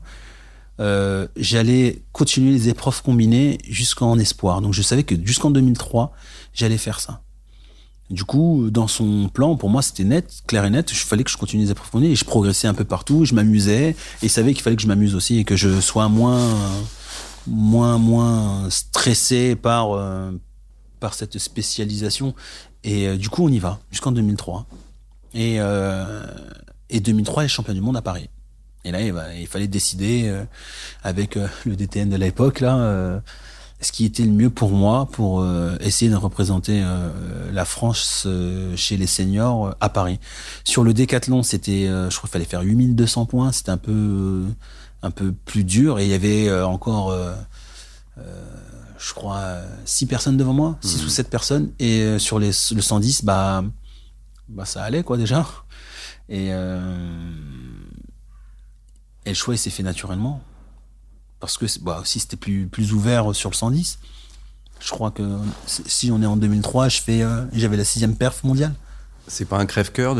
euh, 0.79 1.27
j'allais 1.37 2.03
continuer 2.11 2.51
les 2.51 2.69
épreuves 2.69 3.01
combinées 3.01 3.59
jusqu'en 3.69 4.17
espoir. 4.19 4.61
Donc, 4.61 4.73
je 4.73 4.81
savais 4.81 5.03
que 5.03 5.15
jusqu'en 5.23 5.51
2003, 5.51 6.13
j'allais 6.53 6.77
faire 6.77 6.99
ça. 6.99 7.21
Du 8.09 8.25
coup, 8.25 8.69
dans 8.69 8.87
son 8.87 9.29
plan, 9.29 9.55
pour 9.55 9.69
moi, 9.69 9.81
c'était 9.81 10.03
net, 10.03 10.43
clair 10.45 10.65
et 10.65 10.69
net. 10.69 10.91
Il 10.91 10.95
fallait 10.95 11.23
que 11.23 11.31
je 11.31 11.37
continue 11.37 11.63
les 11.63 11.71
épreuves 11.71 12.03
et 12.03 12.15
je 12.15 12.25
progressais 12.25 12.67
un 12.67 12.73
peu 12.73 12.83
partout. 12.83 13.25
Je 13.25 13.33
m'amusais 13.33 13.91
et 13.91 13.95
il 14.23 14.29
savait 14.29 14.53
qu'il 14.53 14.61
fallait 14.61 14.75
que 14.75 14.81
je 14.81 14.87
m'amuse 14.87 15.15
aussi 15.15 15.39
et 15.39 15.45
que 15.45 15.55
je 15.55 15.79
sois 15.79 16.09
moins, 16.09 16.53
moins, 17.47 17.97
moins 17.97 18.69
stressé 18.69 19.55
par, 19.55 19.93
euh, 19.93 20.31
par 21.03 21.15
cette 21.15 21.37
spécialisation. 21.37 22.33
Et 22.85 23.09
euh, 23.09 23.17
du 23.17 23.27
coup, 23.27 23.43
on 23.43 23.49
y 23.49 23.59
va 23.59 23.79
jusqu'en 23.91 24.13
2003. 24.13 24.65
Et, 25.33 25.55
euh, 25.59 26.25
et 26.89 27.01
2003, 27.01 27.43
les 27.43 27.49
champions 27.49 27.73
du 27.73 27.81
monde 27.81 27.97
à 27.97 28.01
Paris. 28.01 28.29
Et 28.85 28.91
là, 28.91 29.01
il, 29.01 29.13
il 29.41 29.47
fallait 29.47 29.67
décider 29.67 30.29
euh, 30.29 30.45
avec 31.03 31.37
le 31.65 31.75
DTN 31.75 32.09
de 32.09 32.15
l'époque 32.15 32.61
là. 32.61 33.21
ce 33.81 33.91
qui 33.91 34.05
était 34.05 34.23
le 34.23 34.31
mieux 34.31 34.49
pour 34.49 34.71
moi 34.71 35.09
pour 35.11 35.45
essayer 35.81 36.09
de 36.09 36.15
représenter 36.15 36.81
la 37.51 37.65
France 37.65 38.25
chez 38.77 38.95
les 38.95 39.07
seniors 39.07 39.75
à 39.81 39.89
Paris. 39.89 40.21
Sur 40.63 40.85
le 40.85 40.93
décathlon, 40.93 41.43
c'était, 41.43 41.87
je 41.87 42.15
crois 42.15 42.29
qu'il 42.29 42.29
fallait 42.29 42.45
faire 42.45 42.61
8200 42.61 43.25
points, 43.25 43.51
c'était 43.51 43.71
un 43.71 43.77
peu 43.77 44.45
un 45.01 45.11
peu 45.11 45.33
plus 45.33 45.65
dur 45.65 45.99
et 45.99 46.05
il 46.05 46.11
y 46.11 46.13
avait 46.13 46.49
encore 46.63 47.13
je 49.05 49.13
crois 49.13 49.37
euh, 49.37 49.77
six 49.85 50.05
personnes 50.05 50.37
devant 50.37 50.53
moi, 50.53 50.77
six 50.81 50.99
Mhm. 51.01 51.05
ou 51.05 51.09
sept 51.09 51.29
personnes 51.29 51.71
et 51.79 52.01
euh, 52.01 52.19
sur 52.19 52.39
les 52.39 52.47
le 52.47 52.81
110 52.81 53.25
bah 53.25 53.63
bah 54.49 54.65
ça 54.65 54.83
allait 54.83 55.03
quoi 55.03 55.17
déjà. 55.17 55.45
Et 56.29 56.49
euh, 56.53 56.79
et 59.25 59.29
le 59.29 59.35
choix 59.35 59.55
il 59.55 59.57
s'est 59.57 59.69
fait 59.69 59.83
naturellement 59.83 60.41
parce 61.39 61.57
que 61.57 61.65
bah, 61.81 61.99
aussi 62.01 62.19
c'était 62.19 62.37
plus 62.37 62.67
plus 62.67 62.93
ouvert 62.93 63.35
sur 63.35 63.49
le 63.49 63.55
110. 63.55 63.99
Je 64.79 64.89
crois 64.91 65.11
que 65.11 65.37
si 65.67 66.11
on 66.11 66.21
est 66.21 66.25
en 66.25 66.35
2003, 66.35 66.89
je 66.89 67.01
fais, 67.01 67.21
euh, 67.23 67.45
j'avais 67.53 67.77
la 67.77 67.85
sixième 67.85 68.17
perf 68.17 68.43
mondiale. 68.43 68.73
C'est 69.27 69.45
pas 69.45 69.57
un 69.57 69.65
crève-cœur 69.65 70.15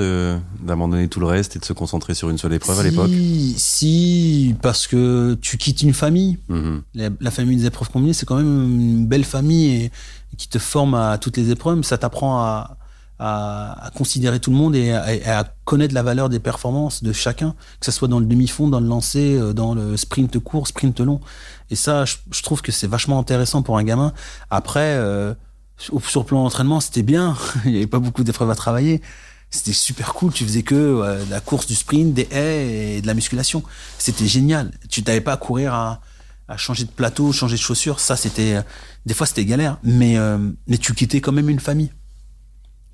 d'abandonner 0.62 1.08
tout 1.08 1.20
le 1.20 1.26
reste 1.26 1.56
et 1.56 1.60
de 1.60 1.66
se 1.66 1.74
concentrer 1.74 2.14
sur 2.14 2.30
une 2.30 2.38
seule 2.38 2.54
épreuve 2.54 2.80
à 2.80 2.84
l'époque? 2.84 3.12
Si, 3.58 4.56
parce 4.62 4.88
que 4.88 5.38
tu 5.42 5.58
quittes 5.58 5.82
une 5.82 5.94
famille. 5.94 6.38
Mhm. 6.48 6.84
La, 6.96 7.10
la 7.20 7.32
famille 7.32 7.58
des 7.58 7.66
épreuves 7.66 7.90
combinées, 7.90 8.14
c'est 8.14 8.26
quand 8.26 8.38
même 8.38 8.80
une 8.80 9.06
belle 9.06 9.26
famille 9.26 9.72
et, 9.72 9.86
et 9.86 10.36
qui 10.38 10.48
te 10.48 10.58
forme 10.58 10.96
à 10.96 11.18
toutes 11.18 11.38
les 11.38 11.52
épreuves. 11.52 11.84
Ça 11.84 11.98
t'apprend 11.98 12.40
à, 12.40 12.78
à, 13.20 13.92
considérer 13.96 14.40
tout 14.40 14.52
le 14.52 14.58
monde 14.58 14.76
et 14.76 14.92
à, 14.92 15.46
connaître 15.66 15.94
la 15.94 16.04
valeur 16.04 16.30
des 16.30 16.40
performances 16.40 17.04
de 17.04 17.14
chacun, 17.14 17.56
que 17.80 17.86
ce 17.86 17.92
soit 17.92 18.10
dans 18.10 18.20
le 18.20 18.26
demi-fond, 18.26 18.68
dans 18.68 18.82
le 18.82 18.88
lancer, 18.88 19.38
euh, 19.38 19.54
dans 19.54 19.74
le 19.74 19.96
sprint 19.96 20.40
court, 20.40 20.68
sprint 20.68 21.00
long. 21.00 21.22
Et 21.70 21.76
ça, 21.76 22.04
je, 22.06 22.44
trouve 22.44 22.62
que 22.62 22.72
c'est 22.72 22.88
vachement 22.88 23.20
intéressant 23.20 23.62
pour 23.62 23.78
un 23.78 23.84
gamin. 23.84 24.12
Après, 24.50 24.96
euh, 24.98 25.34
sur 25.78 26.22
le 26.22 26.26
plan 26.26 26.44
d'entraînement, 26.44 26.80
c'était 26.80 27.04
bien. 27.04 27.38
Il 27.66 27.72
n'y 27.72 27.78
avait 27.78 27.88
pas 27.88 28.00
beaucoup 28.00 28.24
d'épreuves 28.24 28.50
à 28.50 28.56
travailler. 28.56 29.02
C'était 29.50 29.74
super 29.74 30.14
cool. 30.14 30.34
Tu 30.34 30.44
faisais 30.44 30.64
que 30.64 30.76
euh, 30.76 31.24
la 31.30 31.40
course, 31.40 31.68
du 31.68 31.76
sprint, 31.76 32.14
des 32.14 32.28
haies 32.32 32.98
et 32.98 33.02
de 33.02 33.08
la 33.08 33.14
musculation. 33.14 33.64
C'était 33.98 34.28
génial. 34.28 34.72
Tu 34.90 35.04
t'avais 35.04 35.22
pas 35.22 35.34
à 35.34 35.38
courir 35.38 35.74
à, 35.74 36.02
à, 36.48 36.58
changer 36.58 36.86
de 36.86 36.92
plateau, 36.92 37.32
changer 37.32 37.56
de 37.56 37.62
chaussures. 37.62 38.00
Ça, 38.00 38.16
c'était 38.16 38.62
des 39.06 39.14
fois 39.14 39.28
c'était 39.28 39.46
galère. 39.46 39.78
Mais 39.84 40.18
mais 40.66 40.78
tu 40.78 40.96
quittais 40.96 41.22
quand 41.22 41.32
même 41.32 41.50
une 41.50 41.60
famille 41.60 41.92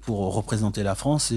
pour 0.09 0.33
représenter 0.33 0.81
la 0.81 0.95
France, 0.95 1.31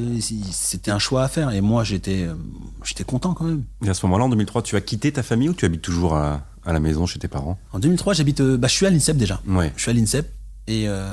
c'était 0.50 0.90
un 0.90 0.98
choix 0.98 1.24
à 1.24 1.28
faire. 1.28 1.50
Et 1.50 1.60
moi, 1.60 1.84
j'étais, 1.84 2.22
euh, 2.22 2.34
j'étais 2.82 3.04
content 3.04 3.34
quand 3.34 3.44
même. 3.44 3.64
Et 3.84 3.88
à 3.90 3.92
ce 3.92 4.06
moment-là, 4.06 4.24
en 4.24 4.28
2003, 4.30 4.62
tu 4.62 4.76
as 4.76 4.80
quitté 4.80 5.12
ta 5.12 5.22
famille 5.22 5.50
ou 5.50 5.52
tu 5.52 5.66
habites 5.66 5.82
toujours 5.82 6.16
à, 6.16 6.46
la 6.64 6.80
maison 6.80 7.04
chez 7.04 7.18
tes 7.18 7.28
parents? 7.28 7.58
En 7.72 7.80
2003, 7.80 8.14
j'habite, 8.14 8.40
euh, 8.40 8.56
bah, 8.56 8.68
je 8.68 8.72
suis 8.72 8.86
à 8.86 8.90
l'INSEP 8.90 9.18
déjà. 9.18 9.42
Ouais. 9.46 9.72
Je 9.76 9.82
suis 9.82 9.90
à 9.90 9.94
l'INSEP 9.94 10.32
et. 10.80 10.88
Euh, 10.88 11.06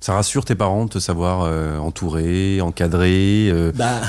Ça 0.00 0.14
rassure 0.14 0.44
tes 0.44 0.54
parents 0.54 0.84
de 0.84 0.90
te 0.90 0.98
savoir 0.98 1.50
entouré, 1.82 2.60
encadré, 2.60 3.52
bah, 3.74 4.00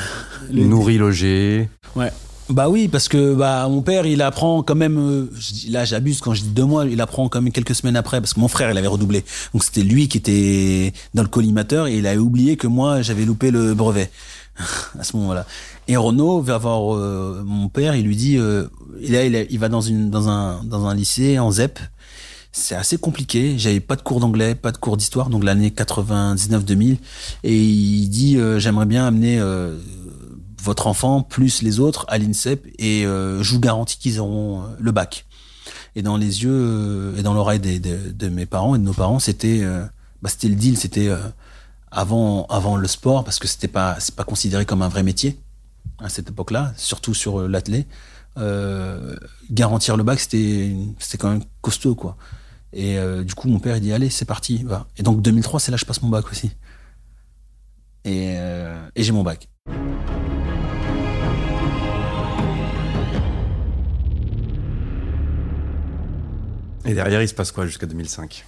nourri, 0.51 0.97
logé? 0.97 1.69
Ouais. 1.95 2.11
Bah 2.49 2.67
oui, 2.67 2.87
parce 2.87 3.07
que 3.07 3.35
bah 3.35 3.67
mon 3.69 3.83
père, 3.83 4.07
il 4.07 4.23
apprend 4.23 4.63
quand 4.63 4.73
même. 4.73 4.97
Euh, 4.97 5.31
là, 5.69 5.85
j'abuse 5.85 6.19
quand 6.19 6.33
je 6.33 6.41
dis 6.41 6.49
deux 6.49 6.65
mois. 6.65 6.85
Il 6.85 6.99
apprend 6.99 7.29
quand 7.29 7.41
même 7.41 7.53
quelques 7.53 7.75
semaines 7.75 7.95
après, 7.95 8.19
parce 8.21 8.33
que 8.33 8.39
mon 8.39 8.47
frère, 8.47 8.71
il 8.71 8.77
avait 8.77 8.87
redoublé. 8.87 9.23
Donc 9.53 9.63
c'était 9.63 9.83
lui 9.83 10.07
qui 10.07 10.17
était 10.17 10.93
dans 11.13 11.21
le 11.21 11.27
collimateur 11.27 11.85
et 11.85 11.97
il 11.97 12.07
avait 12.07 12.17
oublié 12.17 12.57
que 12.57 12.65
moi, 12.65 13.03
j'avais 13.03 13.25
loupé 13.25 13.51
le 13.51 13.75
brevet 13.75 14.09
à 14.99 15.03
ce 15.03 15.15
moment-là. 15.17 15.45
Et 15.87 15.95
Renaud 15.95 16.41
va 16.41 16.57
voir 16.57 16.95
euh, 16.95 17.43
mon 17.45 17.69
père. 17.69 17.95
Il 17.95 18.05
lui 18.05 18.15
dit, 18.15 18.37
euh, 18.37 18.65
il, 18.99 19.13
il, 19.49 19.59
va 19.59 19.69
dans 19.69 19.81
une 19.81 20.09
dans 20.09 20.27
un 20.27 20.63
dans 20.63 20.87
un 20.87 20.95
lycée 20.95 21.37
en 21.37 21.51
ZEP. 21.51 21.77
C'est 22.51 22.75
assez 22.75 22.97
compliqué. 22.97 23.57
J'avais 23.57 23.79
pas 23.79 23.95
de 23.95 24.01
cours 24.01 24.19
d'anglais, 24.19 24.55
pas 24.55 24.71
de 24.71 24.77
cours 24.77 24.97
d'histoire, 24.97 25.29
donc 25.29 25.43
l'année 25.43 25.69
99-2000. 25.69 26.97
Et 27.43 27.55
il 27.55 28.09
dit, 28.09 28.37
j'aimerais 28.57 28.87
bien 28.87 29.05
amener 29.05 29.39
votre 30.61 30.87
enfant 30.87 31.21
plus 31.21 31.61
les 31.61 31.79
autres 31.79 32.05
à 32.09 32.17
l'INSEP 32.17 32.67
et 32.77 33.05
euh, 33.05 33.41
je 33.43 33.53
vous 33.53 33.59
garantis 33.59 33.97
qu'ils 33.97 34.19
auront 34.19 34.61
euh, 34.61 34.65
le 34.79 34.91
bac. 34.91 35.25
Et 35.95 36.01
dans 36.01 36.17
les 36.17 36.43
yeux 36.43 36.51
euh, 36.51 37.17
et 37.17 37.23
dans 37.23 37.33
l'oreille 37.33 37.59
de 37.59 38.29
mes 38.29 38.45
parents 38.45 38.75
et 38.75 38.79
de 38.79 38.83
nos 38.83 38.93
parents, 38.93 39.19
c'était 39.19 39.63
bah, 40.21 40.29
le 40.43 40.55
deal, 40.55 40.77
c'était 40.77 41.09
avant 41.91 42.45
avant 42.47 42.75
le 42.75 42.87
sport 42.87 43.23
parce 43.23 43.39
que 43.39 43.47
c'était 43.47 43.67
pas 43.67 43.97
pas 44.15 44.23
considéré 44.23 44.65
comme 44.65 44.81
un 44.81 44.87
vrai 44.87 45.03
métier 45.03 45.39
à 45.97 46.09
cette 46.09 46.29
époque-là, 46.29 46.73
surtout 46.77 47.13
sur 47.13 47.47
l'athlé. 48.39 49.15
garantir 49.51 49.97
le 49.97 50.03
bac, 50.03 50.19
c'était 50.19 50.73
quand 51.17 51.29
même 51.29 51.43
costaud 51.61 51.95
quoi. 51.95 52.17
Et 52.73 52.97
du 53.23 53.33
coup, 53.35 53.47
mon 53.47 53.59
père 53.59 53.77
il 53.77 53.81
dit 53.81 53.93
allez, 53.93 54.09
c'est 54.09 54.25
parti, 54.25 54.63
va. 54.63 54.87
Et 54.97 55.03
donc 55.03 55.21
2003, 55.21 55.59
c'est 55.59 55.71
là 55.71 55.77
que 55.77 55.81
je 55.81 55.85
passe 55.85 56.01
mon 56.01 56.09
bac 56.09 56.29
aussi. 56.31 56.51
Et, 58.05 58.35
et 58.95 59.03
j'ai 59.03 59.11
mon 59.11 59.23
bac. 59.23 59.47
Et 66.89 66.95
derrière, 66.95 67.21
il 67.21 67.27
se 67.27 67.35
passe 67.35 67.51
quoi 67.51 67.67
jusqu'à 67.67 67.85
2005 67.85 68.45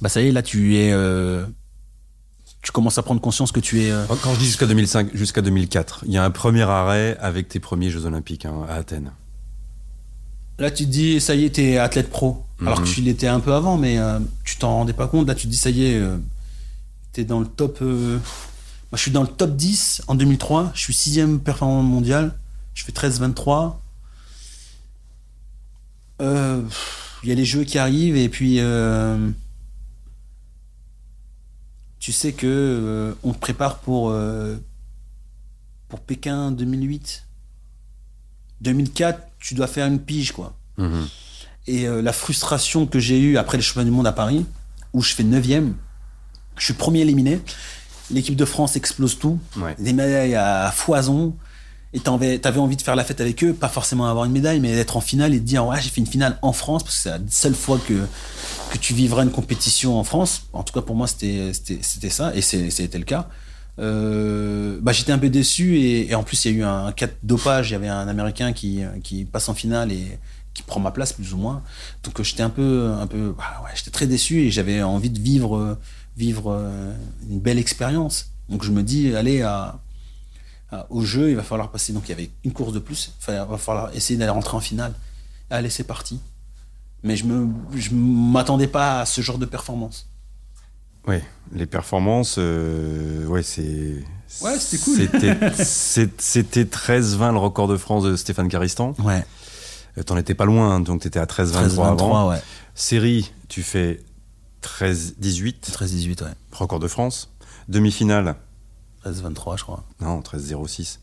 Bah 0.00 0.08
ça 0.08 0.20
y 0.20 0.26
est, 0.26 0.32
là 0.32 0.42
tu 0.42 0.76
es, 0.76 0.92
euh, 0.92 1.46
tu 2.64 2.72
commences 2.72 2.98
à 2.98 3.02
prendre 3.02 3.20
conscience 3.20 3.52
que 3.52 3.60
tu 3.60 3.82
es. 3.82 3.90
Euh, 3.90 4.04
Quand 4.22 4.34
je 4.34 4.40
dis 4.40 4.46
jusqu'à 4.46 4.66
2005, 4.66 5.14
jusqu'à 5.14 5.42
2004, 5.42 6.04
il 6.06 6.12
y 6.12 6.18
a 6.18 6.24
un 6.24 6.30
premier 6.30 6.62
arrêt 6.62 7.16
avec 7.20 7.48
tes 7.48 7.60
premiers 7.60 7.90
Jeux 7.90 8.06
Olympiques 8.06 8.46
hein, 8.46 8.66
à 8.68 8.74
Athènes. 8.74 9.12
Là, 10.58 10.70
tu 10.70 10.84
te 10.84 10.90
dis, 10.90 11.20
ça 11.20 11.34
y 11.34 11.44
est, 11.44 11.50
t'es 11.50 11.78
athlète 11.78 12.10
pro. 12.10 12.44
Alors 12.60 12.82
que 12.82 12.88
mhm. 12.88 12.94
tu 12.94 13.00
l'étais 13.02 13.26
un 13.26 13.40
peu 13.40 13.52
avant, 13.52 13.76
mais 13.76 13.98
euh, 13.98 14.18
tu 14.44 14.56
t'en 14.56 14.70
rendais 14.76 14.92
pas 14.92 15.06
compte. 15.06 15.28
Là, 15.28 15.34
tu 15.34 15.46
te 15.46 15.52
dis, 15.52 15.56
ça 15.56 15.70
y 15.70 15.84
est, 15.84 16.02
t'es 17.12 17.24
dans 17.24 17.40
le 17.40 17.46
top. 17.46 17.80
Moi, 17.80 18.20
je 18.92 18.98
suis 18.98 19.10
dans 19.10 19.22
le 19.22 19.28
top 19.28 19.54
10 19.56 20.02
en 20.06 20.14
2003. 20.14 20.72
Je 20.74 20.80
suis 20.80 20.94
sixième 20.94 21.40
performant 21.40 21.82
mondial. 21.82 22.34
Je 22.74 22.84
fais 22.84 22.92
13-23 22.92 23.76
il 26.20 26.26
euh, 26.26 26.60
y 27.24 27.32
a 27.32 27.34
les 27.34 27.44
jeux 27.44 27.64
qui 27.64 27.78
arrivent 27.78 28.16
et 28.16 28.28
puis 28.28 28.56
euh, 28.60 29.30
tu 32.04 32.12
sais 32.12 32.32
que 32.32 32.46
euh, 32.46 33.14
on 33.22 33.32
te 33.32 33.38
prépare 33.38 33.78
pour 33.78 34.14
pour 35.88 36.00
Pékin 36.00 36.50
2008. 36.50 37.24
2004, 38.60 39.22
tu 39.38 39.54
dois 39.54 39.66
faire 39.66 39.86
une 39.86 39.98
pige 39.98 40.32
quoi. 40.32 40.54
Mhm. 40.76 41.08
Et 41.66 41.86
la 41.86 42.12
frustration 42.12 42.86
que 42.86 42.98
j'ai 42.98 43.18
eue 43.18 43.38
après 43.38 43.56
les 43.56 43.62
championnats 43.62 43.86
du 43.86 43.90
monde 43.90 44.06
à 44.06 44.12
Paris, 44.12 44.44
où 44.92 45.00
je 45.00 45.14
fais 45.14 45.24
9 45.24 45.46
je 46.58 46.64
suis 46.64 46.74
premier 46.74 47.00
éliminé, 47.00 47.40
l'équipe 48.10 48.36
de 48.36 48.44
France 48.44 48.76
explose 48.76 49.18
tout, 49.18 49.38
des 49.78 49.94
médailles 49.94 50.34
à 50.34 50.70
foison 50.72 51.34
et 51.94 52.00
t'avais 52.00 52.44
avais 52.44 52.58
envie 52.58 52.76
de 52.76 52.82
faire 52.82 52.96
la 52.96 53.04
fête 53.04 53.20
avec 53.20 53.42
eux, 53.44 53.54
pas 53.54 53.68
forcément 53.68 54.06
avoir 54.06 54.24
une 54.24 54.32
médaille, 54.32 54.58
mais 54.58 54.74
d'être 54.74 54.96
en 54.96 55.00
finale 55.00 55.32
et 55.32 55.38
de 55.38 55.44
dire 55.44 55.64
ouais 55.64 55.80
j'ai 55.80 55.90
fait 55.90 56.00
une 56.00 56.08
finale 56.08 56.38
en 56.42 56.52
France 56.52 56.82
parce 56.82 56.96
que 56.96 57.02
c'est 57.02 57.10
la 57.10 57.20
seule 57.30 57.54
fois 57.54 57.78
que 57.78 58.06
que 58.72 58.78
tu 58.78 58.94
vivras 58.94 59.22
une 59.22 59.30
compétition 59.30 59.96
en 59.98 60.02
France. 60.02 60.48
En 60.52 60.64
tout 60.64 60.74
cas 60.74 60.82
pour 60.82 60.96
moi 60.96 61.06
c'était 61.06 61.52
c'était 61.54 62.10
ça 62.10 62.34
et 62.34 62.42
c'était 62.42 62.98
le 62.98 63.04
cas. 63.04 63.28
Euh, 63.78 64.78
bah 64.82 64.92
j'étais 64.92 65.12
un 65.12 65.18
peu 65.18 65.30
déçu 65.30 65.78
et, 65.80 66.14
en 66.14 66.24
plus 66.24 66.44
il 66.44 66.52
y 66.52 66.54
a 66.54 66.58
eu 66.58 66.64
un, 66.64 66.90
cas 66.90 67.06
de 67.06 67.14
dopage. 67.22 67.70
Il 67.70 67.74
y 67.74 67.76
avait 67.76 67.88
un 67.88 68.08
Américain 68.08 68.52
qui 68.52 68.82
qui 69.04 69.24
passe 69.24 69.48
en 69.48 69.54
finale 69.54 69.92
et 69.92 70.18
qui 70.52 70.64
prend 70.64 70.80
ma 70.80 70.90
place 70.90 71.12
plus 71.12 71.32
ou 71.32 71.36
moins. 71.36 71.62
Donc 72.02 72.20
j'étais 72.22 72.42
un 72.42 72.50
peu 72.50 72.92
un 73.00 73.06
peu 73.06 73.36
bah, 73.38 73.44
j'étais 73.76 73.92
très 73.92 74.08
déçu 74.08 74.40
et 74.40 74.50
j'avais 74.50 74.82
envie 74.82 75.10
de 75.10 75.20
vivre 75.20 75.78
vivre 76.16 76.60
une 77.30 77.38
belle 77.38 77.60
expérience. 77.60 78.32
Donc 78.48 78.64
je 78.64 78.72
me 78.72 78.82
dis 78.82 79.14
allez 79.14 79.42
à 79.42 79.68
euh, 79.68 79.83
au 80.90 81.02
jeu, 81.02 81.30
il 81.30 81.36
va 81.36 81.42
falloir 81.42 81.70
passer. 81.70 81.92
Donc 81.92 82.04
il 82.06 82.10
y 82.10 82.12
avait 82.12 82.30
une 82.44 82.52
course 82.52 82.72
de 82.72 82.78
plus. 82.78 83.12
Il 83.28 83.34
va 83.34 83.58
falloir 83.58 83.94
essayer 83.94 84.18
d'aller 84.18 84.30
rentrer 84.30 84.56
en 84.56 84.60
finale. 84.60 84.94
Allez, 85.50 85.70
c'est 85.70 85.84
parti. 85.84 86.20
Mais 87.02 87.16
je 87.16 87.24
me, 87.26 87.48
je 87.74 87.90
m'attendais 87.94 88.66
pas 88.66 89.00
à 89.00 89.06
ce 89.06 89.20
genre 89.20 89.38
de 89.38 89.46
performance. 89.46 90.08
Oui, 91.06 91.16
les 91.52 91.66
performances, 91.66 92.36
euh, 92.38 93.26
ouais, 93.26 93.42
c'est. 93.42 94.02
Ouais, 94.40 94.58
c'était 94.58 94.82
cool. 94.82 95.54
C'était 95.54 96.64
13-20 96.64 97.32
le 97.32 97.38
record 97.38 97.68
de 97.68 97.76
France 97.76 98.04
de 98.04 98.16
Stéphane 98.16 98.48
Caristan. 98.48 98.94
Ouais. 99.00 99.24
Euh, 99.98 100.02
t'en 100.02 100.16
étais 100.16 100.34
pas 100.34 100.46
loin, 100.46 100.80
donc 100.80 101.02
t'étais 101.02 101.20
à 101.20 101.26
13-23 101.26 101.86
avant. 101.86 102.30
Ouais. 102.30 102.40
Série, 102.74 103.32
tu 103.48 103.62
fais 103.62 104.00
13-18. 104.62 105.70
13-18, 105.72 106.22
ouais. 106.24 106.30
Record 106.52 106.80
de 106.80 106.88
France. 106.88 107.30
Demi-finale, 107.68 108.36
13-23, 109.04 109.58
je 109.58 109.62
crois. 109.62 109.84
Non, 110.00 110.20
13-06. 110.20 110.98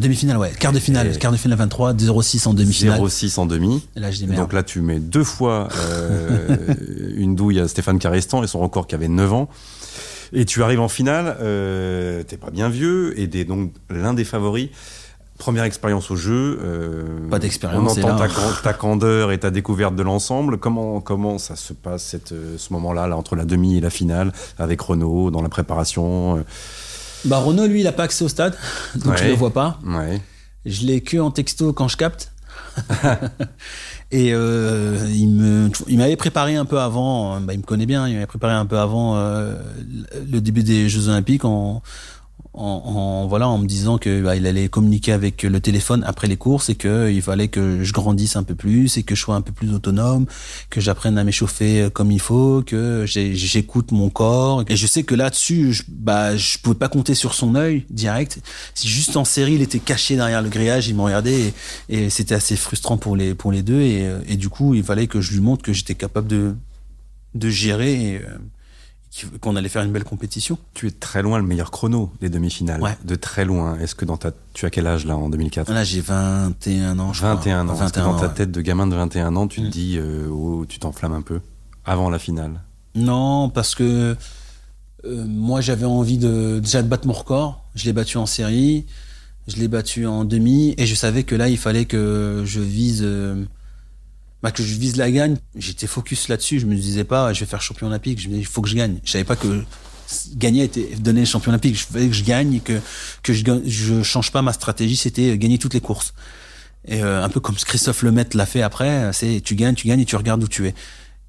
Demi-finale, 0.00 0.38
ouais. 0.38 0.52
Quart 0.58 0.72
de 0.72 0.78
finale. 0.78 1.18
Quart 1.18 1.32
de 1.32 1.36
finale 1.36 1.58
23, 1.58 1.92
0-6 1.94 2.48
en 2.48 2.54
demi-finale. 2.54 3.00
0-6 3.00 3.38
en 3.38 3.46
demi. 3.46 3.86
Et 3.94 4.00
là, 4.00 4.10
je 4.10 4.18
dis 4.18 4.26
merde. 4.26 4.40
Donc 4.40 4.52
là, 4.54 4.62
tu 4.62 4.80
mets 4.80 5.00
deux 5.00 5.24
fois 5.24 5.68
euh, 5.76 6.56
une 7.16 7.34
douille 7.36 7.60
à 7.60 7.68
Stéphane 7.68 7.98
Carestan 7.98 8.42
et 8.42 8.46
son 8.46 8.60
record 8.60 8.86
qui 8.86 8.94
avait 8.94 9.08
9 9.08 9.32
ans. 9.34 9.48
Et 10.32 10.46
tu 10.46 10.62
arrives 10.62 10.80
en 10.80 10.88
finale, 10.88 11.36
euh, 11.42 12.22
t'es 12.22 12.38
pas 12.38 12.50
bien 12.50 12.70
vieux, 12.70 13.18
et 13.20 13.26
des, 13.26 13.44
donc 13.44 13.72
l'un 13.90 14.14
des 14.14 14.24
favoris. 14.24 14.70
Première 15.36 15.64
expérience 15.64 16.10
au 16.10 16.16
jeu. 16.16 16.58
Euh, 16.62 17.28
pas 17.28 17.38
d'expérience. 17.38 17.98
On 17.98 18.02
entend 18.02 18.16
ta, 18.16 18.28
ta, 18.62 18.72
candeur 18.72 19.30
et 19.30 19.38
ta 19.38 19.50
découverte 19.50 19.94
de 19.94 20.02
l'ensemble. 20.02 20.56
Comment, 20.56 21.00
comment 21.00 21.36
ça 21.36 21.54
se 21.56 21.74
passe 21.74 22.04
cette, 22.04 22.32
ce 22.56 22.72
moment-là, 22.72 23.08
là, 23.08 23.16
entre 23.16 23.36
la 23.36 23.44
demi 23.44 23.76
et 23.76 23.80
la 23.80 23.90
finale, 23.90 24.32
avec 24.58 24.80
Renault, 24.80 25.30
dans 25.30 25.42
la 25.42 25.48
préparation 25.50 26.38
euh, 26.38 26.42
bah 27.24 27.38
Renault, 27.38 27.66
lui, 27.66 27.80
il 27.80 27.86
a 27.86 27.92
pas 27.92 28.04
accès 28.04 28.24
au 28.24 28.28
stade, 28.28 28.56
donc 28.96 29.16
je 29.16 29.24
le 29.24 29.34
vois 29.34 29.52
pas. 29.52 29.78
Ouais. 29.84 30.20
Je 30.64 30.86
l'ai 30.86 31.00
que 31.00 31.18
en 31.18 31.30
texto 31.30 31.72
quand 31.72 31.88
je 31.88 31.96
capte. 31.96 32.32
et 34.10 34.32
euh, 34.32 34.96
il 35.10 35.28
me, 35.28 35.70
il 35.88 35.98
m'avait 35.98 36.16
préparé 36.16 36.56
un 36.56 36.64
peu 36.64 36.78
avant. 36.78 37.40
Bah, 37.40 37.52
il 37.52 37.58
me 37.58 37.64
connaît 37.64 37.86
bien. 37.86 38.08
Il 38.08 38.14
m'avait 38.14 38.26
préparé 38.26 38.54
un 38.54 38.66
peu 38.66 38.78
avant 38.78 39.16
euh, 39.16 39.56
le 40.30 40.40
début 40.40 40.62
des 40.62 40.88
Jeux 40.88 41.08
Olympiques 41.08 41.44
en, 41.44 41.82
en, 42.54 43.26
voilà 43.28 43.48
en 43.48 43.56
me 43.56 43.66
disant 43.66 43.96
que 43.96 44.22
bah, 44.22 44.36
il 44.36 44.46
allait 44.46 44.68
communiquer 44.68 45.12
avec 45.12 45.42
le 45.42 45.60
téléphone 45.60 46.04
après 46.06 46.26
les 46.26 46.36
courses 46.36 46.68
et 46.68 46.74
que 46.74 47.10
il 47.10 47.22
fallait 47.22 47.48
que 47.48 47.82
je 47.82 47.92
grandisse 47.92 48.36
un 48.36 48.42
peu 48.42 48.54
plus 48.54 48.98
et 48.98 49.02
que 49.04 49.14
je 49.14 49.20
sois 49.20 49.34
un 49.34 49.40
peu 49.40 49.52
plus 49.52 49.72
autonome, 49.72 50.26
que 50.68 50.80
j'apprenne 50.80 51.16
à 51.16 51.24
m'échauffer 51.24 51.88
comme 51.94 52.12
il 52.12 52.20
faut, 52.20 52.62
que 52.62 53.04
j'écoute 53.06 53.90
mon 53.92 54.10
corps 54.10 54.64
et 54.68 54.76
je 54.76 54.86
sais 54.86 55.02
que 55.02 55.14
là-dessus 55.14 55.72
je, 55.72 55.82
bah 55.88 56.36
je 56.36 56.58
pouvais 56.58 56.76
pas 56.76 56.88
compter 56.88 57.14
sur 57.14 57.32
son 57.32 57.54
œil 57.54 57.86
direct. 57.88 58.40
Si 58.74 58.86
juste 58.86 59.16
en 59.16 59.24
série 59.24 59.54
il 59.54 59.62
était 59.62 59.78
caché 59.78 60.16
derrière 60.16 60.42
le 60.42 60.50
grillage, 60.50 60.88
il 60.88 60.94
me 60.94 61.02
regardait 61.02 61.54
et, 61.88 62.10
c'était 62.10 62.34
assez 62.34 62.56
frustrant 62.56 62.98
pour 62.98 63.16
les 63.16 63.34
pour 63.34 63.50
les 63.50 63.62
deux 63.62 63.80
et, 63.80 64.10
et, 64.28 64.36
du 64.36 64.50
coup 64.50 64.74
il 64.74 64.84
fallait 64.84 65.06
que 65.06 65.22
je 65.22 65.32
lui 65.32 65.40
montre 65.40 65.62
que 65.62 65.72
j'étais 65.72 65.94
capable 65.94 66.28
de 66.28 66.54
de 67.34 67.48
gérer 67.48 68.20
qu'on 69.40 69.56
allait 69.56 69.68
faire 69.68 69.82
une 69.82 69.92
belle 69.92 70.04
compétition. 70.04 70.58
Tu 70.74 70.86
es 70.86 70.90
très 70.90 71.22
loin 71.22 71.38
le 71.38 71.44
meilleur 71.44 71.70
chrono 71.70 72.10
des 72.20 72.28
demi-finales. 72.30 72.80
Ouais. 72.80 72.96
De 73.04 73.14
très 73.14 73.44
loin. 73.44 73.78
Est-ce 73.78 73.94
que 73.94 74.04
dans 74.04 74.16
ta, 74.16 74.30
tu 74.54 74.64
as 74.64 74.70
quel 74.70 74.86
âge 74.86 75.04
là 75.04 75.16
en 75.16 75.28
2004 75.28 75.70
Là, 75.72 75.84
j'ai 75.84 76.00
21 76.00 76.98
ans, 76.98 77.12
je 77.12 77.18
crois. 77.20 77.34
21 77.34 77.68
ans. 77.68 77.74
Est-ce 77.84 77.92
que 77.92 78.00
dans 78.00 78.18
ta 78.18 78.28
tête 78.28 78.50
de 78.50 78.60
gamin 78.60 78.86
de 78.86 78.94
21 78.96 79.36
ans, 79.36 79.46
tu 79.48 79.60
te 79.60 79.66
Mm. 79.66 79.70
dis, 79.70 79.96
euh, 79.98 80.28
oh, 80.30 80.64
tu 80.68 80.78
t'enflammes 80.78 81.12
un 81.12 81.22
peu 81.22 81.40
avant 81.84 82.08
la 82.10 82.18
finale 82.18 82.60
Non, 82.94 83.50
parce 83.50 83.74
que 83.74 84.16
euh, 85.04 85.24
moi, 85.26 85.60
j'avais 85.60 85.84
envie 85.86 86.18
de 86.18 86.60
déjà 86.60 86.82
de 86.82 86.88
battre 86.88 87.06
mon 87.06 87.12
record. 87.12 87.64
Je 87.74 87.84
l'ai 87.84 87.92
battu 87.92 88.16
en 88.18 88.26
série, 88.26 88.86
je 89.48 89.56
l'ai 89.56 89.68
battu 89.68 90.06
en 90.06 90.24
demi, 90.24 90.74
et 90.78 90.86
je 90.86 90.94
savais 90.94 91.24
que 91.24 91.34
là, 91.34 91.48
il 91.48 91.58
fallait 91.58 91.84
que 91.86 92.42
je 92.46 92.60
vise, 92.60 93.02
euh, 93.04 93.44
bah, 94.42 94.50
que 94.50 94.62
je 94.62 94.74
vise 94.74 94.96
la 94.96 95.10
gagne. 95.10 95.36
J'étais 95.56 95.86
focus 95.86 96.28
là-dessus. 96.28 96.60
Je 96.60 96.66
me 96.66 96.74
disais 96.74 97.04
pas, 97.04 97.32
je 97.32 97.40
vais 97.40 97.46
faire 97.46 97.62
champion 97.62 97.86
olympique. 97.86 98.20
Je 98.20 98.28
me 98.28 98.34
disais, 98.34 98.42
il 98.42 98.46
faut 98.46 98.62
que 98.62 98.68
je 98.68 98.76
gagne. 98.76 98.98
Je 99.04 99.12
savais 99.12 99.24
pas 99.24 99.36
que 99.36 99.64
gagner 100.34 100.64
était 100.64 100.96
donner 100.96 101.24
champion 101.24 101.50
olympique. 101.50 101.76
Je 101.78 101.84
fallait 101.84 102.08
que 102.08 102.14
je 102.14 102.24
gagne 102.24 102.54
et 102.54 102.60
que 102.60 102.80
que 103.22 103.32
je 103.32 103.44
je 103.66 104.02
change 104.02 104.32
pas 104.32 104.42
ma 104.42 104.52
stratégie. 104.52 104.96
C'était 104.96 105.36
gagner 105.38 105.58
toutes 105.58 105.74
les 105.74 105.80
courses. 105.80 106.14
Et 106.84 107.02
euh, 107.02 107.22
un 107.22 107.28
peu 107.28 107.40
comme 107.40 107.54
Christophe 107.54 108.02
Lemaitre 108.02 108.36
l'a 108.36 108.46
fait 108.46 108.62
après, 108.62 109.12
c'est 109.12 109.40
tu 109.40 109.54
gagnes, 109.54 109.74
tu 109.74 109.86
gagnes 109.86 110.00
et 110.00 110.04
tu 110.04 110.16
regardes 110.16 110.42
où 110.42 110.48
tu 110.48 110.66
es. 110.66 110.74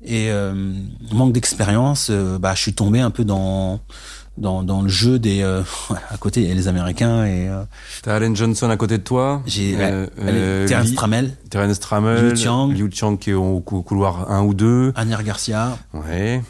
Et 0.06 0.32
euh, 0.32 0.74
manque 1.12 1.32
d'expérience, 1.32 2.08
euh, 2.10 2.38
bah, 2.38 2.54
je 2.56 2.62
suis 2.62 2.74
tombé 2.74 3.00
un 3.00 3.12
peu 3.12 3.24
dans 3.24 3.80
dans, 4.38 4.64
dans 4.64 4.82
le 4.82 4.90
jeu 4.90 5.20
des 5.20 5.42
euh, 5.44 5.62
à 6.10 6.18
côté 6.18 6.42
il 6.42 6.48
y 6.48 6.52
a 6.52 6.56
les 6.56 6.68
Américains 6.68 7.26
et 7.26 7.48
euh, 7.50 7.64
T'as 8.02 8.16
Allen 8.16 8.36
Johnson 8.36 8.70
à 8.70 8.78
côté 8.78 8.98
de 8.98 9.04
toi. 9.04 9.42
j'ai 9.46 9.76
Euh, 9.80 10.08
euh, 10.20 10.68
Terence 10.68 10.94
Tramel, 10.96 11.36
Terence 11.50 11.80
Trammell, 11.80 12.30
Liu 12.30 12.36
Chiang. 12.38 12.68
Liu 12.68 12.90
Chiang 12.92 13.16
qui 13.18 13.30
est 13.32 13.34
au 13.34 13.60
cou- 13.60 13.82
couloir 13.84 14.32
1 14.32 14.42
ou 14.44 14.54
2. 14.54 14.94
Anier 14.96 15.16
Garcia, 15.24 15.78
Ouais. 15.94 16.42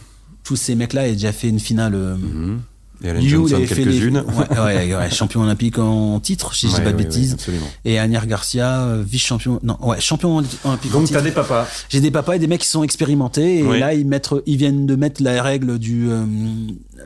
tous 0.44 0.56
ces 0.56 0.76
mecs-là 0.76 1.04
ont 1.04 1.12
déjà 1.12 1.32
fait 1.32 1.50
une 1.50 1.60
finale. 1.60 1.96
euh, 1.96 2.16
Mhm. 2.16 2.62
Et 3.04 3.10
Allen 3.10 3.22
Liu, 3.22 3.28
il 3.28 3.30
Johnson, 3.32 3.56
avait 3.56 3.66
fait 3.68 3.76
les- 3.76 3.84
quelques-unes. 4.00 4.24
Ouais, 4.54 4.60
ouais, 4.60 4.96
ouais, 4.96 5.12
champion 5.12 5.42
olympique 5.42 5.78
en 5.78 6.20
titre, 6.22 6.56
si 6.56 6.70
je 6.70 6.76
dis 6.76 6.82
pas 6.82 6.92
de 6.94 6.98
bêtises. 6.98 7.34
absolument. 7.34 7.66
Et 7.84 8.00
Anier 8.00 8.20
Garcia, 8.26 8.82
euh, 8.84 9.04
vice-champion, 9.06 9.60
non, 9.62 9.78
ouais, 9.86 10.00
champion 10.00 10.38
olympique 10.38 10.62
en 10.66 11.00
Donc 11.00 11.08
titre. 11.08 11.20
t'as 11.20 11.22
des 11.22 11.32
papas. 11.32 11.68
J'ai 11.90 12.00
des 12.00 12.12
papas 12.12 12.36
et 12.36 12.40
des 12.40 12.48
mecs 12.48 12.62
qui 12.62 12.68
sont 12.68 12.82
expérimentés 12.84 13.60
et 13.60 13.64
Oui. 13.64 13.80
là 13.80 13.94
ils 13.94 14.08
mettent, 14.08 14.30
ils 14.46 14.56
viennent 14.58 14.86
de 14.86 14.96
mettre 14.96 15.22
la 15.22 15.44
règle 15.44 15.80
du 15.80 16.10
euh, 16.10 16.26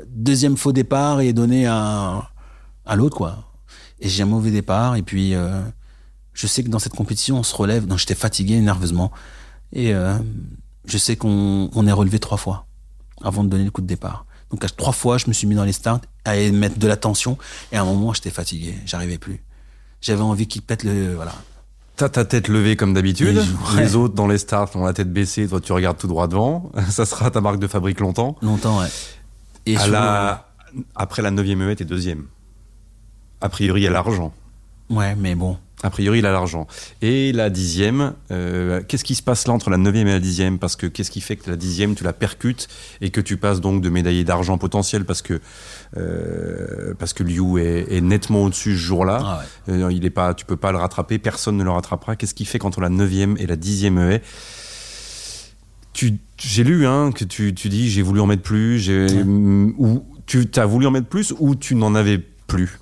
deuxième 0.10 0.56
faux 0.58 0.72
départ 0.72 1.22
et 1.22 1.34
donner 1.34 1.66
à 1.66 2.30
à 2.86 2.96
l'autre 2.96 3.18
quoi. 3.18 3.50
Et 4.00 4.08
j'ai 4.08 4.22
un 4.24 4.28
mauvais 4.28 4.52
départ 4.52 4.96
et 4.98 5.02
puis 5.02 5.34
euh, 5.34 5.62
je 6.34 6.46
sais 6.46 6.64
que 6.64 6.70
dans 6.70 6.78
cette 6.80 6.94
compétition 6.94 7.40
on 7.40 7.44
se 7.44 7.56
relève. 7.56 7.88
Non, 7.88 7.98
j'étais 7.98 8.14
fatigué 8.16 8.60
nerveusement 8.60 9.12
et 9.74 9.96
euh, 9.96 10.14
je 10.86 11.00
sais 11.00 11.16
qu'on 11.16 11.72
on 11.74 11.88
est 11.88 11.92
relevé 11.92 12.20
trois 12.20 12.38
fois 12.38 12.68
avant 13.24 13.44
de 13.44 13.50
donner 13.50 13.64
le 13.66 13.72
coup 13.72 13.82
de 13.82 13.88
départ. 13.88 14.27
Donc 14.52 14.64
à 14.64 14.70
trois 14.70 14.94
fois 14.94 15.18
je 15.18 15.28
me 15.28 15.34
suis 15.34 15.48
mis 15.48 15.56
dans 15.56 15.64
les 15.66 15.74
starts 15.74 16.02
à 16.26 16.36
mettre 16.52 16.80
de 16.80 16.88
la 16.88 16.96
tension 16.96 17.38
et 17.72 17.78
à 17.78 17.82
un 17.82 17.86
moment 17.86 18.14
j'étais 18.14 18.30
fatigué, 18.30 18.76
j'arrivais 18.86 19.18
plus. 19.18 19.44
J'avais 20.02 20.22
envie 20.22 20.48
qu'il 20.48 20.62
pète 20.62 20.84
le 20.84 21.16
voilà. 21.16 21.34
T'as 21.96 22.10
ta 22.10 22.26
tête 22.26 22.48
levée 22.48 22.76
comme 22.76 22.94
d'habitude. 22.94 23.38
Et 23.38 23.76
ouais. 23.76 23.84
Les 23.84 23.96
autres 23.96 24.14
dans 24.14 24.28
les 24.28 24.38
starts 24.38 24.76
ont 24.76 24.86
la 24.86 24.94
tête 24.94 25.12
baissée. 25.12 25.48
Toi, 25.48 25.60
tu 25.60 25.74
regardes 25.74 25.98
tout 25.98 26.08
droit 26.08 26.28
devant. 26.28 26.72
Ça 26.90 27.08
sera 27.08 27.32
ta 27.32 27.42
marque 27.42 27.58
de 27.58 27.66
fabrique 27.66 28.00
longtemps. 28.00 28.36
Longtemps 28.44 28.80
ouais. 28.80 28.88
Et 29.66 29.76
À 29.78 29.88
la... 29.88 30.48
Après 30.96 31.24
la 31.24 31.32
9 31.32 31.46
e 31.48 31.74
t'es 31.74 31.86
deuxième. 31.86 32.28
A 33.42 33.50
priori, 33.50 33.82
il 33.82 33.84
y 33.86 33.88
a 33.88 33.92
l'argent. 33.92 34.32
Ouais, 34.90 35.16
mais 35.16 35.36
bon. 35.36 35.58
A 35.84 35.92
priori, 35.92 36.20
il 36.20 36.26
a 36.26 36.32
l'argent. 36.32 36.66
Et 37.04 37.32
la 37.34 37.52
dixième, 37.52 38.14
euh, 38.32 38.82
qu'est-ce 38.88 39.04
qui 39.04 39.14
se 39.14 39.22
passe 39.22 39.46
là 39.46 39.54
entre 39.54 39.70
la 39.70 39.78
neuvième 39.78 40.08
et 40.08 40.12
la 40.14 40.20
dixième? 40.20 40.58
Parce 40.58 40.76
que 40.76 40.88
qu'est-ce 40.88 41.12
qui 41.12 41.22
fait 41.22 41.36
que 41.36 41.48
la 41.52 41.56
dixième, 41.56 41.94
tu 41.94 42.04
la 42.04 42.14
percutes 42.14 42.68
et 43.00 43.12
que 43.12 43.22
tu 43.22 43.38
passes 43.38 43.62
donc 43.62 43.84
de 43.84 43.90
médaillé 43.90 44.24
d'argent 44.24 44.58
potentiel 44.58 45.06
parce 45.06 45.22
que 45.22 45.40
euh, 45.98 46.96
parce 46.98 47.14
que 47.14 47.22
Liu 47.22 47.60
est, 47.60 47.94
est 47.96 48.02
nettement 48.02 48.42
au-dessus 48.44 48.72
ce 48.74 48.80
jour-là? 48.82 49.20
Ah 49.24 49.42
ouais. 49.68 49.74
Euh, 49.84 49.92
il 49.94 50.04
est 50.04 50.10
pas, 50.10 50.34
tu 50.34 50.46
peux 50.46 50.58
pas 50.58 50.72
le 50.72 50.80
rattraper, 50.80 51.20
personne 51.20 51.58
ne 51.58 51.64
le 51.64 51.70
rattrapera. 51.70 52.16
Qu'est-ce 52.16 52.34
qui 52.34 52.46
fait 52.46 52.58
qu'entre 52.58 52.82
la 52.82 52.90
neuvième 52.90 53.36
et 53.38 53.46
la 53.46 53.56
dixième 53.56 54.20
tu, 55.94 56.14
j'ai 56.38 56.64
lu 56.64 56.86
hein, 56.88 57.12
que 57.12 57.24
tu, 57.24 57.54
tu 57.54 57.70
dis 57.70 57.90
j'ai 57.90 58.02
voulu 58.02 58.20
en 58.20 58.26
mettre 58.28 58.44
plus, 58.44 58.88
Ouais. 58.90 59.24
ou 59.26 60.04
tu 60.26 60.48
as 60.56 60.66
voulu 60.66 60.86
en 60.88 60.92
mettre 60.92 61.08
plus 61.08 61.34
ou 61.40 61.56
tu 61.56 61.76
n'en 61.76 61.94
avais 61.96 62.18
plus? 62.48 62.80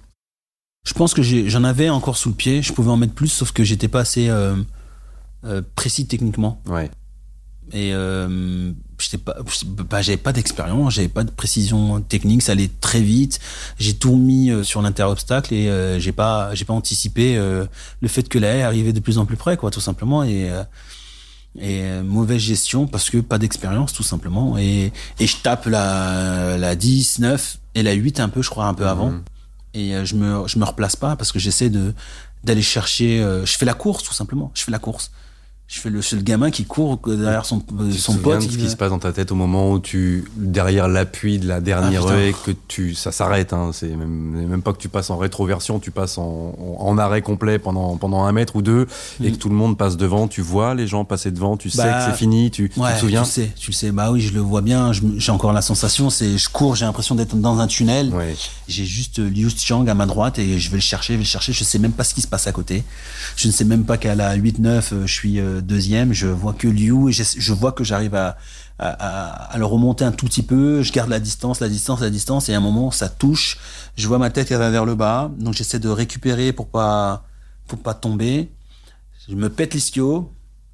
Je 0.86 0.93
pense 0.93 1.13
que 1.13 1.21
j'ai- 1.21 1.49
j'en 1.49 1.63
avais 1.63 1.89
encore 1.89 2.15
sous 2.17 2.29
le 2.29 2.36
pied. 2.36 2.61
Je 2.61 2.71
pouvais 2.71 2.91
en 2.91 2.97
mettre 2.97 3.13
plus, 3.13 3.27
sauf 3.29 3.51
que 3.51 3.63
j'étais 3.63 3.88
pas 3.88 4.01
assez 4.01 4.29
euh, 4.29 4.55
euh, 5.43 5.61
précis 5.75 6.05
techniquement. 6.07 6.61
Ouais. 6.67 6.89
Et 7.73 7.93
euh, 7.95 8.71
j'étais 8.99 9.17
pas, 9.17 9.36
bah, 9.89 10.01
j'avais 10.03 10.17
pas 10.17 10.31
d'expérience, 10.31 10.93
j'avais 10.93 11.07
pas 11.07 11.23
de 11.23 11.31
précision 11.31 11.99
technique. 12.01 12.43
Ça 12.43 12.51
allait 12.51 12.69
très 12.79 13.01
vite. 13.01 13.39
J'ai 13.79 13.95
tout 13.95 14.15
mis 14.15 14.51
euh, 14.51 14.63
sur 14.63 14.83
l'interobstacle 14.83 15.51
et 15.53 15.67
euh, 15.69 15.99
j'ai 15.99 16.11
pas, 16.11 16.53
j'ai 16.53 16.63
pas 16.65 16.73
anticipé 16.73 17.36
euh, 17.38 17.65
le 18.01 18.07
fait 18.07 18.29
que 18.29 18.38
la 18.38 18.49
haie 18.55 18.61
arrivait 18.61 18.93
de 18.93 18.99
plus 18.99 19.17
en 19.17 19.25
plus 19.25 19.38
près, 19.38 19.57
quoi, 19.57 19.71
tout 19.71 19.81
simplement. 19.81 20.23
Et 20.23 20.49
euh, 20.51 20.63
et 21.57 22.01
mauvaise 22.03 22.41
gestion 22.41 22.86
parce 22.86 23.09
que 23.09 23.17
pas 23.19 23.38
d'expérience 23.38 23.93
tout 23.93 24.03
simplement 24.03 24.57
et 24.57 24.91
et 25.21 25.25
je 25.25 25.38
tape 25.38 25.67
la 25.67 26.57
la 26.57 26.75
10 26.75 27.19
9 27.19 27.59
et 27.75 27.81
la 27.81 27.93
8 27.93 28.19
un 28.19 28.27
peu 28.27 28.41
je 28.41 28.49
crois 28.49 28.65
un 28.65 28.73
peu 28.73 28.86
avant 28.86 29.11
Mhm. 29.11 29.21
Et 29.76 29.95
euh, 29.95 30.05
je 30.05 30.15
me 30.15 30.43
me 30.57 30.65
replace 30.65 30.95
pas 30.95 31.15
parce 31.15 31.32
que 31.32 31.39
j'essaie 31.39 31.69
de 31.69 31.93
d'aller 32.43 32.61
chercher 32.61 33.21
euh, 33.21 33.45
je 33.45 33.57
fais 33.57 33.65
la 33.65 33.73
course 33.73 34.03
tout 34.03 34.13
simplement. 34.13 34.51
Je 34.55 34.63
fais 34.63 34.71
la 34.71 34.80
course 34.80 35.11
je 35.68 35.80
fais 35.80 35.89
le 35.89 36.03
seul 36.03 36.22
gamin 36.24 36.51
qui 36.51 36.63
court 36.66 36.99
derrière 37.07 37.43
son 37.43 37.59
Tu 37.59 37.66
te 37.76 37.97
son 37.97 38.13
souviens 38.13 38.38
pote 38.38 38.45
de 38.45 38.51
ce 38.51 38.57
qui 38.57 38.70
se 38.70 38.76
passe 38.76 38.91
dans 38.91 38.99
ta 38.99 39.11
tête 39.11 39.32
au 39.32 39.36
moment 39.36 39.72
où 39.72 39.80
tu, 39.80 40.26
derrière 40.36 40.88
l'appui 40.88 41.39
de 41.39 41.47
la 41.47 41.59
dernière 41.59 42.05
Ah, 42.07 42.18
haie, 42.20 42.36
que 42.45 42.51
tu, 42.68 42.93
ça 42.93 43.11
s'arrête. 43.11 43.51
Hein, 43.51 43.72
c'est 43.74 43.88
même, 43.88 44.47
même 44.47 44.61
pas 44.61 44.74
que 44.74 44.78
tu 44.78 44.89
passes 44.89 45.09
en 45.09 45.18
rétroversion, 45.18 45.80
tu 45.80 45.89
passes 45.89 46.20
en, 46.20 46.97
arrêt 46.99 47.24
complet 47.24 47.57
pendant, 47.57 47.97
pendant 47.97 48.24
un 48.26 48.32
mètre 48.32 48.55
ou 48.55 48.61
deux, 48.61 48.86
et 49.24 49.30
Mm. 49.30 49.34
que 49.34 49.38
tout 49.38 49.49
le 49.49 49.55
monde 49.55 49.76
passe 49.76 49.97
devant. 49.97 50.28
Tu 50.28 50.41
vois 50.41 50.76
les 50.76 50.86
gens 50.86 51.03
passer 51.03 51.32
devant, 51.32 51.57
tu 51.57 51.72
sais 51.72 51.80
Bah, 51.80 52.05
que 52.05 52.11
c'est 52.11 52.18
fini. 52.18 52.51
Tu, 52.51 52.70
tu 52.70 52.80
te 52.80 52.99
souviens 52.99 53.24
tu 53.24 53.28
le 53.41 53.45
sais, 53.47 53.51
tu 53.57 53.72
le 53.72 53.76
sais. 53.76 53.91
Bah 53.91 54.11
oui, 54.11 54.22
je 54.22 54.34
le 54.34 54.41
vois 54.41 54.61
bien. 54.61 54.93
je 54.93 55.01
J'ai 55.18 55.32
encore 55.32 55.51
la 55.51 55.63
sensation, 55.63 56.11
c'est, 56.11 56.38
je 56.38 56.47
cours, 56.47 56.76
j'ai 56.76 56.86
l'impression 56.86 57.16
d'être 57.16 57.36
dans 57.36 57.59
un 57.59 57.66
tunnel. 57.68 58.13
Ouais. 58.13 58.36
J'ai 58.68 58.86
juste 58.86 59.18
euh, 59.20 59.28
Liu 59.30 59.47
Xiang 59.47 59.88
à 59.88 59.93
ma 59.95 60.05
droite 60.05 60.38
et 60.38 60.59
je 60.59 60.70
vais 60.70 60.78
le 60.78 60.82
chercher, 60.82 61.13
je 61.13 61.18
vais 61.18 61.24
le 61.24 61.28
chercher. 61.28 61.53
Je 61.53 61.63
sais 61.63 61.80
même 61.80 61.91
pas 61.91 62.03
ce 62.03 62.13
qui 62.13 62.22
se 62.22 62.28
passe 62.28 62.45
à 62.45 62.51
côté. 62.51 62.84
Je 63.36 63.47
ne 63.47 63.51
sais 63.51 63.66
même 63.66 63.84
pas 63.84 63.97
qu'à 63.97 64.13
la 64.16 64.38
8-9, 64.38 64.66
euh, 64.93 65.07
je 65.07 65.11
suis 65.13 65.39
euh, 65.39 65.54
deuxième. 65.61 66.13
Je 66.13 66.27
vois 66.27 66.53
que 66.53 66.67
Liu 66.67 67.09
et 67.09 67.11
je 67.11 67.53
vois 67.53 67.71
que 67.71 67.83
j'arrive 67.83 68.15
à, 68.15 68.37
à, 68.79 69.57
le 69.57 69.65
remonter 69.65 70.03
un 70.05 70.11
tout 70.11 70.25
petit 70.25 70.43
peu. 70.43 70.81
Je 70.81 70.91
garde 70.91 71.09
la 71.09 71.19
distance, 71.19 71.59
la 71.59 71.69
distance, 71.69 72.01
la 72.01 72.09
distance. 72.09 72.49
Et 72.49 72.53
à 72.53 72.57
un 72.57 72.61
moment, 72.61 72.91
ça 72.91 73.09
touche. 73.09 73.57
Je 73.95 74.07
vois 74.07 74.17
ma 74.17 74.29
tête 74.29 74.47
qui 74.47 74.53
va 74.53 74.69
vers 74.69 74.85
le 74.85 74.95
bas. 74.95 75.31
Donc 75.39 75.53
j'essaie 75.53 75.79
de 75.79 75.89
récupérer 75.89 76.53
pour 76.53 76.67
pas, 76.67 77.25
pour 77.67 77.79
pas 77.79 77.93
tomber. 77.93 78.51
Je 79.27 79.35
me 79.35 79.49
pète 79.49 79.73
l'ischio. 79.73 80.31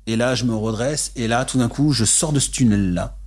Et 0.08 0.16
là, 0.16 0.36
je 0.36 0.46
me 0.46 0.56
redresse. 0.56 1.12
Et 1.16 1.28
là, 1.28 1.46
tout 1.46 1.58
d'un 1.58 1.70
coup, 1.70 1.94
je 1.94 2.06
sors 2.06 2.34
de 2.34 2.40
ce 2.40 2.50
tunnel-là. 2.50 3.18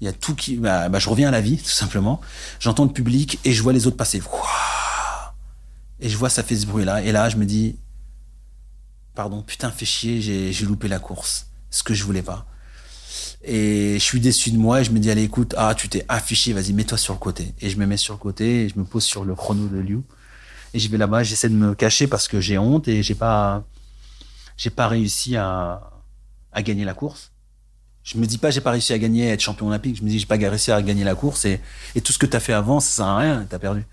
Il 0.00 0.06
y 0.06 0.08
a 0.08 0.12
tout 0.12 0.34
qui, 0.34 0.56
bah, 0.56 0.88
bah, 0.88 0.98
je 0.98 1.08
reviens 1.08 1.28
à 1.28 1.30
la 1.30 1.40
vie, 1.40 1.56
tout 1.62 1.70
simplement. 1.70 2.20
J'entends 2.58 2.84
le 2.84 2.92
public 2.92 3.38
et 3.44 3.52
je 3.52 3.62
vois 3.62 3.72
les 3.72 3.86
autres 3.86 3.96
passer. 3.96 4.22
Et 6.00 6.08
je 6.08 6.16
vois 6.16 6.30
ça 6.30 6.42
fait 6.42 6.56
ce 6.56 6.66
bruit-là. 6.66 7.02
Et 7.02 7.12
là, 7.12 7.28
je 7.28 7.36
me 7.36 7.44
dis, 7.44 7.76
pardon, 9.14 9.42
putain, 9.42 9.70
fais 9.70 9.86
chier, 9.86 10.20
j'ai, 10.20 10.64
loupé 10.64 10.88
la 10.88 10.98
course. 10.98 11.46
Ce 11.70 11.82
que 11.82 11.94
je 11.94 12.04
voulais 12.04 12.22
pas. 12.22 12.46
Et 13.42 13.94
je 13.94 14.04
suis 14.04 14.20
déçu 14.20 14.50
de 14.50 14.58
moi 14.58 14.80
et 14.80 14.84
je 14.84 14.90
me 14.90 14.98
dis, 14.98 15.10
allez, 15.10 15.22
écoute, 15.22 15.54
ah, 15.56 15.74
tu 15.74 15.88
t'es 15.88 16.04
affiché, 16.08 16.52
vas-y, 16.52 16.72
mets-toi 16.72 16.98
sur 16.98 17.14
le 17.14 17.18
côté. 17.18 17.54
Et 17.60 17.70
je 17.70 17.78
me 17.78 17.86
mets 17.86 17.96
sur 17.96 18.14
le 18.14 18.18
côté 18.18 18.64
et 18.64 18.68
je 18.68 18.78
me 18.78 18.84
pose 18.84 19.04
sur 19.04 19.24
le 19.24 19.34
chrono 19.34 19.68
de 19.68 19.78
Liu. 19.78 20.02
Et 20.74 20.78
je 20.78 20.88
vais 20.88 20.98
là-bas, 20.98 21.22
j'essaie 21.22 21.48
de 21.48 21.54
me 21.54 21.74
cacher 21.74 22.06
parce 22.06 22.28
que 22.28 22.40
j'ai 22.40 22.58
honte 22.58 22.86
et 22.88 23.02
j'ai 23.02 23.14
pas, 23.14 23.64
j'ai 24.56 24.70
pas 24.70 24.88
réussi 24.88 25.36
à, 25.36 25.90
à 26.52 26.62
gagner 26.62 26.84
la 26.84 26.94
course. 26.94 27.32
Je 28.02 28.18
me 28.18 28.26
dis 28.26 28.38
pas 28.38 28.50
j'ai 28.50 28.60
pas 28.60 28.70
réussi 28.70 28.92
à 28.92 28.98
gagner, 28.98 29.28
être 29.28 29.40
champion 29.40 29.68
olympique. 29.68 29.96
Je 29.96 30.02
me 30.02 30.08
dis 30.08 30.18
j'ai 30.18 30.26
pas 30.26 30.36
réussi 30.36 30.72
à 30.72 30.80
gagner 30.80 31.04
la 31.04 31.14
course 31.14 31.44
et, 31.44 31.60
et 31.94 32.00
tout 32.00 32.12
ce 32.12 32.18
que 32.18 32.26
t'as 32.26 32.40
fait 32.40 32.52
avant, 32.52 32.80
ça 32.80 32.90
sert 32.90 33.04
à 33.04 33.18
rien, 33.18 33.46
t'as 33.48 33.58
perdu. 33.58 33.84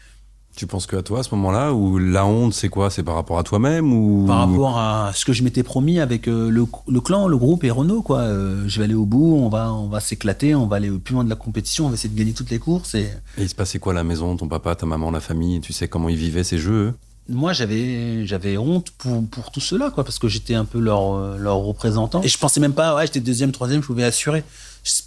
Tu 0.57 0.65
penses 0.65 0.87
que 0.87 0.95
à 0.95 1.03
toi 1.03 1.19
à 1.19 1.23
ce 1.23 1.33
moment-là, 1.35 1.71
ou 1.71 1.99
la 1.99 2.25
honte, 2.25 2.51
c'est 2.51 2.67
quoi? 2.67 2.89
C'est 2.89 3.03
par 3.03 3.13
rapport 3.13 3.37
à 3.37 3.43
toi-même 3.43 3.93
ou? 3.93 4.25
Par 4.25 4.49
rapport 4.49 4.79
à 4.79 5.11
ce 5.13 5.23
que 5.23 5.31
je 5.31 5.43
m'étais 5.43 5.61
promis 5.61 5.99
avec 5.99 6.27
euh, 6.27 6.49
le, 6.49 6.65
le 6.87 6.99
clan, 6.99 7.27
le 7.27 7.37
groupe 7.37 7.63
et 7.63 7.69
Renault, 7.69 8.01
quoi. 8.01 8.21
Euh, 8.21 8.63
je 8.67 8.79
vais 8.79 8.85
aller 8.85 8.95
au 8.95 9.05
bout, 9.05 9.35
on 9.35 9.49
va, 9.49 9.71
on 9.71 9.87
va 9.87 9.99
s'éclater, 9.99 10.55
on 10.55 10.65
va 10.65 10.77
aller 10.77 10.89
au 10.89 10.97
plus 10.97 11.13
loin 11.13 11.23
de 11.23 11.29
la 11.29 11.35
compétition, 11.35 11.85
on 11.85 11.89
va 11.89 11.93
essayer 11.93 12.09
de 12.11 12.17
gagner 12.17 12.33
toutes 12.33 12.49
les 12.49 12.57
courses. 12.57 12.95
Et 12.95 13.07
Et 13.37 13.43
il 13.43 13.49
se 13.49 13.53
passait 13.53 13.77
quoi 13.77 13.93
à 13.93 13.95
la 13.95 14.03
maison 14.03 14.35
Ton 14.35 14.47
papa, 14.47 14.73
ta 14.75 14.87
maman, 14.87 15.11
la 15.11 15.19
famille? 15.19 15.61
Tu 15.61 15.73
sais 15.73 15.87
comment 15.87 16.09
ils 16.09 16.17
vivaient 16.17 16.43
ces 16.43 16.57
jeux 16.57 16.73
eux? 16.87 16.93
Moi, 17.29 17.53
j'avais, 17.53 18.25
j'avais 18.25 18.57
honte 18.57 18.89
pour, 18.97 19.23
pour 19.27 19.51
tout 19.51 19.59
cela, 19.59 19.91
quoi, 19.91 20.03
parce 20.05 20.17
que 20.17 20.27
j'étais 20.27 20.55
un 20.55 20.65
peu 20.65 20.79
leur, 20.79 21.13
euh, 21.13 21.37
leur 21.37 21.57
représentant. 21.57 22.23
Et 22.23 22.29
je 22.29 22.37
pensais 22.39 22.59
même 22.59 22.73
pas, 22.73 22.95
ouais, 22.95 23.05
j'étais 23.05 23.19
deuxième, 23.19 23.51
troisième, 23.51 23.81
je 23.81 23.87
pouvais 23.87 24.05
assurer. 24.05 24.43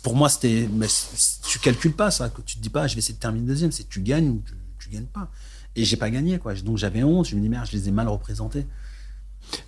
Pour 0.02 0.14
moi, 0.14 0.28
c'était, 0.28 0.68
mais 0.72 0.86
tu 1.48 1.58
calcules 1.58 1.94
pas 1.94 2.10
ça, 2.12 2.28
que 2.28 2.42
tu 2.42 2.56
te 2.56 2.62
dis 2.62 2.68
pas, 2.68 2.86
je 2.86 2.94
vais 2.94 2.98
essayer 2.98 3.14
de 3.14 3.18
terminer 3.20 3.46
deuxième, 3.46 3.72
c'est 3.72 3.88
tu 3.88 4.00
gagnes 4.00 4.28
ou 4.28 4.42
tu, 4.46 4.52
tu 4.90 4.96
gagnes 4.96 5.06
pas. 5.06 5.30
Et 5.76 5.84
j'ai 5.84 5.96
pas 5.96 6.10
gagné, 6.10 6.38
quoi. 6.38 6.54
Donc 6.54 6.76
j'avais 6.76 7.02
honte, 7.02 7.28
je 7.28 7.36
me 7.36 7.40
dis, 7.40 7.48
merde, 7.48 7.66
je 7.66 7.76
les 7.76 7.88
ai 7.88 7.92
mal 7.92 8.08
représentés. 8.08 8.66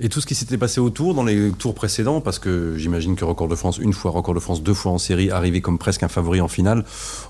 Et 0.01 0.09
tout 0.09 0.21
ce 0.21 0.27
qui 0.27 0.35
s'était 0.35 0.59
passé 0.59 0.81
autour 0.81 1.15
dans 1.15 1.25
les 1.25 1.51
tours 1.51 1.75
précédents, 1.75 2.21
parce 2.21 2.39
que 2.39 2.77
j'imagine 2.77 3.17
que 3.17 3.25
Record 3.25 3.49
de 3.49 3.55
France, 3.55 3.79
une 3.79 3.93
fois, 3.93 4.11
Record 4.11 4.35
de 4.35 4.41
France, 4.41 4.63
deux 4.63 4.75
fois 4.75 4.93
en 4.93 4.99
série, 4.99 5.31
arrivé 5.31 5.61
comme 5.61 5.79
presque 5.79 6.03
un 6.03 6.09
favori 6.09 6.41
en 6.41 6.49
finale, 6.49 6.85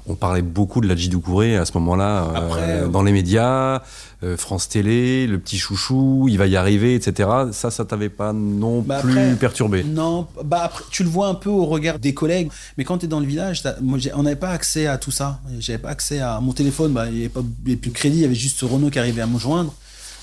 on 0.07 0.15
parlait 0.15 0.43
beaucoup 0.43 0.81
de 0.81 0.89
la 0.89 0.95
Doucouré 0.95 1.57
à 1.57 1.65
ce 1.65 1.73
moment-là, 1.75 2.33
euh, 2.57 2.89
dans 2.89 3.03
les 3.03 3.13
médias, 3.13 3.83
euh, 4.23 4.37
France 4.37 4.69
Télé, 4.69 5.27
le 5.27 5.39
petit 5.39 5.59
chouchou, 5.59 6.27
il 6.29 6.39
va 6.39 6.47
y 6.47 6.57
arriver, 6.57 6.95
etc. 6.95 7.29
Ça, 7.53 7.71
ça 7.71 7.85
t'avait 7.85 8.09
pas 8.09 8.33
non 8.33 8.81
bah 8.81 9.01
plus 9.01 9.35
perturbé 9.37 9.83
Non, 9.83 10.29
bah 10.45 10.61
après, 10.65 10.85
tu 10.91 11.03
le 11.03 11.09
vois 11.09 11.27
un 11.27 11.35
peu 11.35 11.51
au 11.51 11.67
regard 11.67 11.99
des 11.99 12.15
collègues, 12.15 12.51
mais 12.79 12.85
quand 12.85 12.99
tu 12.99 13.07
es 13.07 13.09
dans 13.09 13.21
le 13.21 13.27
village, 13.27 13.63
moi, 13.81 13.99
on 14.15 14.23
n'avait 14.23 14.37
pas 14.37 14.51
accès 14.51 14.87
à 14.87 14.97
tout 14.97 15.11
ça. 15.11 15.41
J'avais 15.59 15.79
pas 15.79 15.91
accès 15.91 16.21
à 16.21 16.41
mon 16.41 16.53
téléphone, 16.53 16.93
bah, 16.93 17.07
il 17.09 17.19
n'y 17.19 17.25
avait, 17.25 17.33
avait, 17.37 17.77
plus 17.77 17.91
de 17.91 17.95
crédit, 17.95 18.19
il 18.19 18.23
y 18.23 18.27
avait 18.27 18.35
juste 18.35 18.61
Renault 18.63 18.91
qui 18.91 18.99
arrivait 18.99 19.23
à 19.23 19.27
me 19.27 19.39
joindre. 19.39 19.75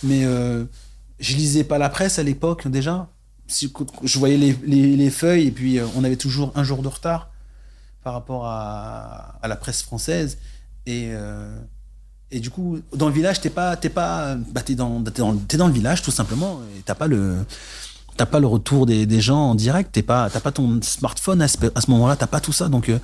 Mais. 0.03 0.21
Euh, 0.23 0.63
je 1.19 1.35
lisais 1.35 1.63
pas 1.63 1.77
la 1.77 1.89
presse 1.89 2.19
à 2.19 2.23
l'époque 2.23 2.67
déjà. 2.67 3.09
Je 3.47 4.19
voyais 4.19 4.37
les, 4.37 5.09
feuilles 5.09 5.47
et 5.47 5.51
puis 5.51 5.79
euh, 5.79 5.85
on 5.95 6.03
avait 6.03 6.17
toujours 6.17 6.51
un 6.55 6.63
jour 6.63 6.81
de 6.83 6.87
retard 6.87 7.29
par 8.03 8.13
rapport 8.13 8.45
à, 8.45 9.39
la 9.43 9.55
presse 9.55 9.81
française. 9.81 10.37
Et, 10.85 11.09
euh, 11.11 11.59
et 12.31 12.39
du 12.39 12.51
coup, 12.51 12.79
dans 12.95 13.07
le 13.07 13.13
village, 13.13 13.41
t'es 13.41 13.49
pas, 13.49 13.75
t'es 13.75 13.89
pas, 13.89 14.35
bah 14.35 14.61
t'es 14.61 14.75
dans, 14.75 14.99
dans, 14.99 15.33
dans, 15.33 15.67
le 15.67 15.73
village 15.73 16.03
tout 16.03 16.11
simplement. 16.11 16.61
Et 16.77 16.81
t'as 16.83 16.95
pas 16.95 17.07
le, 17.07 17.37
t'as 18.17 18.27
pas 18.27 18.39
le 18.39 18.47
retour 18.47 18.85
des, 18.85 19.21
gens 19.21 19.49
en 19.49 19.55
direct. 19.55 19.91
T'es 19.91 20.03
pas, 20.03 20.29
t'as 20.29 20.39
pas 20.39 20.51
ton 20.51 20.79
smartphone 20.81 21.41
à 21.41 21.47
ce, 21.47 21.57
moment-là. 21.89 22.15
T'as 22.15 22.27
pas 22.27 22.39
tout 22.39 22.53
ça. 22.53 22.69
Donc, 22.69 22.89
euh, 22.89 22.99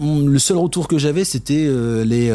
le 0.00 0.38
seul 0.38 0.56
retour 0.56 0.88
que 0.88 0.98
j'avais, 0.98 1.24
c'était 1.24 1.70
les 2.04 2.30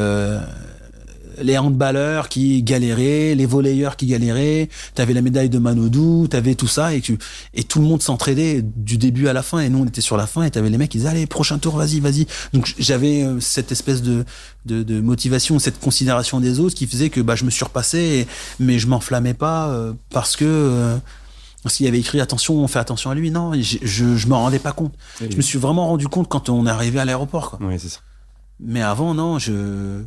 les 1.42 1.58
handballeurs 1.58 2.30
qui 2.30 2.64
galéraient, 2.64 3.36
les 3.36 3.46
volleyeurs 3.46 3.96
qui 3.96 4.06
galéraient, 4.06 4.70
t'avais 4.96 5.14
la 5.14 5.22
médaille 5.22 5.50
de 5.50 5.60
Manodou, 5.60 6.28
t'avais 6.28 6.56
tout 6.56 6.68
ça 6.68 6.94
et, 6.96 7.02
et 7.54 7.64
tout 7.64 7.80
le 7.80 7.86
monde 7.86 8.02
s'entraidait 8.02 8.62
du 8.62 8.98
début 8.98 9.28
à 9.28 9.34
la 9.34 9.44
fin 9.44 9.60
et 9.60 9.70
nous 9.70 9.80
on 9.80 9.86
était 9.86 10.02
sur 10.02 10.18
la 10.18 10.28
fin 10.28 10.44
et 10.44 10.52
t'avais 10.52 10.70
les 10.70 10.78
mecs 10.78 10.90
qui 10.90 10.98
disaient 10.98 11.10
allez 11.10 11.28
prochain 11.28 11.58
tour 11.60 11.78
vas-y 11.78 12.00
vas-y 12.00 12.28
donc 12.54 12.74
j'avais 12.78 13.24
euh, 13.24 13.40
cette 13.40 13.72
espèce 13.72 14.02
de, 14.02 14.26
de, 14.66 15.02
motivation 15.02 15.60
cette 15.60 15.80
considération 15.80 16.40
des 16.40 16.60
autres 16.60 16.76
qui 16.76 16.88
faisait 16.88 17.10
que 17.10 17.22
bah 17.22 17.36
je 17.36 17.46
me 17.46 17.50
surpassais 17.50 18.28
mais 18.60 18.80
je 18.80 18.88
m'enflammais 18.88 19.34
pas 19.34 19.70
euh, 19.70 19.94
parce 20.10 20.36
que 20.36 20.46
euh, 20.46 20.98
s'il 21.66 21.86
y 21.86 21.90
avait 21.90 22.00
écrit 22.00 22.22
attention, 22.22 22.56
on 22.56 22.70
fait 22.70 22.80
attention 22.80 23.12
à 23.12 23.16
lui. 23.16 23.32
Non, 23.32 23.54
je, 23.54 23.80
je, 23.82 24.16
je 24.16 24.28
m'en 24.28 24.40
rendais 24.40 24.60
pas 24.60 24.72
compte. 24.72 24.94
je 25.20 25.36
me 25.36 25.42
suis 25.42 25.60
vraiment 25.60 25.88
rendu 25.88 26.08
compte 26.08 26.30
quand 26.30 26.48
on 26.48 26.66
est 26.66 26.70
arrivé 26.70 27.02
à 27.02 27.06
l'aéroport. 27.06 27.58
Oui, 27.60 27.78
c'est 27.78 27.90
ça. 27.90 28.00
Mais 28.62 28.82
avant, 28.82 29.14
non, 29.14 29.40
je, 29.40 30.02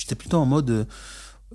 J'étais 0.00 0.14
plutôt 0.14 0.38
en 0.38 0.46
mode 0.46 0.70
euh, 0.70 0.84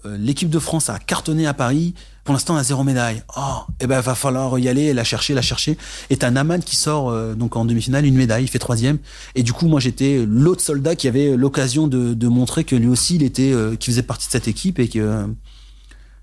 euh, 0.05 0.17
l'équipe 0.17 0.51
de 0.51 0.59
France 0.59 0.89
a 0.89 0.99
cartonné 0.99 1.47
à 1.47 1.55
Paris. 1.55 1.95
Pour 2.23 2.33
l'instant, 2.33 2.53
on 2.53 2.57
a 2.57 2.63
zéro 2.63 2.83
médaille. 2.83 3.23
Oh, 3.35 3.61
eh 3.79 3.87
ben, 3.87 3.99
va 4.01 4.13
falloir 4.13 4.59
y 4.59 4.69
aller, 4.69 4.93
la 4.93 5.03
chercher, 5.03 5.33
la 5.33 5.41
chercher. 5.41 5.77
Et 6.11 6.17
t'as 6.17 6.29
Naman 6.29 6.59
qui 6.59 6.75
sort, 6.75 7.09
euh, 7.09 7.33
donc 7.33 7.55
en 7.55 7.65
demi-finale, 7.65 8.05
une 8.05 8.15
médaille, 8.15 8.43
il 8.43 8.47
fait 8.47 8.59
troisième. 8.59 8.99
Et 9.33 9.41
du 9.41 9.51
coup, 9.51 9.67
moi, 9.67 9.79
j'étais 9.79 10.23
l'autre 10.27 10.61
soldat 10.61 10.95
qui 10.95 11.07
avait 11.07 11.35
l'occasion 11.35 11.87
de, 11.87 12.27
montrer 12.27 12.65
que 12.65 12.75
lui 12.75 12.87
aussi, 12.87 13.15
il 13.15 13.23
était, 13.23 13.53
qui 13.79 13.89
faisait 13.89 14.03
partie 14.03 14.27
de 14.27 14.31
cette 14.31 14.47
équipe 14.47 14.77
et 14.77 14.89
que, 14.89 15.25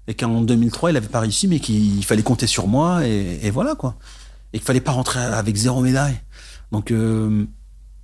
et 0.07 0.15
qu'en 0.15 0.43
2003, 0.43 0.91
il 0.91 0.97
avait 0.97 1.09
pas 1.09 1.21
réussi, 1.21 1.49
mais 1.49 1.59
qu'il 1.59 2.05
fallait 2.05 2.23
compter 2.23 2.47
sur 2.47 2.69
moi 2.69 3.05
et, 3.07 3.41
et 3.43 3.51
voilà, 3.51 3.75
quoi. 3.75 3.97
Et 4.53 4.59
qu'il 4.59 4.67
fallait 4.67 4.81
pas 4.81 4.93
rentrer 4.93 5.19
avec 5.21 5.57
zéro 5.57 5.81
médaille. 5.81 6.21
Donc, 6.71 6.93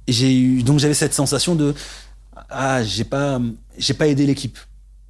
j'ai 0.08 0.36
eu, 0.36 0.62
donc 0.62 0.78
j'avais 0.78 0.94
cette 0.94 1.14
sensation 1.14 1.54
de, 1.54 1.74
ah, 2.48 2.82
j'ai 2.82 3.04
pas, 3.04 3.40
j'ai 3.76 3.94
pas 3.94 4.08
aidé 4.08 4.26
l'équipe. 4.26 4.58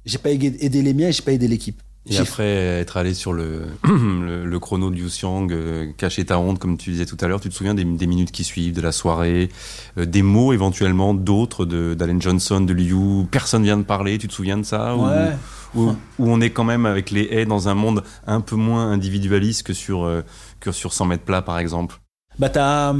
J'ai 0.05 0.17
pas 0.17 0.31
aidé 0.31 0.81
les 0.81 0.93
miens, 0.93 1.11
j'ai 1.11 1.21
pas 1.21 1.31
aidé 1.31 1.47
l'équipe. 1.47 1.81
Et 2.09 2.17
après 2.17 2.43
être 2.45 2.97
allé 2.97 3.13
sur 3.13 3.33
le, 3.33 3.67
le, 3.83 4.57
chrono 4.59 4.89
de 4.89 4.95
Yu 4.95 5.07
Xiang, 5.07 5.47
euh, 5.51 5.91
cacher 5.97 6.25
ta 6.25 6.39
honte, 6.39 6.57
comme 6.57 6.77
tu 6.77 6.91
disais 6.91 7.05
tout 7.05 7.17
à 7.21 7.27
l'heure, 7.27 7.39
tu 7.39 7.49
te 7.49 7.53
souviens 7.53 7.75
des, 7.75 7.83
minutes 7.83 8.31
qui 8.31 8.43
suivent, 8.43 8.73
de 8.73 8.81
la 8.81 8.91
soirée, 8.91 9.49
euh, 9.97 10.05
des 10.05 10.23
mots 10.23 10.53
éventuellement 10.53 11.13
d'autres, 11.13 11.65
d'Allen 11.65 12.21
Johnson, 12.21 12.61
de 12.61 12.73
Liu, 12.73 13.25
personne 13.29 13.63
vient 13.63 13.77
de 13.77 13.83
parler, 13.83 14.17
tu 14.17 14.27
te 14.27 14.33
souviens 14.33 14.57
de 14.57 14.63
ça? 14.63 14.95
Ouais. 14.95 15.35
où, 15.75 15.93
on 16.17 16.41
est 16.41 16.49
quand 16.49 16.63
même 16.63 16.85
avec 16.85 17.11
les 17.11 17.27
haies 17.31 17.45
dans 17.45 17.67
un 17.69 17.75
monde 17.75 18.03
un 18.25 18.41
peu 18.41 18.55
moins 18.55 18.91
individualiste 18.91 19.63
que 19.63 19.73
sur, 19.73 20.03
euh, 20.03 20.23
que 20.59 20.71
sur 20.71 20.93
100 20.93 21.05
mètres 21.05 21.25
plats 21.25 21.43
par 21.43 21.59
exemple? 21.59 21.99
Bah 22.39 22.49
t'as 22.49 22.95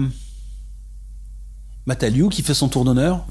Mataliou 1.89 2.29
qui 2.29 2.43
fait 2.43 2.53
son 2.53 2.69
tour 2.69 2.85
d'honneur. 2.85 3.25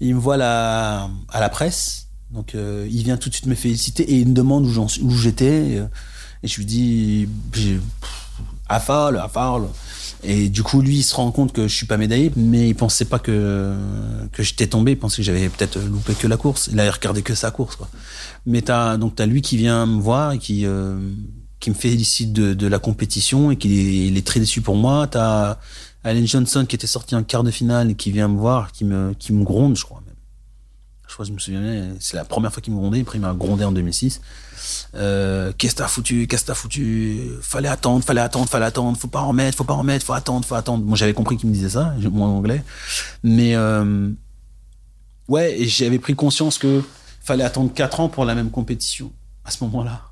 Il 0.00 0.14
me 0.14 0.20
voit 0.20 0.36
à 0.36 1.40
la 1.40 1.48
presse. 1.48 2.08
Donc 2.30 2.54
euh, 2.54 2.86
il 2.90 3.02
vient 3.04 3.16
tout 3.16 3.30
de 3.30 3.34
suite 3.34 3.46
me 3.46 3.54
féliciter 3.54 4.02
et 4.02 4.16
il 4.16 4.28
me 4.28 4.34
demande 4.34 4.66
où, 4.66 4.86
où 5.02 5.10
j'étais. 5.16 5.82
Et 6.42 6.48
je 6.48 6.56
lui 6.58 6.66
dis 6.66 7.28
affale, 8.68 9.16
affale. 9.16 9.62
Et 10.22 10.48
du 10.48 10.62
coup, 10.62 10.82
lui, 10.82 10.96
il 10.98 11.02
se 11.02 11.14
rend 11.14 11.30
compte 11.30 11.52
que 11.52 11.68
je 11.68 11.74
suis 11.74 11.86
pas 11.86 11.96
médaillé, 11.96 12.32
mais 12.36 12.68
il 12.68 12.74
pensait 12.74 13.04
pas 13.06 13.18
que, 13.18 13.74
que 14.32 14.42
j'étais 14.42 14.66
tombé. 14.66 14.92
Il 14.92 14.98
pensait 14.98 15.18
que 15.18 15.22
j'avais 15.22 15.48
peut-être 15.48 15.78
loupé 15.78 16.14
que 16.14 16.26
la 16.26 16.36
course. 16.36 16.68
Il 16.72 16.78
a 16.80 16.90
regardé 16.90 17.22
que 17.22 17.34
sa 17.34 17.50
course, 17.50 17.76
quoi. 17.76 17.88
Mais 18.44 18.62
t'as, 18.62 18.96
donc 18.98 19.16
t'as 19.16 19.26
lui 19.26 19.42
qui 19.42 19.56
vient 19.56 19.86
me 19.86 20.00
voir 20.00 20.32
et 20.32 20.38
qui, 20.38 20.66
euh, 20.66 20.98
qui 21.60 21.70
me 21.70 21.74
félicite 21.74 22.32
de, 22.32 22.52
de, 22.52 22.66
la 22.66 22.78
compétition 22.78 23.50
et 23.50 23.56
qui 23.56 24.08
est, 24.08 24.16
est 24.16 24.26
très 24.26 24.40
déçu 24.40 24.60
pour 24.60 24.76
moi. 24.76 25.06
T'as 25.06 25.58
Allen 26.04 26.26
Johnson 26.26 26.64
qui 26.66 26.76
était 26.76 26.86
sorti 26.86 27.14
en 27.14 27.22
quart 27.22 27.42
de 27.42 27.50
finale 27.50 27.90
et 27.90 27.94
qui 27.94 28.10
vient 28.10 28.28
me 28.28 28.38
voir, 28.38 28.72
qui 28.72 28.84
me, 28.84 29.14
qui 29.18 29.32
me 29.32 29.44
gronde, 29.44 29.76
je 29.76 29.84
crois 29.84 30.00
même. 30.06 30.14
Je 31.06 31.14
crois 31.14 31.24
que 31.24 31.28
je 31.28 31.34
me 31.34 31.38
souviens, 31.38 31.94
c'est 32.00 32.16
la 32.16 32.24
première 32.24 32.52
fois 32.52 32.60
qu'il 32.60 32.74
me 32.74 32.78
grondait, 32.78 33.00
après 33.00 33.16
il 33.16 33.22
m'a 33.22 33.32
grondé 33.32 33.64
en 33.64 33.72
2006. 33.72 34.20
Euh, 34.94 35.52
qu'est-ce 35.56 35.74
que 35.74 35.78
t'as 35.78 35.88
foutu, 35.88 36.26
qu'est-ce 36.26 36.42
que 36.42 36.48
t'as 36.48 36.54
foutu, 36.54 37.30
fallait 37.40 37.68
attendre, 37.68 38.04
fallait 38.04 38.20
attendre, 38.20 38.46
fallait 38.46 38.66
attendre, 38.66 38.98
faut 38.98 39.08
pas 39.08 39.20
en 39.20 39.28
remettre, 39.28 39.56
faut 39.56 39.64
pas 39.64 39.72
en 39.72 39.78
remettre, 39.78 40.04
faut 40.04 40.12
attendre, 40.12 40.44
faut 40.44 40.54
attendre. 40.54 40.84
Moi 40.84 40.98
j'avais 40.98 41.14
compris 41.14 41.38
qu'il 41.38 41.48
me 41.48 41.54
disait 41.54 41.70
ça, 41.70 41.94
moi 42.12 42.28
en 42.28 42.36
anglais. 42.36 42.62
Mais, 43.22 43.54
euh, 43.54 44.10
ouais, 45.28 45.56
j'avais 45.60 45.98
pris 45.98 46.14
conscience 46.14 46.58
que 46.58 46.82
fallait 47.22 47.44
attendre 47.44 47.72
4 47.72 48.00
ans 48.00 48.08
pour 48.10 48.26
la 48.26 48.34
même 48.34 48.50
compétition, 48.50 49.10
à 49.46 49.50
ce 49.50 49.64
moment-là. 49.64 50.02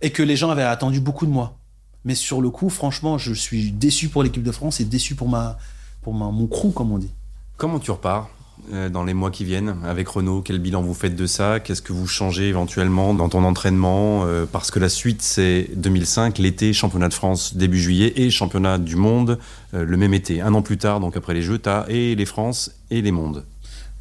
Et 0.00 0.10
que 0.10 0.22
les 0.22 0.36
gens 0.36 0.50
avaient 0.50 0.62
attendu 0.62 1.00
beaucoup 1.00 1.26
de 1.26 1.30
moi. 1.30 1.58
Mais 2.04 2.14
sur 2.14 2.40
le 2.40 2.50
coup, 2.50 2.68
franchement, 2.68 3.18
je 3.18 3.32
suis 3.32 3.70
déçu 3.70 4.08
pour 4.08 4.22
l'équipe 4.22 4.42
de 4.42 4.52
France 4.52 4.80
et 4.80 4.84
déçu 4.84 5.14
pour, 5.14 5.28
ma, 5.28 5.58
pour 6.02 6.14
ma, 6.14 6.30
mon 6.30 6.46
crew, 6.46 6.72
comme 6.74 6.90
on 6.92 6.98
dit. 6.98 7.10
Comment 7.56 7.78
tu 7.78 7.92
repars 7.92 8.28
euh, 8.72 8.88
dans 8.88 9.04
les 9.04 9.14
mois 9.14 9.30
qui 9.30 9.44
viennent 9.44 9.76
avec 9.84 10.08
Renault? 10.08 10.42
Quel 10.42 10.58
bilan 10.58 10.82
vous 10.82 10.94
faites 10.94 11.14
de 11.14 11.26
ça? 11.26 11.60
Qu'est-ce 11.60 11.82
que 11.82 11.92
vous 11.92 12.08
changez 12.08 12.48
éventuellement 12.48 13.14
dans 13.14 13.28
ton 13.28 13.44
entraînement 13.44 14.24
euh, 14.24 14.46
Parce 14.50 14.72
que 14.72 14.80
la 14.80 14.88
suite, 14.88 15.22
c'est 15.22 15.68
2005, 15.76 16.38
l'été, 16.38 16.72
championnat 16.72 17.08
de 17.08 17.14
France 17.14 17.56
début 17.56 17.80
juillet 17.80 18.12
et 18.16 18.30
championnat 18.30 18.78
du 18.78 18.96
monde 18.96 19.38
euh, 19.74 19.84
le 19.84 19.96
même 19.96 20.12
été. 20.12 20.40
Un 20.40 20.54
an 20.54 20.62
plus 20.62 20.78
tard, 20.78 20.98
donc 20.98 21.16
après 21.16 21.34
les 21.34 21.42
Jeux, 21.42 21.60
tu 21.60 21.68
as 21.68 21.86
et 21.88 22.16
les 22.16 22.26
France 22.26 22.72
et 22.90 23.00
les 23.00 23.12
mondes. 23.12 23.44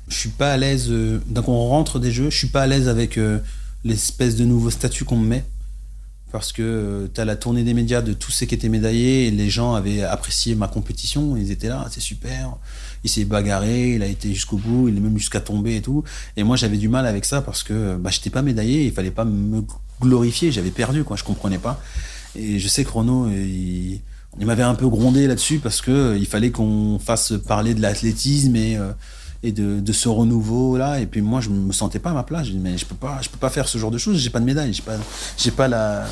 Je 0.07 0.17
suis 0.17 0.29
pas 0.29 0.51
à 0.51 0.57
l'aise. 0.57 0.91
donc 1.27 1.47
on 1.47 1.67
rentre 1.69 1.99
des 1.99 2.11
Jeux, 2.11 2.31
je 2.31 2.37
suis 2.37 2.47
pas 2.47 2.63
à 2.63 2.67
l'aise 2.67 2.89
avec 2.89 3.17
l'espèce 3.85 4.35
de 4.35 4.43
nouveau 4.43 4.69
statut 4.69 5.05
qu'on 5.05 5.15
me 5.15 5.25
met 5.25 5.45
parce 6.31 6.51
que 6.51 6.61
euh, 6.61 7.07
tu 7.13 7.19
as 7.19 7.25
la 7.25 7.35
tournée 7.35 7.63
des 7.63 7.73
médias 7.73 8.01
de 8.01 8.13
tous 8.13 8.31
ceux 8.31 8.45
qui 8.45 8.55
étaient 8.55 8.69
médaillés 8.69 9.31
les 9.31 9.49
gens 9.49 9.73
avaient 9.73 10.03
apprécié 10.03 10.55
ma 10.55 10.67
compétition, 10.67 11.37
ils 11.37 11.51
étaient 11.51 11.69
là, 11.69 11.87
c'est 11.91 11.99
super, 11.99 12.57
il 13.03 13.09
s'est 13.09 13.25
bagarré, 13.25 13.93
il 13.95 14.03
a 14.03 14.07
été 14.07 14.33
jusqu'au 14.33 14.57
bout, 14.57 14.89
il 14.89 14.97
est 14.97 14.99
même 14.99 15.17
jusqu'à 15.17 15.39
tomber 15.41 15.77
et 15.77 15.81
tout. 15.81 16.03
Et 16.37 16.43
moi 16.43 16.55
j'avais 16.55 16.77
du 16.77 16.89
mal 16.89 17.05
avec 17.05 17.25
ça 17.25 17.41
parce 17.41 17.63
que 17.63 17.95
bah, 17.97 18.09
j'étais 18.11 18.29
pas 18.29 18.41
médaillé, 18.41 18.85
il 18.85 18.91
fallait 18.91 19.11
pas 19.11 19.25
me 19.25 19.63
glorifier, 19.99 20.51
j'avais 20.51 20.71
perdu 20.71 21.03
quoi, 21.03 21.17
je 21.17 21.23
comprenais 21.23 21.59
pas. 21.59 21.81
Et 22.35 22.59
je 22.59 22.67
sais 22.67 22.85
que 22.85 22.91
Renaud, 22.91 23.29
il, 23.29 24.01
il 24.39 24.45
m'avait 24.45 24.63
un 24.63 24.75
peu 24.75 24.87
grondé 24.87 25.27
là-dessus 25.27 25.59
parce 25.59 25.81
que 25.81 26.17
il 26.17 26.25
fallait 26.25 26.51
qu'on 26.51 26.99
fasse 26.99 27.33
parler 27.47 27.73
de 27.73 27.81
l'athlétisme 27.81 28.55
et 28.55 28.77
euh, 28.77 28.91
et 29.43 29.51
de, 29.51 29.91
ce 29.91 30.07
renouveau 30.07 30.77
là 30.77 30.99
et 30.99 31.05
puis 31.05 31.21
moi 31.21 31.41
je 31.41 31.49
me 31.49 31.71
sentais 31.73 31.99
pas 31.99 32.11
à 32.11 32.13
ma 32.13 32.23
place. 32.23 32.47
Je 32.47 32.51
dis 32.51 32.59
mais 32.59 32.77
je 32.77 32.85
peux 32.85 32.95
pas 32.95 33.19
je 33.21 33.29
peux 33.29 33.37
pas 33.37 33.49
faire 33.49 33.67
ce 33.67 33.77
genre 33.77 33.91
de 33.91 33.97
choses. 33.97 34.17
J'ai 34.17 34.29
pas 34.29 34.39
de 34.39 34.45
médaille. 34.45 34.73
J'ai 34.73 34.83
pas 34.83 34.97
j'ai 35.37 35.51
pas 35.51 35.67
la 35.67 36.05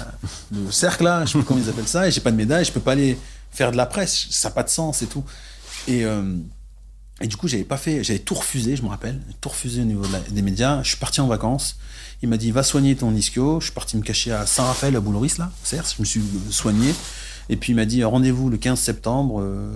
le 0.51 0.71
cercle 0.71 1.03
là. 1.03 1.25
Je 1.25 1.31
sais 1.31 1.37
pas 1.37 1.43
comment 1.43 1.59
ils 1.63 1.69
appellent 1.69 1.87
ça. 1.87 2.07
Et 2.07 2.11
j'ai 2.11 2.21
pas 2.21 2.31
de 2.31 2.35
médaille. 2.35 2.65
Je 2.65 2.71
peux 2.71 2.79
pas 2.79 2.93
aller 2.93 3.17
faire 3.51 3.71
de 3.71 3.77
la 3.77 3.85
presse. 3.85 4.27
Ça 4.31 4.49
n'a 4.49 4.55
pas 4.55 4.63
de 4.63 4.69
sens 4.69 5.01
et 5.01 5.07
tout. 5.07 5.23
Et 5.87 6.05
euh, 6.05 6.35
et 7.21 7.27
du 7.27 7.35
coup 7.35 7.47
j'avais 7.47 7.63
pas 7.63 7.77
fait 7.77 8.03
j'avais 8.03 8.19
tout 8.19 8.33
refusé 8.33 8.75
je 8.75 8.81
me 8.81 8.87
rappelle. 8.87 9.21
Tout 9.41 9.49
refusé 9.49 9.81
au 9.81 9.85
niveau 9.85 10.05
des 10.29 10.41
médias. 10.41 10.81
Je 10.81 10.89
suis 10.89 10.97
parti 10.97 11.21
en 11.21 11.27
vacances. 11.27 11.77
Il 12.21 12.29
m'a 12.29 12.37
dit 12.37 12.49
va 12.49 12.63
soigner 12.63 12.95
ton 12.95 13.13
ischio. 13.13 13.59
Je 13.59 13.65
suis 13.65 13.73
parti 13.73 13.95
me 13.95 14.01
cacher 14.01 14.31
à 14.31 14.47
Saint-Raphaël 14.47 14.95
à 14.95 14.99
Bouloris 14.99 15.37
là 15.37 15.51
certes. 15.63 15.93
Je 15.95 16.01
me 16.01 16.05
suis 16.05 16.23
soigné. 16.49 16.95
Et 17.49 17.57
puis 17.57 17.73
il 17.73 17.75
m'a 17.75 17.85
dit 17.85 18.03
rendez-vous 18.03 18.49
le 18.49 18.57
15 18.57 18.79
septembre. 18.79 19.39
Euh, 19.39 19.71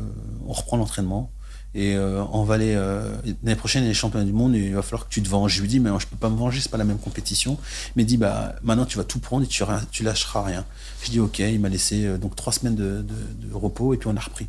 on 0.47 0.54
reprend 0.54 0.78
l'entraînement 0.78 1.32
et 1.76 1.95
euh, 1.95 2.24
on 2.32 2.43
va 2.43 2.55
aller 2.55 2.76
euh, 2.76 3.15
l'année 3.43 3.55
prochaine 3.55 3.84
les 3.84 3.95
championnats 3.95 4.26
du 4.26 4.34
monde 4.34 4.55
et 4.55 4.59
il 4.59 4.76
va 4.76 4.84
falloir 4.84 5.07
que 5.07 5.13
tu 5.13 5.24
te 5.24 5.30
venges. 5.30 5.55
Je 5.55 5.61
lui 5.61 5.67
dis 5.67 5.80
mais 5.80 5.89
je 5.97 6.05
peux 6.05 6.17
pas 6.17 6.30
me 6.30 6.38
venger, 6.38 6.61
c'est 6.61 6.69
pas 6.69 6.78
la 6.78 6.84
même 6.84 6.99
compétition. 6.99 7.57
Il 7.95 8.01
m'a 8.01 8.05
dit 8.05 8.17
bah 8.17 8.55
maintenant 8.61 8.86
tu 8.86 8.97
vas 8.97 9.03
tout 9.03 9.19
prendre 9.19 9.43
et 9.43 9.47
tu, 9.47 9.63
tu 9.91 10.03
lâcheras 10.03 10.43
rien. 10.43 10.65
Je 11.03 11.09
dis 11.09 11.19
ok, 11.19 11.39
il 11.39 11.59
m'a 11.59 11.69
laissé 11.69 12.05
euh, 12.05 12.17
donc 12.17 12.36
trois 12.36 12.53
semaines 12.53 12.76
de, 12.76 13.03
repos 13.51 13.93
et 13.93 13.97
puis 13.97 14.07
on 14.07 14.15
a 14.15 14.19
repris. 14.19 14.47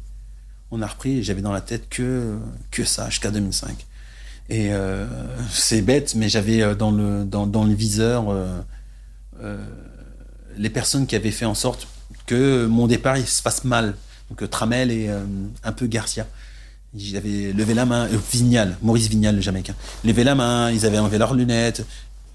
On 0.71 0.83
a 0.83 0.87
repris 0.87 1.19
et 1.19 1.23
j'avais 1.23 1.41
dans 1.41 1.53
la 1.53 1.63
tête 1.63 1.89
que 1.89 2.37
que 2.71 2.85
ça 2.85 3.09
jusqu'à 3.09 3.31
2005. 3.31 3.87
Et 4.51 4.75
euh, 4.75 5.07
c'est 5.51 5.81
bête 5.81 6.15
mais 6.17 6.29
j'avais 6.29 6.75
dans 6.77 6.91
le 6.91 7.25
dans, 7.25 7.65
le 7.65 7.75
viseur 7.75 8.27
les 10.57 10.71
personnes 10.71 11.07
qui 11.07 11.17
avaient 11.17 11.31
fait 11.31 11.47
en 11.47 11.55
sorte 11.55 11.89
que 12.27 12.67
mon 12.67 12.87
départ 12.87 13.17
il 13.17 13.27
se 13.27 13.41
passe 13.41 13.65
mal. 13.65 13.95
Donc 14.29 14.49
Tramel 14.51 14.91
et 14.91 15.09
un 15.09 15.73
peu 15.73 15.87
Garcia. 15.87 16.27
Ils 16.97 17.17
avaient 17.17 17.53
levé 17.53 17.75
la 17.75 17.87
main, 17.87 18.09
Vignal, 18.33 18.77
Maurice 18.83 19.09
Vignal, 19.09 19.37
le 19.37 19.41
Jamaïcain. 19.41 19.75
Levé 20.05 20.25
la 20.25 20.35
main, 20.35 20.71
ils 20.71 20.87
avaient 20.87 20.99
enlevé 20.99 21.19
leurs 21.19 21.35
lunettes, 21.35 21.85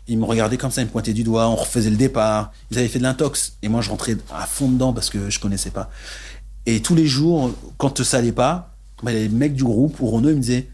ils 0.08 0.18
me 0.18 0.26
regardaient 0.26 0.58
comme 0.58 0.72
ça, 0.72 0.82
ils 0.82 0.86
me 0.86 0.90
pointaient 0.90 1.14
du 1.14 1.24
doigt, 1.24 1.48
on 1.48 1.56
refaisait 1.56 1.90
le 1.90 1.96
départ. 1.96 2.52
Ils 2.72 2.80
avaient 2.80 2.88
fait 2.88 3.00
de 3.00 3.04
l'intox. 3.04 3.54
Et 3.62 3.70
moi, 3.70 3.82
je 3.82 3.90
rentrais 3.90 4.18
à 4.34 4.46
fond 4.46 4.68
dedans 4.68 4.92
parce 4.92 5.10
que 5.10 5.30
je 5.30 5.40
connaissais 5.40 5.70
pas. 5.70 5.90
Et 6.66 6.82
tous 6.82 6.96
les 6.96 7.06
jours, 7.06 7.54
quand 7.78 8.04
ça 8.04 8.18
allait 8.18 8.32
pas, 8.32 8.76
bah, 9.04 9.14
les 9.14 9.30
mecs 9.30 9.54
du 9.54 9.64
groupe, 9.64 10.00
ou 10.02 10.08
Renault, 10.08 10.30
ils 10.30 10.36
me 10.36 10.42
disaient 10.42 10.68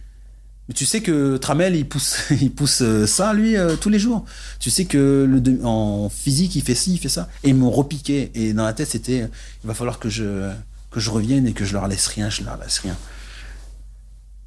tu 0.73 0.85
sais 0.85 1.01
que 1.01 1.37
Tramel, 1.37 1.75
il 1.75 1.87
pousse, 1.87 2.17
il 2.41 2.51
pousse 2.51 2.81
euh, 2.81 3.05
ça, 3.05 3.33
lui, 3.33 3.55
euh, 3.55 3.75
tous 3.75 3.89
les 3.89 3.99
jours. 3.99 4.25
Tu 4.59 4.71
sais 4.71 4.85
que 4.85 5.29
en 5.63 6.09
physique, 6.09 6.55
il 6.55 6.63
fait 6.63 6.73
ci, 6.73 6.93
il 6.93 6.97
fait 6.97 7.09
ça. 7.09 7.29
Et 7.43 7.49
ils 7.49 7.55
m'ont 7.55 7.69
repiqué. 7.69 8.31
Et 8.33 8.53
dans 8.53 8.63
la 8.63 8.73
tête, 8.73 8.89
c'était, 8.89 9.29
il 9.63 9.67
va 9.67 9.75
falloir 9.75 9.99
que 9.99 10.09
je, 10.09 10.49
que 10.89 10.99
je 10.99 11.11
revienne 11.11 11.45
et 11.45 11.53
que 11.53 11.65
je 11.65 11.73
leur 11.73 11.87
laisse 11.87 12.07
rien, 12.07 12.31
je 12.31 12.41
leur 12.43 12.57
laisse 12.57 12.79
rien. 12.79 12.97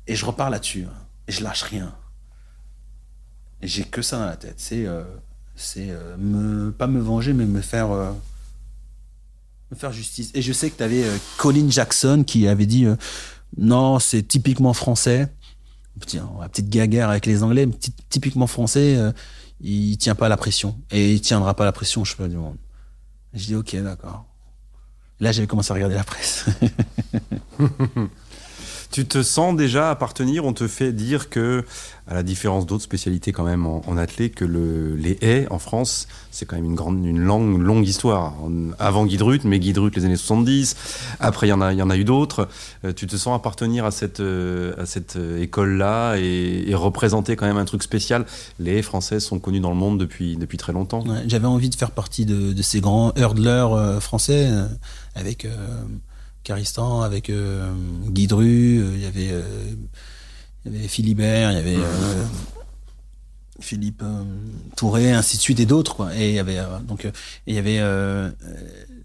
Et 0.08 0.16
je 0.16 0.24
repars 0.24 0.50
là-dessus. 0.50 0.86
Hein. 0.88 0.94
et 1.28 1.32
je 1.32 1.44
lâche 1.44 1.62
rien. 1.62 1.94
J'ai 3.62 3.84
que 3.84 4.02
ça 4.02 4.18
dans 4.18 4.26
la 4.26 4.36
tête. 4.36 4.56
C'est, 4.58 4.86
euh, 4.86 5.04
me, 6.16 6.70
pas 6.70 6.88
me 6.88 7.00
venger, 7.00 7.32
mais 7.32 7.44
me 7.44 7.60
faire, 7.60 7.88
me 7.88 9.76
faire 9.76 9.92
justice. 9.92 10.30
Et 10.34 10.42
je 10.42 10.52
sais 10.52 10.70
que 10.70 10.76
tu 10.76 10.82
avais 10.82 11.04
Colin 11.36 11.70
Jackson 11.70 12.24
qui 12.26 12.48
avait 12.48 12.66
dit, 12.66 12.86
non, 13.56 14.00
c'est 14.00 14.22
typiquement 14.22 14.72
français 14.72 15.28
la 16.40 16.48
petite 16.48 16.68
gaguerre 16.68 17.10
avec 17.10 17.26
les 17.26 17.42
Anglais, 17.42 17.68
typiquement 18.08 18.46
français, 18.46 18.96
euh, 18.96 19.12
il 19.60 19.96
tient 19.98 20.14
pas 20.14 20.28
la 20.28 20.36
pression. 20.36 20.76
Et 20.90 21.14
il 21.14 21.20
tiendra 21.20 21.54
pas 21.54 21.64
la 21.64 21.72
pression 21.72 22.04
je 22.04 22.14
sais 22.14 22.28
du 22.28 22.36
monde. 22.36 22.56
je 23.34 23.46
dis, 23.46 23.54
ok, 23.54 23.76
d'accord. 23.76 24.24
Là, 25.20 25.32
j'avais 25.32 25.48
commencé 25.48 25.72
à 25.72 25.74
regarder 25.74 25.96
la 25.96 26.04
presse. 26.04 26.46
Tu 28.90 29.06
te 29.06 29.22
sens 29.22 29.54
déjà 29.54 29.90
appartenir? 29.90 30.44
On 30.44 30.52
te 30.52 30.66
fait 30.66 30.92
dire 30.92 31.28
que, 31.28 31.64
à 32.06 32.14
la 32.14 32.22
différence 32.22 32.64
d'autres 32.64 32.82
spécialités 32.82 33.32
quand 33.32 33.44
même 33.44 33.66
en, 33.66 33.82
en 33.86 33.96
que 34.34 34.44
le, 34.44 34.96
les 34.96 35.18
haies 35.20 35.46
en 35.50 35.58
France, 35.58 36.08
c'est 36.30 36.46
quand 36.46 36.56
même 36.56 36.64
une 36.64 36.74
grande, 36.74 37.04
une 37.04 37.18
longue, 37.18 37.60
longue 37.60 37.86
histoire. 37.86 38.34
Avant 38.78 39.04
Guidrut, 39.04 39.44
mais 39.44 39.58
Guidrut 39.58 39.94
les 39.94 40.04
années 40.04 40.16
70. 40.16 40.76
Après, 41.20 41.46
il 41.48 41.50
y 41.50 41.52
en 41.52 41.60
a, 41.60 41.74
y 41.74 41.82
en 41.82 41.90
a 41.90 41.96
eu 41.96 42.04
d'autres. 42.04 42.48
Euh, 42.84 42.92
tu 42.94 43.06
te 43.06 43.16
sens 43.16 43.36
appartenir 43.36 43.84
à 43.84 43.90
cette, 43.90 44.20
euh, 44.20 44.72
cette 44.86 45.16
euh, 45.16 45.42
école-là 45.42 46.16
et, 46.16 46.74
représenter 46.74 47.34
quand 47.34 47.46
même 47.46 47.56
un 47.56 47.64
truc 47.64 47.82
spécial. 47.82 48.24
Les 48.60 48.78
haies 48.78 48.82
françaises 48.82 49.24
sont 49.24 49.40
connues 49.40 49.60
dans 49.60 49.70
le 49.70 49.76
monde 49.76 49.98
depuis, 49.98 50.36
depuis 50.36 50.58
très 50.58 50.72
longtemps. 50.72 51.02
J'avais 51.26 51.46
envie 51.46 51.70
de 51.70 51.74
faire 51.74 51.90
partie 51.90 52.24
de, 52.24 52.52
de 52.52 52.62
ces 52.62 52.80
grands 52.80 53.12
hurdlers 53.16 53.98
français 54.00 54.48
avec 55.16 55.44
Caristan, 56.48 57.02
avec 57.02 57.28
euh, 57.28 57.70
Guidru, 58.06 58.78
euh, 58.78 58.92
il 58.94 59.02
y 59.02 59.04
avait 59.04 59.28
euh, 59.30 59.42
il 60.64 60.72
y 60.72 60.78
avait 60.78 60.88
Philibert, 60.88 61.52
il 61.52 61.56
y 61.56 61.58
avait 61.58 61.76
Philippe 63.60 64.02
Touré, 64.74 65.12
ainsi 65.12 65.36
de 65.36 65.42
suite, 65.42 65.60
et 65.60 65.66
d'autres, 65.66 65.94
quoi. 65.94 66.16
Et 66.16 66.30
il 66.30 66.34
y 66.34 66.38
avait 66.38 66.58
donc 66.84 67.06
il 67.46 67.54
y 67.54 67.58
avait 67.58 67.82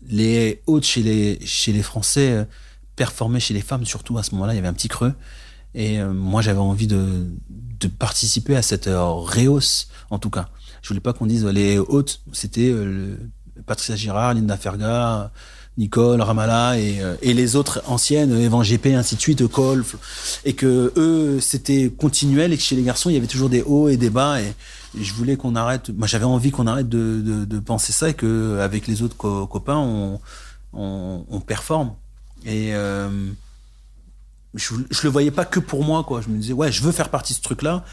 les 0.08 0.62
hôtes 0.68 0.86
chez 0.86 1.04
les 1.04 1.46
chez 1.46 1.74
les 1.74 1.84
Français 1.84 2.48
performaient 2.96 3.41
chez 3.41 3.54
les 3.54 3.62
femmes 3.62 3.86
surtout 3.86 4.18
à 4.18 4.24
ce 4.24 4.32
moment-là. 4.36 4.54
Il 4.54 4.56
y 4.56 4.60
avait 4.60 4.70
un 4.70 4.74
petit 4.74 4.88
creux. 4.88 5.14
Et 5.76 6.02
moi, 6.04 6.41
j'avais 6.41 6.60
envie 6.60 6.88
de, 6.88 7.26
de 7.50 7.88
participer 7.88 8.56
à 8.56 8.62
cette 8.62 8.89
réhausse, 8.89 9.89
en 10.12 10.20
tout 10.20 10.30
cas. 10.30 10.50
Je 10.82 10.88
voulais 10.89 11.02
pas 11.02 11.14
qu'on 11.14 11.26
dise 11.26 11.46
les 11.46 11.78
hôtes, 11.78 12.22
c'était 12.32 12.74
Patricia 13.66 13.96
Girard, 13.96 14.34
Linda 14.34 14.56
Ferga, 14.56 15.32
Nicole, 15.78 16.21
Ramallah 16.21 16.78
et, 16.78 17.01
euh, 17.01 17.15
et 17.21 17.34
les 17.34 17.55
autres 17.55 17.82
anciennes, 17.88 18.32
Evan 18.39 18.61
GP, 18.61 18.88
ainsi 18.88 19.15
de 19.15 19.21
suite, 19.21 19.47
Cole, 19.47 19.84
et 20.45 20.53
que 20.53 20.93
eux, 20.95 21.39
c'était 21.41 21.89
continuel 21.89 22.53
et 22.53 22.57
que 22.57 22.63
chez 22.63 22.76
les 22.76 22.84
garçons, 22.84 23.09
il 23.09 23.13
y 23.13 23.17
avait 23.17 23.28
toujours 23.28 23.49
des 23.49 23.63
hauts 23.63 23.89
et 23.89 23.97
des 23.97 24.09
bas 24.09 24.41
et, 24.41 24.53
je 24.95 25.11
voulais 25.13 25.38
qu'on 25.38 25.55
arrête, 25.55 25.89
moi 25.89 26.05
j'avais 26.05 26.24
envie 26.24 26.51
qu'on 26.51 26.67
arrête 26.67 26.88
de, 26.88 27.19
de, 27.45 27.59
penser 27.59 27.91
ça 27.91 28.09
et 28.09 28.13
que 28.13 28.59
avec 28.59 28.86
les 28.86 29.01
autres 29.01 29.15
copains, 29.17 29.78
on, 29.78 30.19
on, 30.71 31.26
on, 31.28 31.39
performe. 31.39 31.93
Et 32.45 32.76
euh, 32.76 33.09
je, 34.53 34.76
je 34.91 35.01
le 35.01 35.09
voyais 35.09 35.32
pas 35.32 35.45
que 35.45 35.59
pour 35.59 35.84
moi, 35.84 36.03
quoi. 36.03 36.21
Je 36.21 36.30
me 36.30 36.38
disais, 36.38 36.53
ouais, 36.53 36.71
je 36.71 36.84
veux 36.84 36.91
faire 36.91 37.09
partie 37.09 37.34
de 37.34 37.38
ce 37.38 37.41
truc-là 37.41 37.84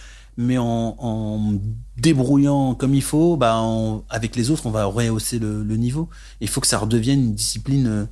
mais 0.41 0.59
en, 0.59 0.97
en, 0.99 1.55
débrouillant 1.97 2.74
comme 2.74 2.95
il 2.95 3.03
faut, 3.03 3.36
bah 3.36 3.62
avec 4.09 4.36
les 4.36 4.51
autres, 4.51 4.66
on 4.66 4.70
va 4.70 4.86
rehausser 4.86 5.38
le, 5.38 5.62
le 5.62 5.76
niveau. 5.76 6.09
Il 6.41 6.49
faut 6.49 6.61
que 6.61 6.66
ça 6.66 6.78
redevienne 6.78 7.20
une 7.20 7.34
discipline 7.34 7.86
euh, 7.86 8.07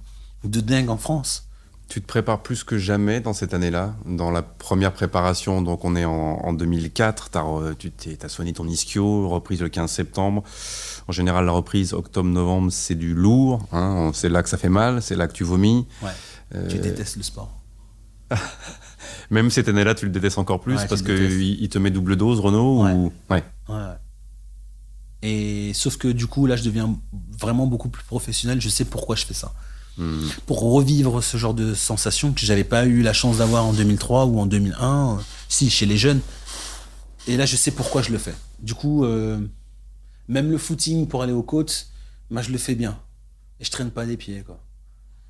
de 0.45 0.61
dingue 0.61 0.91
en 0.91 0.99
France. 0.99 1.49
Tu 1.89 2.03
te 2.03 2.07
prépares 2.07 2.43
plus 2.43 2.65
que 2.65 2.77
jamais 2.77 3.21
dans 3.21 3.33
cette 3.33 3.55
année-là, 3.55 3.95
dans 4.05 4.31
la 4.31 4.43
première 4.43 4.93
préparation, 4.93 5.63
donc 5.63 5.87
on 5.87 5.97
est 5.97 6.05
en, 6.05 6.13
en 6.13 6.53
2004, 6.53 7.31
as, 7.35 7.75
tu 7.79 7.91
as 8.23 8.29
soigné 8.29 8.53
ton 8.53 8.69
ischio, 8.69 9.27
reprise 9.27 9.63
le 9.63 9.71
15 9.71 9.91
septembre. 9.91 10.43
En 11.09 11.13
général, 11.13 11.47
la 11.47 11.53
reprise 11.53 11.95
octobre-novembre, 11.95 12.71
c'est 12.71 12.95
du 12.95 13.15
lourd, 13.15 13.67
hein, 13.73 14.11
c'est 14.13 14.29
là 14.29 14.43
que 14.43 14.51
ça 14.51 14.59
fait 14.59 14.69
mal, 14.69 15.01
c'est 15.01 15.17
là 15.17 15.29
que 15.29 15.33
tu 15.33 15.45
vomis. 15.45 15.87
Ouais, 16.03 16.11
euh... 16.55 16.69
je 16.69 16.77
déteste 16.77 17.17
le 17.17 17.23
sport. 17.23 17.59
Même 19.31 19.51
cette 19.51 19.69
année-là, 19.69 19.95
tu 19.95 20.07
le 20.07 20.11
détestes 20.11 20.39
encore 20.39 20.61
plus 20.61 20.83
parce 20.89 21.03
qu'il 21.03 21.63
il 21.63 21.69
te 21.69 21.79
met 21.79 21.91
double 21.91 22.17
dose, 22.17 22.41
Renault 22.41 22.87
ou... 22.87 23.13
ouais. 23.31 23.43
Et 25.23 25.73
sauf 25.75 25.97
que 25.97 26.09
du 26.09 26.27
coup, 26.27 26.47
là, 26.47 26.57
je 26.57 26.63
deviens 26.63 26.99
vraiment 27.39 27.67
beaucoup 27.67 27.89
plus 27.89 28.05
professionnel. 28.05 28.61
Je 28.61 28.69
sais 28.69 28.85
pourquoi 28.85 29.17
je 29.17 29.25
fais 29.25 29.35
ça. 29.35 29.53
Hmm. 29.97 30.29
Pour 30.47 30.61
revivre 30.61 31.23
ce 31.23 31.37
genre 31.37 31.55
de 31.55 31.75
sensation 31.75 32.33
que 32.33 32.41
j'avais 32.41 32.65
pas 32.65 32.87
eu 32.87 33.03
la 33.03 33.13
chance 33.13 33.39
d'avoir 33.39 33.67
en 33.67 33.73
2003 33.73 34.27
ou 34.27 34.39
en 34.39 34.47
2001, 34.47 35.19
euh, 35.19 35.21
si 35.49 35.71
chez 35.71 35.87
les 35.87 35.97
jeunes. 35.97 36.21
Et 37.27 37.37
là, 37.37 37.47
je 37.47 37.57
sais 37.57 37.73
pourquoi 37.73 38.01
je 38.01 38.13
le 38.13 38.19
fais. 38.19 38.35
Du 38.61 38.75
coup, 38.75 39.05
euh, 39.05 39.39
même 40.29 40.51
le 40.51 40.59
footing 40.59 41.09
pour 41.09 41.23
aller 41.23 41.33
aux 41.33 41.43
côtes, 41.43 41.89
moi, 42.31 42.43
je 42.43 42.51
le 42.51 42.59
fais 42.59 42.77
bien. 42.77 42.99
Et 43.59 43.65
je 43.65 43.71
traîne 43.73 43.91
pas 43.91 44.07
des 44.07 44.17
pieds, 44.17 44.43
quoi. 44.47 44.63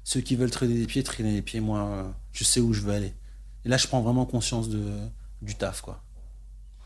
Ceux 0.05 0.21
qui 0.21 0.37
veulent 0.37 0.51
traîner 0.51 0.75
des 0.75 0.87
pieds, 0.87 1.03
traîner 1.03 1.33
des 1.33 1.43
pieds. 1.43 1.61
Moi, 1.61 2.15
je 2.33 2.45
sais 2.45 2.61
où 2.61 2.75
je 2.75 2.83
veux 2.83 2.93
aller. 2.93 3.15
Et 3.65 3.69
là, 3.69 3.77
je 3.77 3.87
prends 3.87 4.01
vraiment 4.01 4.25
conscience 4.25 4.69
de, 4.69 4.83
du 5.43 5.55
taf, 5.55 5.81
quoi. 5.81 6.01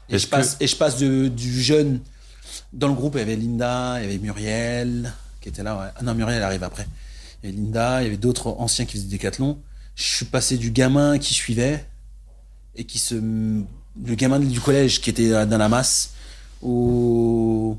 Et 0.09 0.19
je, 0.19 0.27
passe, 0.27 0.57
et 0.61 0.67
je 0.67 0.77
passe 0.77 0.99
de, 0.99 1.29
du 1.29 1.63
jeune. 1.63 2.01
Dans 2.73 2.89
le 2.89 2.95
groupe, 2.95 3.15
il 3.15 3.19
y 3.19 3.23
avait 3.23 3.37
Linda, 3.37 3.99
il 3.99 4.03
y 4.03 4.09
avait 4.09 4.19
Muriel, 4.19 5.13
qui 5.41 5.49
était 5.49 5.63
là. 5.63 5.93
Ah 5.97 6.03
non, 6.03 6.15
Muriel 6.15 6.43
arrive 6.43 6.65
après. 6.65 6.87
Il 7.43 7.51
y 7.51 7.53
avait 7.53 7.63
Linda, 7.63 8.03
il 8.03 8.05
y 8.05 8.07
avait 8.09 8.17
d'autres 8.17 8.49
anciens 8.59 8.85
qui 8.85 8.93
faisaient 8.93 9.05
des 9.05 9.11
décathlon. 9.13 9.59
Je 9.95 10.05
suis 10.05 10.27
passé 10.27 10.57
du 10.57 10.71
gamin 10.71 11.19
qui 11.19 11.35
suivait 11.35 11.87
et 12.75 12.85
qui 12.85 12.99
se. 12.99 13.15
Le 13.15 14.15
gamin 14.15 14.39
du 14.39 14.61
collège 14.61 15.01
qui 15.01 15.11
était 15.11 15.47
dans 15.47 15.59
la 15.59 15.69
masse 15.69 16.15
au. 16.63 17.77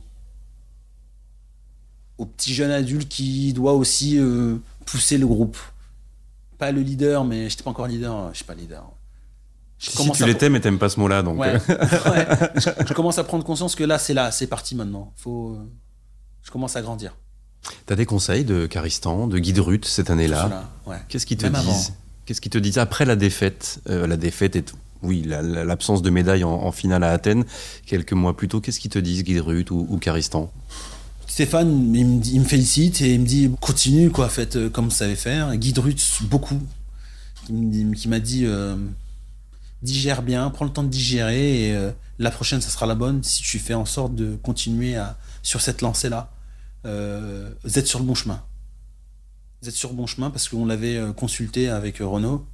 au 2.17 2.25
petit 2.25 2.53
jeune 2.53 2.71
adulte 2.71 3.09
qui 3.09 3.51
doit 3.53 3.73
aussi 3.73 4.17
euh, 4.19 4.57
pousser 4.85 5.17
le 5.17 5.25
groupe 5.25 5.57
pas 6.63 6.71
le 6.71 6.81
leader, 6.81 7.25
mais 7.25 7.49
j'étais 7.49 7.63
pas 7.63 7.71
encore 7.71 7.87
leader. 7.87 8.29
Je 8.31 8.37
suis 8.37 8.45
pas 8.45 8.55
leader. 8.55 8.85
Je 9.79 9.89
si 9.89 10.11
tu 10.11 10.25
l'étais, 10.25 10.49
mais 10.49 10.61
t'aimes 10.61 10.79
pas 10.79 10.87
ce 10.87 10.97
mot-là, 10.99 11.21
donc. 11.23 11.39
Ouais, 11.39 11.57
Je, 11.67 12.93
commence 12.93 13.17
à 13.17 13.25
prendre 13.25 13.43
conscience 13.43 13.75
que 13.75 13.83
là, 13.83 13.99
c'est 13.99 14.13
là, 14.13 14.31
c'est 14.31 14.47
parti 14.47 14.75
maintenant. 14.75 15.11
Faut, 15.17 15.57
je 16.41 16.51
commence 16.51 16.77
à 16.77 16.81
grandir. 16.81 17.17
T'as 17.85 17.95
des 17.95 18.05
conseils 18.05 18.45
de 18.45 18.65
Caristan, 18.65 19.27
de 19.27 19.39
Guy 19.39 19.59
Ruth 19.59 19.85
cette 19.85 20.09
année-là? 20.09 20.69
Qu'est-ce 21.09 21.25
qu'ils 21.25 21.37
te 21.37 21.47
disent? 21.47 21.93
Qu'est-ce 22.25 22.39
qu'ils 22.39 22.51
te 22.51 22.57
disent 22.57 22.77
après 22.77 23.03
la 23.03 23.17
défaite 23.17 23.81
euh, 23.89 24.07
La 24.07 24.15
défaite 24.15 24.55
est, 24.55 24.73
oui, 25.01 25.23
l'absence 25.25 26.01
de 26.01 26.09
médaille 26.09 26.45
en, 26.45 26.71
finale 26.71 27.03
à 27.03 27.11
Athènes 27.11 27.43
quelques 27.85 28.13
mois 28.13 28.37
plus 28.37 28.47
tôt. 28.47 28.61
Qu'est-ce 28.61 28.79
qu'ils 28.79 28.91
te 28.91 28.99
disent, 28.99 29.23
Guy 29.25 29.41
Ruth 29.41 29.69
ou, 29.71 29.85
ou 29.89 29.97
Caristan? 29.97 30.49
Stéphane, 31.33 31.95
il 31.95 32.41
me, 32.41 32.45
félicite 32.45 33.01
et 33.01 33.15
il 33.15 33.21
me 33.21 33.25
dit 33.25 33.49
continue, 33.59 34.11
quoi, 34.11 34.29
faites 34.29 34.55
euh, 34.55 34.69
comme 34.69 34.85
vous 34.85 34.91
savez 34.91 35.15
faire. 35.15 35.55
Guy 35.55 35.73
Drutz, 35.73 36.21
beaucoup, 36.21 36.61
qui 37.47 38.07
m'a 38.07 38.19
dit 38.19 38.45
euh, 38.45 38.75
digère 39.81 40.21
bien, 40.21 40.47
prends 40.51 40.65
le 40.65 40.71
temps 40.71 40.83
de 40.83 40.89
digérer 40.89 41.69
et 41.69 41.75
euh, 41.75 41.89
la 42.19 42.29
prochaine, 42.29 42.61
ça 42.61 42.69
sera 42.69 42.85
la 42.85 42.93
bonne 42.93 43.23
si 43.23 43.41
tu 43.41 43.57
fais 43.57 43.73
en 43.73 43.85
sorte 43.85 44.13
de 44.13 44.35
continuer 44.35 44.95
sur 45.41 45.59
cette 45.61 45.81
lancée-là. 45.81 46.29
vous 46.83 47.79
êtes 47.79 47.87
sur 47.87 47.97
le 47.97 48.05
bon 48.05 48.13
chemin. 48.13 48.43
Vous 49.63 49.69
êtes 49.69 49.75
sur 49.75 49.89
le 49.89 49.95
bon 49.95 50.05
chemin 50.05 50.29
parce 50.29 50.47
qu'on 50.47 50.67
l'avait 50.67 51.01
consulté 51.17 51.67
avec 51.67 51.97
Renault 51.97 52.45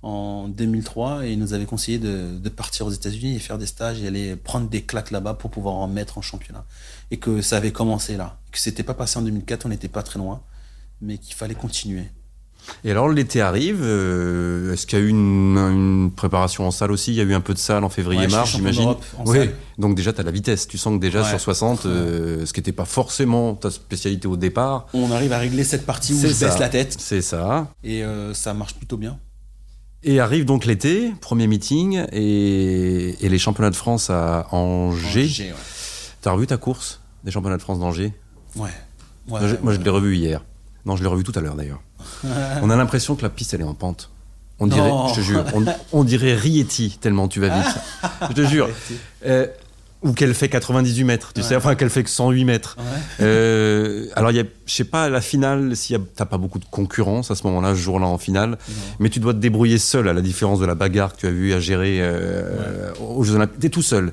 en 0.00 0.48
2003 0.48 1.26
et 1.26 1.32
il 1.32 1.38
nous 1.38 1.52
avait 1.52 1.66
conseillé 1.66 1.98
de, 1.98 2.38
de 2.38 2.48
partir 2.48 2.86
aux 2.86 2.90
États-Unis 2.90 3.36
et 3.36 3.38
faire 3.38 3.58
des 3.58 3.66
stages 3.66 4.00
et 4.00 4.06
aller 4.06 4.34
prendre 4.34 4.70
des 4.70 4.82
claques 4.82 5.10
là-bas 5.10 5.34
pour 5.34 5.50
pouvoir 5.50 5.74
en 5.74 5.88
mettre 5.88 6.16
en 6.16 6.22
championnat. 6.22 6.64
Et 7.10 7.16
que 7.18 7.40
ça 7.42 7.56
avait 7.56 7.72
commencé 7.72 8.16
là. 8.16 8.38
Que 8.52 8.58
c'était 8.58 8.82
pas 8.82 8.94
passé 8.94 9.18
en 9.18 9.22
2004, 9.22 9.66
on 9.66 9.68
n'était 9.70 9.88
pas 9.88 10.02
très 10.02 10.18
loin, 10.18 10.40
mais 11.00 11.18
qu'il 11.18 11.34
fallait 11.34 11.54
continuer. 11.54 12.04
Et 12.84 12.90
alors 12.90 13.08
l'été 13.08 13.40
arrive, 13.40 13.78
euh, 13.82 14.74
est-ce 14.74 14.86
qu'il 14.86 14.98
y 14.98 15.02
a 15.02 15.04
eu 15.04 15.08
une, 15.08 15.56
une 15.56 16.10
préparation 16.14 16.66
en 16.66 16.70
salle 16.70 16.92
aussi? 16.92 17.12
Il 17.12 17.16
y 17.16 17.20
a 17.20 17.24
eu 17.24 17.32
un 17.32 17.40
peu 17.40 17.54
de 17.54 17.58
salle 17.58 17.82
en 17.82 17.86
Ouais, 17.86 17.92
février-mars, 17.94 18.50
champion 18.50 18.70
j'imagine 18.72 18.94
Oui, 19.24 19.38
salle. 19.38 19.54
donc 19.78 19.94
déjà 19.96 20.12
tu 20.12 20.20
as 20.20 20.24
la 20.24 20.30
vitesse, 20.30 20.68
tu 20.68 20.76
sens 20.76 20.96
que 20.96 21.00
déjà 21.00 21.22
Ouais. 21.22 21.28
sur 21.30 21.40
60, 21.40 21.86
euh, 21.86 22.44
ce 22.44 22.52
qui 22.52 22.60
n'était 22.60 22.72
pas 22.72 22.84
forcément 22.84 23.54
ta 23.54 23.70
spécialité 23.70 24.28
au 24.28 24.36
départ, 24.36 24.86
On 24.92 25.10
arrive 25.12 25.32
à 25.32 25.38
régler 25.38 25.64
cette 25.64 25.86
partie 25.86 26.12
où 26.12 26.18
je 26.20 26.26
baisse 26.26 26.58
la 26.58 26.68
tête 26.68 26.94
c'est 26.98 27.22
ça. 27.22 27.72
et 27.84 28.04
euh, 28.04 28.34
ça 28.34 28.52
marche 28.52 28.74
plutôt 28.74 28.98
bien. 28.98 29.18
Et 30.02 30.20
arrive 30.20 30.44
donc 30.44 30.66
l'été, 30.66 31.12
premier 31.22 31.46
meeting, 31.46 32.04
et, 32.12 33.16
et 33.24 33.28
les 33.30 33.38
championnats 33.38 33.70
de 33.70 33.76
France 33.76 34.10
à 34.10 34.46
Angers. 34.52 35.24
Angers, 35.24 35.54
T'as 36.22 36.32
revu 36.32 36.46
ta 36.46 36.56
course 36.56 37.00
des 37.24 37.30
championnats 37.30 37.56
de 37.56 37.62
France 37.62 37.78
d'Angers? 37.78 38.12
Ouais. 38.56 38.62
Ouais. 39.28 39.40
Moi, 39.40 39.48
je, 39.48 39.56
moi, 39.62 39.72
je 39.74 39.78
l'ai 39.80 39.90
revu 39.90 40.16
hier. 40.16 40.42
Non, 40.86 40.96
je 40.96 41.02
l'ai 41.02 41.08
revu 41.08 41.22
tout 41.22 41.32
à 41.36 41.40
l'heure 41.40 41.54
d'ailleurs. 41.54 41.80
on 42.62 42.70
a 42.70 42.76
l'impression 42.76 43.14
que 43.16 43.22
la 43.22 43.28
piste 43.30 43.54
elle 43.54 43.60
est 43.60 43.64
en 43.64 43.74
pente. 43.74 44.10
On 44.60 44.66
dirait, 44.66 44.88
Non. 44.88 45.08
je 45.08 45.14
te 45.14 45.20
jure, 45.20 45.44
on, 45.54 45.64
on 45.92 46.02
dirait 46.02 46.34
Rieti 46.34 46.98
tellement 47.00 47.28
tu 47.28 47.38
vas 47.40 47.48
vite. 47.48 47.76
je 48.30 48.34
te 48.34 48.44
jure. 48.44 48.68
Euh, 49.24 49.46
ou 50.02 50.12
qu'elle 50.12 50.34
fait 50.34 50.48
98 50.48 51.04
mètres, 51.04 51.32
tu 51.32 51.40
Ouais. 51.42 51.46
sais, 51.46 51.54
enfin 51.56 51.74
qu'elle 51.76 51.90
fait 51.90 52.02
que 52.04 52.10
108 52.10 52.44
mètres. 52.44 52.76
Ouais. 52.78 52.84
Euh, 53.20 54.06
alors, 54.16 54.30
je 54.32 54.42
sais 54.72 54.84
pas, 54.84 55.04
à 55.04 55.08
la 55.08 55.20
finale, 55.20 55.76
si 55.76 55.94
t'as 56.16 56.24
pas 56.24 56.38
beaucoup 56.38 56.58
de 56.58 56.64
concurrence 56.64 57.30
à 57.30 57.34
ce 57.36 57.44
moment-là, 57.48 57.70
ce 57.74 57.80
jour-là 57.80 58.06
en 58.06 58.18
finale, 58.18 58.58
mais 59.00 59.10
tu 59.10 59.20
dois 59.20 59.32
te 59.32 59.38
débrouiller 59.38 59.78
seul, 59.78 60.08
à 60.08 60.12
la 60.12 60.20
différence 60.20 60.58
de 60.60 60.66
la 60.66 60.74
bagarre 60.74 61.14
que 61.14 61.20
tu 61.20 61.26
as 61.26 61.30
vu 61.32 61.52
à 61.52 61.60
gérer 61.60 61.98
euh, 62.00 62.92
aux 63.00 63.22
Jeux 63.24 63.34
Olympiques. 63.36 63.60
T'es 63.60 63.70
tout 63.70 63.82
seul. 63.82 64.12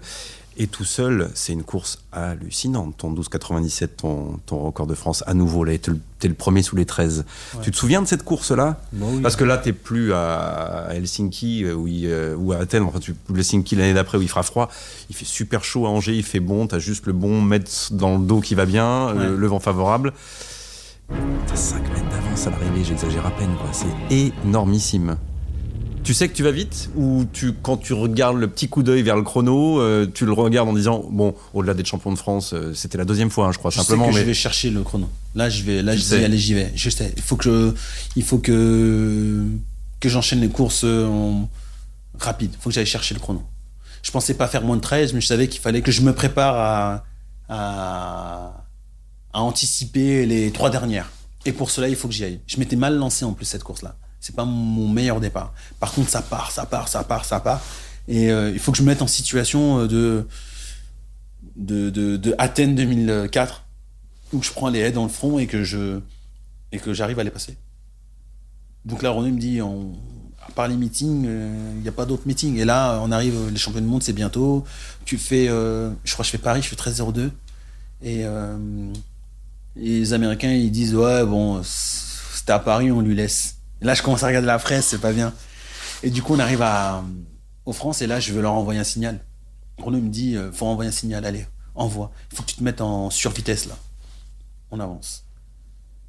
Et 0.58 0.68
tout 0.68 0.86
seul, 0.86 1.30
c'est 1.34 1.52
une 1.52 1.64
course 1.64 2.00
hallucinante. 2.14 2.96
Ton 2.98 3.14
12,97, 3.14 3.88
ton, 3.98 4.40
ton 4.46 4.60
record 4.60 4.88
de 4.88 4.96
France, 4.96 5.22
à 5.28 5.34
nouveau, 5.34 5.66
là, 5.66 5.78
t'es 5.78 5.92
le, 5.92 6.00
le 6.24 6.34
premier 6.34 6.62
sous 6.62 6.78
les 6.78 6.86
13. 6.86 7.26
Tu 7.62 7.72
te 7.72 7.76
souviens 7.76 8.02
de 8.02 8.08
cette 8.08 8.24
course-là? 8.24 8.80
Bah 8.94 9.06
oui. 9.10 9.22
Parce 9.22 9.36
que 9.36 9.44
là, 9.44 9.58
t'es 9.58 9.74
plus 9.74 10.14
à 10.14 10.88
Helsinki 10.92 11.66
euh, 11.66 11.74
où 11.74 11.88
il, 11.88 12.06
euh, 12.08 12.36
ou 12.38 12.54
à 12.54 12.58
Athènes, 12.58 12.84
enfin, 12.84 13.00
tu, 13.00 13.16
le 13.30 13.38
Helsinki 13.38 13.76
l'année 13.76 13.94
d'après 13.94 14.18
où 14.18 14.22
il 14.22 14.30
fera 14.30 14.44
froid. 14.44 14.70
Il 15.10 15.16
fait 15.18 15.26
super 15.26 15.66
chaud 15.66 15.88
à 15.88 15.90
Angers, 15.90 16.16
il 16.16 16.24
fait 16.24 16.40
bon, 16.40 16.68
t'as 16.68 16.80
juste 16.80 17.06
le 17.06 17.12
bon 17.14 17.42
mètre 17.42 17.70
dans 17.92 18.18
le 18.18 18.24
dos 18.26 18.40
qui 18.40 18.56
va 18.56 18.66
bien, 18.66 19.12
le, 19.14 19.20
Ouais. 19.32 19.38
le 19.38 19.48
vent 19.48 19.60
favorable. 19.60 20.14
T'as 21.48 21.56
5 21.56 21.84
mètres 21.94 22.10
d'avance 22.10 22.48
à 22.48 22.52
l'arrivée, 22.52 22.84
j'exagère 22.86 23.26
à 23.26 23.32
peine, 23.32 23.54
quoi. 23.60 23.70
C'est 23.74 24.16
énormissime. 24.46 25.18
Tu 26.06 26.14
sais 26.14 26.30
que 26.30 26.34
tu 26.34 26.44
vas 26.44 26.52
vite 26.52 26.90
ou 26.96 27.26
tu, 27.34 27.52
quand 27.52 27.78
tu 27.78 27.94
regardes 27.94 28.38
le 28.38 28.48
petit 28.48 28.70
coup 28.70 28.84
d'œil 28.84 29.02
vers 29.02 29.16
le 29.16 29.24
chrono, 29.24 29.80
euh, 29.82 30.06
tu 30.06 30.26
le 30.26 30.34
regardes 30.34 30.70
en 30.70 30.74
disant 30.74 31.04
bon, 31.10 31.34
au-delà 31.56 31.74
d'être 31.74 31.88
champion 31.88 32.12
de 32.14 32.18
France, 32.18 32.54
euh, 32.54 32.74
c'était 32.76 32.98
la 33.00 33.06
deuxième 33.06 33.32
fois, 33.32 33.48
hein, 33.48 33.52
je 33.52 33.58
crois 33.58 33.72
Je 33.72 33.78
simplement. 33.78 34.06
sais 34.06 34.12
que 34.12 34.16
mais 34.18 34.22
je 34.22 34.26
vais 34.28 34.34
chercher 34.36 34.70
le 34.70 34.84
chrono. 34.84 35.10
Là, 35.34 35.50
je 35.50 35.64
vais, 35.64 35.82
là, 35.82 35.94
Tu 35.94 35.98
je 35.98 36.04
sais. 36.04 36.20
dis, 36.20 36.24
allez, 36.26 36.38
j'y 36.38 36.54
vais. 36.54 36.72
Je 36.76 36.90
sais. 36.92 37.12
Il 37.18 37.24
faut 37.24 37.36
que 37.36 37.44
je, 37.44 37.74
il 38.16 38.24
faut 38.24 38.38
que, 38.38 39.44
que 40.00 40.08
j'enchaîne 40.08 40.42
les 40.42 40.50
courses 40.50 40.84
euh, 40.84 41.08
en 41.08 41.50
rapide. 42.20 42.52
Il 42.54 42.62
faut 42.62 42.70
que 42.70 42.76
j'aille 42.76 42.86
chercher 42.86 43.16
le 43.16 43.20
chrono. 43.20 43.42
Je 44.04 44.12
pensais 44.12 44.36
pas 44.36 44.48
faire 44.48 44.62
moins 44.62 44.76
de 44.78 44.82
13, 44.82 45.14
mais 45.14 45.22
je 45.22 45.26
savais 45.28 45.48
qu'il 45.48 45.60
fallait 45.62 45.82
que 45.82 45.92
je 45.92 46.02
me 46.02 46.14
prépare 46.14 46.56
à, 46.56 47.04
à, 47.50 48.64
à 49.34 49.42
anticiper 49.42 50.28
les 50.28 50.52
trois 50.52 50.70
dernières. 50.70 51.10
Et 51.48 51.52
pour 51.52 51.72
cela, 51.72 51.90
il 51.90 51.96
faut 51.96 52.08
que 52.08 52.14
j'y 52.14 52.24
aille. 52.26 52.40
Je 52.46 52.58
m'étais 52.58 52.76
mal 52.76 52.96
lancé 52.96 53.26
en 53.26 53.34
plus 53.34 53.46
cette 53.46 53.64
course-là. 53.64 53.96
C'est 54.20 54.36
pas 54.36 54.46
mon 54.46 54.88
meilleur 54.88 55.20
départ. 55.20 55.54
Par 55.80 55.92
contre, 55.92 56.10
ça 56.10 56.22
part, 56.22 56.52
ça 56.52 56.66
part, 56.66 56.88
ça 56.88 57.04
part, 57.04 57.26
ça 57.26 57.40
part. 57.40 57.62
Et 58.08 58.32
euh, 58.32 58.52
il 58.52 58.60
faut 58.60 58.72
que 58.72 58.78
je 58.78 58.84
me 58.84 58.88
mette 58.88 59.02
en 59.02 59.08
situation 59.08 59.80
euh, 59.80 59.88
de, 61.56 61.90
de, 61.90 62.18
de, 62.18 62.36
Athènes 62.38 62.76
2004 62.76 63.64
où 64.34 64.42
je 64.42 64.52
prends 64.52 64.70
les 64.70 64.80
haies 64.80 64.92
dans 64.92 65.04
le 65.04 65.10
front 65.10 65.40
et 65.40 65.48
que 65.48 65.64
je 65.64 66.00
et 66.72 66.80
que 66.80 66.94
j'arrive 66.94 67.20
à 67.20 67.24
les 67.24 67.32
passer. 67.32 67.56
Donc 68.84 69.02
là, 69.02 69.12
Renaud 69.12 69.32
me 69.32 69.40
dit, 69.40 69.62
on, 69.62 69.94
à 70.48 70.52
part 70.52 70.68
les 70.68 70.76
meetings, 70.76 71.26
il 71.26 71.82
n'y 71.82 71.88
a 71.88 71.92
pas 71.92 72.06
d'autres 72.06 72.28
meetings. 72.28 72.58
Et 72.58 72.66
là, 72.66 73.00
on 73.02 73.12
arrive, 73.12 73.50
les 73.50 73.58
champions 73.58 73.82
du 73.82 73.88
monde, 73.88 74.04
c'est 74.04 74.14
bientôt. 74.14 74.64
Tu 75.06 75.18
fais, 75.18 75.48
euh, 75.48 75.92
je 76.04 76.14
crois 76.14 76.24
que 76.24 76.28
je 76.28 76.32
fais 76.32 76.38
Paris, 76.38 76.62
je 76.62 76.68
fais 76.70 76.76
13-02. 76.76 77.32
Et, 78.04 78.26
euh, 78.26 78.58
et 79.76 80.00
les 80.00 80.14
Américains, 80.14 80.52
ils 80.52 80.72
disent, 80.72 80.96
ouais, 80.96 81.26
bon, 81.26 81.62
c'était 81.64 82.54
à 82.54 82.60
Paris, 82.60 82.92
on 82.92 83.02
lui 83.02 83.16
laisse. 83.16 83.55
Et 83.82 83.86
là, 83.86 83.94
je 83.94 84.02
commence 84.02 84.24
à 84.24 84.28
regarder 84.28 84.48
la 84.48 84.60
presse, 84.60 84.88
c'est 84.88 85.02
pas 85.02 85.14
bien. 85.14 85.34
Et 86.04 86.10
du 86.10 86.22
coup, 86.22 86.34
on 86.34 86.40
arrive 86.40 86.62
à, 86.62 87.04
aux 87.66 87.74
France 87.74 88.02
et 88.02 88.08
là, 88.08 88.20
je 88.20 88.34
veux 88.34 88.42
leur 88.42 88.54
envoyer 88.54 88.80
un 88.80 88.86
signal. 88.86 89.20
Renaud 89.78 90.00
me 90.00 90.10
dit, 90.10 90.36
euh, 90.36 90.52
faut 90.52 90.66
envoyer 90.66 90.90
un 90.90 90.94
signal, 90.94 91.26
allez, 91.26 91.46
envoie. 91.74 92.12
Il 92.32 92.38
faut 92.38 92.44
que 92.44 92.50
tu 92.50 92.56
te 92.56 92.64
mettes 92.64 92.82
en 92.82 93.10
survitesse 93.10 93.66
là. 93.68 93.78
On 94.72 94.80
avance. 94.80 95.26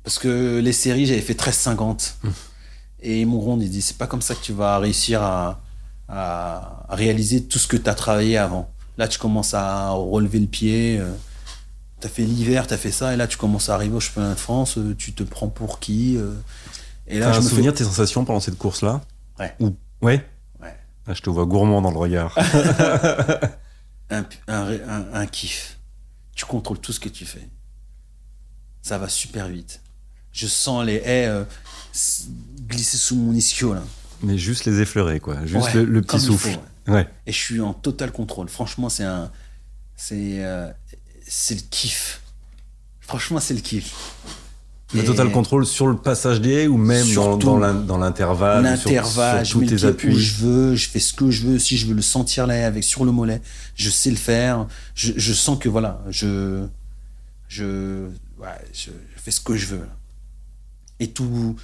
Parce 0.04 0.18
que 0.18 0.60
les 0.60 0.72
séries, 0.72 1.06
j'avais 1.06 1.20
fait 1.20 1.34
13,50. 1.34 2.14
Et 3.00 3.24
mon 3.24 3.40
rond, 3.40 3.58
il 3.60 3.70
dit, 3.70 3.82
c'est 3.82 3.98
pas 3.98 4.06
comme 4.06 4.22
ça 4.22 4.34
que 4.34 4.42
tu 4.42 4.52
vas 4.52 4.78
réussir 4.78 5.22
à, 5.22 5.60
réaliser 6.88 7.44
tout 7.44 7.58
ce 7.58 7.66
que 7.66 7.76
tu 7.76 7.90
as 7.90 7.94
travaillé 7.94 8.38
avant. 8.38 8.70
Là, 8.96 9.08
tu 9.08 9.18
commences 9.18 9.54
à 9.54 9.90
relever 9.90 10.38
le 10.38 10.46
pied. 10.46 11.02
tu 12.00 12.06
as 12.06 12.10
fait 12.10 12.22
l'hiver, 12.22 12.66
tu 12.66 12.74
as 12.74 12.78
fait 12.78 12.92
ça, 12.92 13.12
et 13.12 13.16
là, 13.16 13.26
tu 13.26 13.36
commences 13.36 13.68
à 13.68 13.74
arriver 13.74 13.96
au 13.96 14.00
championnat 14.00 14.34
de 14.34 14.38
France. 14.38 14.78
euh, 14.78 14.94
tu 14.96 15.12
te 15.12 15.24
prends 15.24 15.48
pour 15.48 15.80
qui 15.80 16.16
euh, 16.16 16.34
Et 17.08 17.18
là, 17.18 17.32
je 17.32 17.38
un 17.38 17.42
me 17.42 17.48
souvenir 17.48 17.72
de 17.72 17.78
tes 17.78 17.84
sensations 17.84 18.24
pendant 18.24 18.40
cette 18.40 18.58
course-là 18.58 19.00
Ouais. 19.38 19.54
Ou 19.60 19.76
ouais. 20.02 20.24
Ouais. 20.60 20.74
Ah, 21.06 21.14
je 21.14 21.20
te 21.22 21.30
vois 21.30 21.44
gourmand 21.46 21.82
dans 21.82 21.90
le 21.90 21.98
regard. 21.98 22.36
un, 24.10 24.24
un, 24.48 24.70
un- 24.88 25.14
un 25.14 25.26
kiff. 25.26 25.78
Tu 26.34 26.44
contrôles 26.44 26.78
tout 26.80 26.92
ce 26.92 27.00
que 27.00 27.08
tu 27.08 27.24
fais. 27.24 27.48
Ça 28.82 28.98
va 28.98 29.08
super 29.08 29.48
vite. 29.48 29.80
Je 30.32 30.46
sens 30.46 30.84
les 30.84 30.96
haies 30.96 31.26
euh, 31.28 31.44
glisser 32.68 32.96
sous 32.98 33.16
mon 33.16 33.32
ischio 33.32 33.74
là. 33.74 33.82
Mais 34.22 34.38
juste 34.38 34.64
les 34.64 34.80
effleurer, 34.80 35.20
quoi. 35.20 35.44
Juste 35.46 35.66
Ouais, 35.66 35.74
le, 35.74 35.84
le 35.84 36.02
petit 36.02 36.20
souffle. 36.20 36.50
faut, 36.86 36.92
ouais. 36.92 37.06
Et 37.26 37.32
je 37.32 37.38
suis 37.38 37.60
en 37.60 37.74
total 37.74 38.12
contrôle. 38.12 38.48
Franchement, 38.48 38.88
c'est 38.88 39.04
un, 39.04 39.30
c'est, 39.96 40.44
euh, 40.44 40.70
c'est 41.26 41.54
le 41.54 41.60
kiff. 41.70 42.22
Franchement, 43.00 43.40
c'est 43.40 43.54
le 43.54 43.60
kiff. 43.60 43.94
Le 44.94 45.04
total 45.04 45.32
contrôle 45.32 45.66
sur 45.66 45.88
le 45.88 45.96
passage 45.96 46.40
des 46.40 46.50
haies 46.52 46.66
ou 46.68 46.76
même 46.76 47.04
dans, 47.06 47.12
Surtout 47.12 47.46
dans 47.46 47.58
l'in- 47.58 47.74
dans 47.74 47.98
l'intervalle 47.98 48.62
sur- 48.78 48.88
L'intervalle, 48.90 49.44
je 49.44 49.58
mets 49.58 49.66
le 49.66 49.76
pied 49.96 50.10
je 50.12 50.34
veux, 50.44 50.74
je 50.76 50.88
fais 50.88 51.00
ce 51.00 51.12
que 51.12 51.30
je 51.30 51.42
veux. 51.46 51.58
Si 51.58 51.76
je 51.76 51.86
veux 51.86 51.94
le 51.94 52.02
sentir 52.02 52.46
là 52.46 52.64
avec 52.66 52.84
sur 52.84 53.04
le 53.04 53.10
mollet, 53.10 53.42
je 53.74 53.90
sais 53.90 54.10
le 54.10 54.16
faire. 54.16 54.66
Je, 54.94 55.12
je 55.16 55.32
sens 55.32 55.58
que 55.58 55.68
voilà, 55.68 56.00
je, 56.10 56.64
je, 57.48 58.06
ouais, 58.38 58.46
je, 58.72 58.90
je 58.90 59.20
fais 59.22 59.32
ce 59.32 59.40
que 59.40 59.56
je 59.56 59.66
veux. 59.66 59.80
Et 61.00 61.08
tout, 61.08 61.56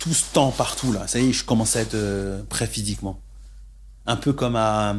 tout 0.00 0.12
ce 0.12 0.24
temps 0.32 0.50
partout 0.50 0.92
là, 0.92 1.06
ça 1.06 1.20
y 1.20 1.28
est, 1.28 1.32
je 1.32 1.44
commence 1.44 1.76
à 1.76 1.80
être 1.80 1.94
euh, 1.94 2.42
prêt 2.48 2.66
physiquement. 2.66 3.20
Un 4.06 4.16
peu 4.16 4.32
comme 4.32 4.56
à, 4.56 4.96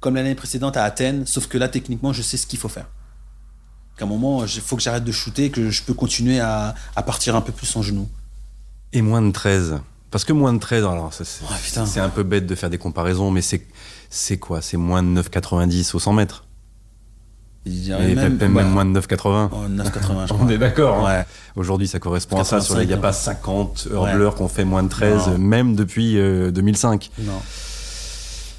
comme 0.00 0.14
l'année 0.14 0.34
précédente 0.34 0.76
à 0.76 0.84
Athènes, 0.84 1.24
sauf 1.26 1.46
que 1.48 1.56
là 1.56 1.68
techniquement, 1.68 2.12
je 2.12 2.20
sais 2.22 2.36
ce 2.36 2.46
qu'il 2.46 2.58
faut 2.58 2.68
faire. 2.68 2.86
Qu'à 3.96 4.04
un 4.04 4.08
moment, 4.08 4.44
il 4.44 4.60
faut 4.60 4.76
que 4.76 4.82
j'arrête 4.82 5.04
de 5.04 5.12
shooter, 5.12 5.50
que 5.50 5.70
je 5.70 5.82
peux 5.82 5.94
continuer 5.94 6.40
à, 6.40 6.74
à 6.96 7.02
partir 7.02 7.36
un 7.36 7.40
peu 7.40 7.52
plus 7.52 7.74
en 7.76 7.82
genou. 7.82 8.08
Et 8.92 9.02
moins 9.02 9.22
de 9.22 9.30
13. 9.30 9.80
Parce 10.10 10.24
que 10.24 10.32
moins 10.32 10.52
de 10.52 10.58
13, 10.58 10.84
alors 10.84 11.10
c'est 11.12 11.24
Oh, 11.44 11.98
un 12.00 12.08
peu 12.10 12.22
bête 12.22 12.46
de 12.46 12.54
faire 12.54 12.68
des 12.70 12.78
comparaisons, 12.78 13.30
mais 13.30 13.40
c'est 13.42 14.36
quoi? 14.38 14.60
C'est 14.60 14.76
moins 14.76 15.02
de 15.02 15.08
9,90 15.22 15.94
au 15.96 15.98
100 15.98 16.12
mètres. 16.12 16.44
Et 17.64 18.14
même, 18.16 18.36
même 18.38 18.56
ouais. 18.56 18.64
moins 18.64 18.84
de 18.84 18.98
9,80. 19.00 19.50
Oh, 19.52 19.56
9,80, 19.68 20.26
je 20.28 20.34
On 20.40 20.48
est 20.48 20.58
d'accord. 20.58 21.08
hein. 21.08 21.24
Aujourd'hui, 21.54 21.86
ça 21.86 22.00
correspond 22.00 22.40
à 22.40 22.44
ça. 22.44 22.60
Sur 22.60 22.76
les- 22.76 22.82
Il 22.84 22.88
n'y 22.88 22.92
a 22.92 22.96
85, 22.96 23.00
pas 23.00 23.08
ouais. 23.08 23.36
50 23.36 23.88
heures 23.92 24.02
Ouais. 24.02 24.34
qu'on 24.36 24.48
fait 24.48 24.64
moins 24.64 24.82
de 24.82 24.88
13, 24.88 25.28
Non. 25.28 25.38
même 25.38 25.76
depuis 25.76 26.18
euh, 26.18 26.50
2005. 26.50 27.10
Non. 27.20 27.40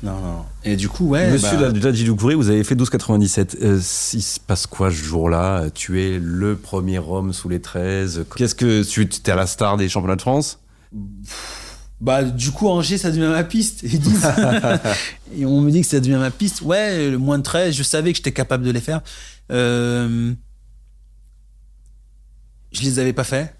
Non, 0.03 0.19
non. 0.19 0.45
Et 0.65 0.75
du 0.75 0.89
coup, 0.89 1.07
ouais. 1.07 1.31
Monsieur 1.31 1.57
bah, 1.57 1.71
Doucouré, 1.71 2.35
vous 2.35 2.49
avez 2.49 2.65
fait 2.65 2.75
12,97. 2.75 3.57
Euh, 3.61 3.79
il 4.13 4.21
se 4.21 4.37
passe 4.37 4.67
quoi 4.67 4.91
ce 4.91 4.95
jour-là 4.95 5.69
Tu 5.73 6.01
es 6.03 6.19
le 6.19 6.57
premier 6.57 6.99
homme 6.99 7.31
sous 7.31 7.47
les 7.47 7.61
13. 7.61 8.25
Qu'est-ce 8.35 8.53
que 8.53 8.83
tu 8.83 9.03
es 9.03 9.29
à 9.29 9.35
la 9.35 9.47
star 9.47 9.77
des 9.77 9.87
championnats 9.87 10.17
de 10.17 10.21
France? 10.21 10.59
Bah, 12.01 12.21
du 12.21 12.51
coup, 12.51 12.67
Angers, 12.67 12.97
ça 12.97 13.11
devient 13.11 13.31
ma 13.31 13.45
piste. 13.45 13.79
Ils 13.83 14.01
disent. 14.01 14.27
Et 15.37 15.45
on 15.45 15.61
me 15.61 15.71
dit 15.71 15.81
que 15.81 15.87
ça 15.87 16.01
devient 16.01 16.17
ma 16.19 16.31
piste. 16.31 16.61
Ouais, 16.61 17.09
le 17.09 17.17
moins 17.17 17.37
de 17.37 17.43
13, 17.43 17.73
je 17.73 17.83
savais 17.83 18.11
que 18.11 18.17
j'étais 18.17 18.33
capable 18.33 18.65
de 18.65 18.71
les 18.71 18.81
faire. 18.81 19.01
Euh... 19.53 20.33
Je 22.73 22.81
les 22.81 22.99
avais 22.99 23.13
pas 23.13 23.23
fait. 23.23 23.55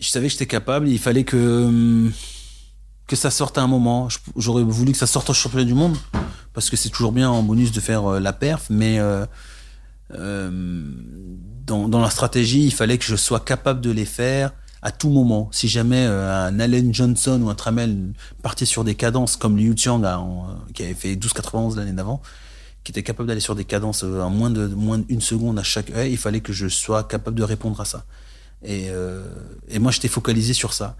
Je 0.00 0.08
savais 0.08 0.26
que 0.26 0.32
j'étais 0.32 0.46
capable. 0.46 0.86
Il 0.86 0.98
fallait 0.98 1.24
que 1.24 1.64
hum, 1.64 2.12
que 3.10 3.16
ça 3.16 3.32
sorte 3.32 3.58
à 3.58 3.62
un 3.62 3.66
moment. 3.66 4.06
J'aurais 4.36 4.62
voulu 4.62 4.92
que 4.92 4.98
ça 4.98 5.08
sorte 5.08 5.28
au 5.30 5.32
championnat 5.32 5.64
du 5.64 5.74
monde 5.74 5.96
parce 6.54 6.70
que 6.70 6.76
c'est 6.76 6.90
toujours 6.90 7.10
bien 7.10 7.28
en 7.28 7.42
bonus 7.42 7.72
de 7.72 7.80
faire 7.80 8.06
euh, 8.06 8.20
la 8.20 8.32
perf, 8.32 8.66
mais 8.70 9.00
euh, 9.00 9.26
euh, 10.14 10.48
dans, 11.66 12.00
la 12.00 12.08
stratégie, 12.08 12.64
il 12.64 12.72
fallait 12.72 12.98
que 12.98 13.04
je 13.04 13.16
sois 13.16 13.40
capable 13.40 13.80
de 13.80 13.90
les 13.90 14.04
faire 14.04 14.52
à 14.80 14.92
tout 14.92 15.10
moment. 15.10 15.48
Si 15.50 15.66
jamais 15.66 16.04
un 16.04 16.60
Allen 16.60 16.94
Johnson 16.94 17.40
ou 17.42 17.50
un 17.50 17.56
Tramel 17.56 18.12
partait 18.42 18.64
sur 18.64 18.84
des 18.84 18.94
cadences 18.94 19.36
comme 19.36 19.56
Liu 19.56 19.74
euh, 19.88 20.38
qui 20.72 20.84
avait 20.84 20.94
fait 20.94 21.16
12,91 21.16 21.76
l'année 21.76 21.92
d'avant, 21.92 22.22
qui 22.84 22.92
était 22.92 23.02
capable 23.02 23.28
d'aller 23.28 23.40
sur 23.40 23.56
des 23.56 23.64
cadences 23.64 24.04
en 24.04 24.30
moins 24.30 24.50
d'une 24.50 25.20
seconde 25.20 25.58
à 25.58 25.64
chaque 25.64 25.90
œil, 25.90 26.12
il 26.12 26.18
fallait 26.18 26.40
que 26.40 26.52
je 26.52 26.68
sois 26.68 27.02
capable 27.02 27.36
de 27.36 27.42
répondre 27.42 27.80
à 27.80 27.84
ça. 27.84 28.04
Et 28.62 28.88
moi, 29.80 29.90
j'étais 29.90 30.08
focalisé 30.08 30.52
sur 30.52 30.72
ça. 30.74 30.96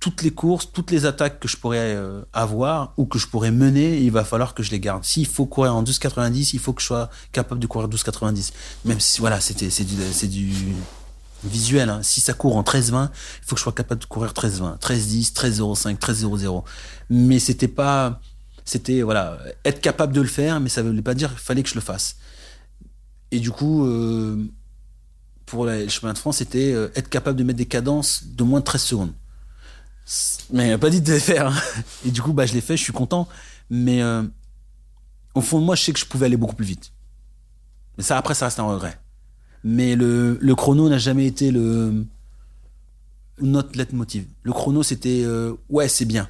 Toutes 0.00 0.22
les 0.22 0.30
courses, 0.30 0.70
toutes 0.72 0.90
les 0.90 1.06
attaques 1.06 1.40
que 1.40 1.48
je 1.48 1.56
pourrais 1.56 1.94
euh, 1.94 2.22
avoir 2.32 2.92
ou 2.96 3.06
que 3.06 3.18
je 3.18 3.26
pourrais 3.26 3.50
mener, 3.50 3.98
il 4.00 4.10
va 4.10 4.24
falloir 4.24 4.54
que 4.54 4.62
je 4.62 4.70
les 4.70 4.78
garde. 4.78 5.04
S'il 5.04 5.26
faut 5.26 5.46
courir 5.46 5.74
en 5.74 5.82
12,90, 5.82 6.50
il 6.52 6.60
faut 6.60 6.72
que 6.72 6.82
je 6.82 6.86
sois 6.86 7.10
capable 7.32 7.60
de 7.60 7.66
courir 7.66 7.88
12,90. 7.88 8.52
Même 8.84 9.00
si, 9.00 9.20
voilà, 9.20 9.40
c'était, 9.40 9.70
c'est 9.70 9.84
du, 9.84 10.52
visuel. 11.44 11.88
Hein. 11.88 12.00
Si 12.02 12.20
ça 12.20 12.34
court 12.34 12.56
en 12.56 12.62
13,20, 12.62 13.08
il 13.10 13.46
faut 13.46 13.54
que 13.54 13.58
je 13.58 13.62
sois 13.62 13.72
capable 13.72 14.00
de 14.00 14.06
courir 14.06 14.32
13,20, 14.32 14.78
13,10, 14.78 15.32
13,05, 15.32 15.98
13,00. 15.98 16.62
Mais 17.10 17.38
c'était 17.38 17.68
pas, 17.68 18.20
c'était, 18.64 19.02
voilà, 19.02 19.38
être 19.64 19.80
capable 19.80 20.12
de 20.12 20.20
le 20.20 20.28
faire, 20.28 20.60
mais 20.60 20.68
ça 20.68 20.82
voulait 20.82 21.02
pas 21.02 21.14
dire 21.14 21.30
qu'il 21.30 21.38
fallait 21.38 21.62
que 21.62 21.68
je 21.68 21.74
le 21.74 21.80
fasse. 21.80 22.16
Et 23.30 23.40
du 23.40 23.50
coup, 23.50 23.86
euh, 23.86 24.36
pour 25.46 25.66
les 25.66 25.88
chemins 25.88 26.12
de 26.12 26.18
France, 26.18 26.38
c'était 26.38 26.72
euh, 26.72 26.88
être 26.96 27.08
capable 27.08 27.38
de 27.38 27.44
mettre 27.44 27.58
des 27.58 27.66
cadences 27.66 28.24
de 28.24 28.44
moins 28.44 28.60
de 28.60 28.64
13 28.64 28.82
secondes. 28.82 29.12
Mais 30.52 30.68
il 30.68 30.70
m'a 30.70 30.78
pas 30.78 30.90
dit 30.90 31.00
de 31.00 31.12
les 31.12 31.20
faire. 31.20 31.48
hein. 31.48 31.54
Et 32.04 32.10
du 32.10 32.22
coup, 32.22 32.32
bah, 32.32 32.46
je 32.46 32.54
l'ai 32.54 32.60
fait, 32.60 32.76
je 32.76 32.82
suis 32.82 32.92
content. 32.92 33.28
Mais 33.70 34.02
euh, 34.02 34.22
au 35.34 35.40
fond 35.40 35.58
de 35.60 35.64
moi, 35.64 35.74
je 35.74 35.82
sais 35.82 35.92
que 35.92 35.98
je 35.98 36.06
pouvais 36.06 36.26
aller 36.26 36.36
beaucoup 36.36 36.54
plus 36.54 36.66
vite. 36.66 36.92
Mais 37.98 38.04
ça, 38.04 38.16
après, 38.16 38.34
ça 38.34 38.46
reste 38.46 38.60
un 38.60 38.64
regret. 38.64 38.98
Mais 39.64 39.96
le, 39.96 40.38
le 40.40 40.54
chrono 40.54 40.88
n'a 40.88 40.98
jamais 40.98 41.26
été 41.26 41.50
le 41.50 42.04
notre 43.40 43.76
leitmotiv. 43.76 44.24
Le 44.44 44.52
chrono, 44.52 44.82
c'était 44.82 45.22
euh, 45.24 45.54
ouais, 45.68 45.88
c'est 45.88 46.04
bien. 46.04 46.28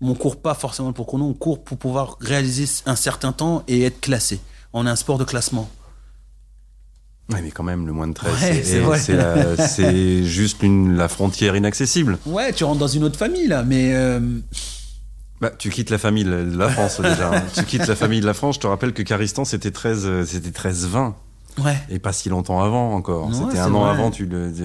On 0.00 0.14
court 0.14 0.40
pas 0.40 0.54
forcément 0.54 0.92
pour 0.92 1.06
chrono, 1.06 1.26
on 1.26 1.34
court 1.34 1.62
pour 1.62 1.76
pouvoir 1.76 2.16
réaliser 2.20 2.64
un 2.86 2.96
certain 2.96 3.32
temps 3.32 3.62
et 3.68 3.82
être 3.82 4.00
classé. 4.00 4.40
On 4.72 4.86
a 4.86 4.90
un 4.90 4.96
sport 4.96 5.18
de 5.18 5.24
classement. 5.24 5.68
Ouais, 7.32 7.40
mais 7.42 7.50
quand 7.50 7.62
même, 7.62 7.86
le 7.86 7.92
moins 7.92 8.08
de 8.08 8.12
13, 8.14 8.32
Ouais, 8.86 8.98
c'est- 8.98 10.22
juste 10.24 10.62
une, 10.62 10.96
la 10.96 11.08
frontière 11.08 11.54
inaccessible. 11.56 12.18
Ouais, 12.26 12.52
tu 12.52 12.64
rentres 12.64 12.80
dans 12.80 12.88
une 12.88 13.04
autre 13.04 13.18
famille 13.18 13.46
là, 13.46 13.62
mais 13.62 13.92
euh, 13.94 14.20
Bah, 15.40 15.50
tu 15.56 15.70
quittes 15.70 15.90
la 15.90 15.98
famille 15.98 16.24
de 16.24 16.56
la 16.56 16.68
France 16.68 17.00
déjà. 17.02 17.34
hein. 17.36 17.42
tu 17.54 17.64
quittes 17.64 17.86
la 17.86 17.96
famille 17.96 18.20
de 18.20 18.26
la 18.26 18.34
France. 18.34 18.56
Je 18.56 18.60
te 18.60 18.66
rappelle 18.66 18.92
que 18.92 19.02
Caristan, 19.02 19.44
c'était 19.44 19.70
13, 19.70 20.02
euh, 20.04 20.24
c'était 20.26 20.50
13-20. 20.50 21.14
ouais. 21.64 21.78
Et 21.88 21.98
pas 21.98 22.12
si 22.12 22.28
longtemps 22.28 22.60
avant 22.62 22.94
encore. 22.94 23.30
C'était 23.34 23.58
un 23.58 23.72
an 23.74 23.80
vrai. 23.80 23.90
avant, 23.90 24.10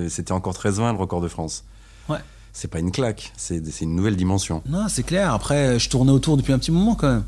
c'était 0.09 0.31
encore 0.33 0.53
13-20 0.53 0.91
le 0.93 0.97
record 0.99 1.21
de 1.21 1.27
France. 1.27 1.63
Ouais. 2.09 2.17
C'est 2.51 2.69
pas 2.69 2.79
une 2.79 2.91
claque, 2.91 3.31
c'est 3.37 3.65
c'est 3.69 3.83
une 3.85 3.95
nouvelle 3.95 4.15
dimension. 4.15 4.61
Non, 4.67 4.85
c'est 4.87 5.03
clair. 5.03 5.33
Après, 5.33 5.77
je 5.77 5.89
tournais 5.89 6.11
autour 6.11 6.37
depuis 6.37 6.53
un 6.53 6.57
petit 6.59 6.71
moment 6.71 6.95
quand 6.95 7.09
même. 7.11 7.23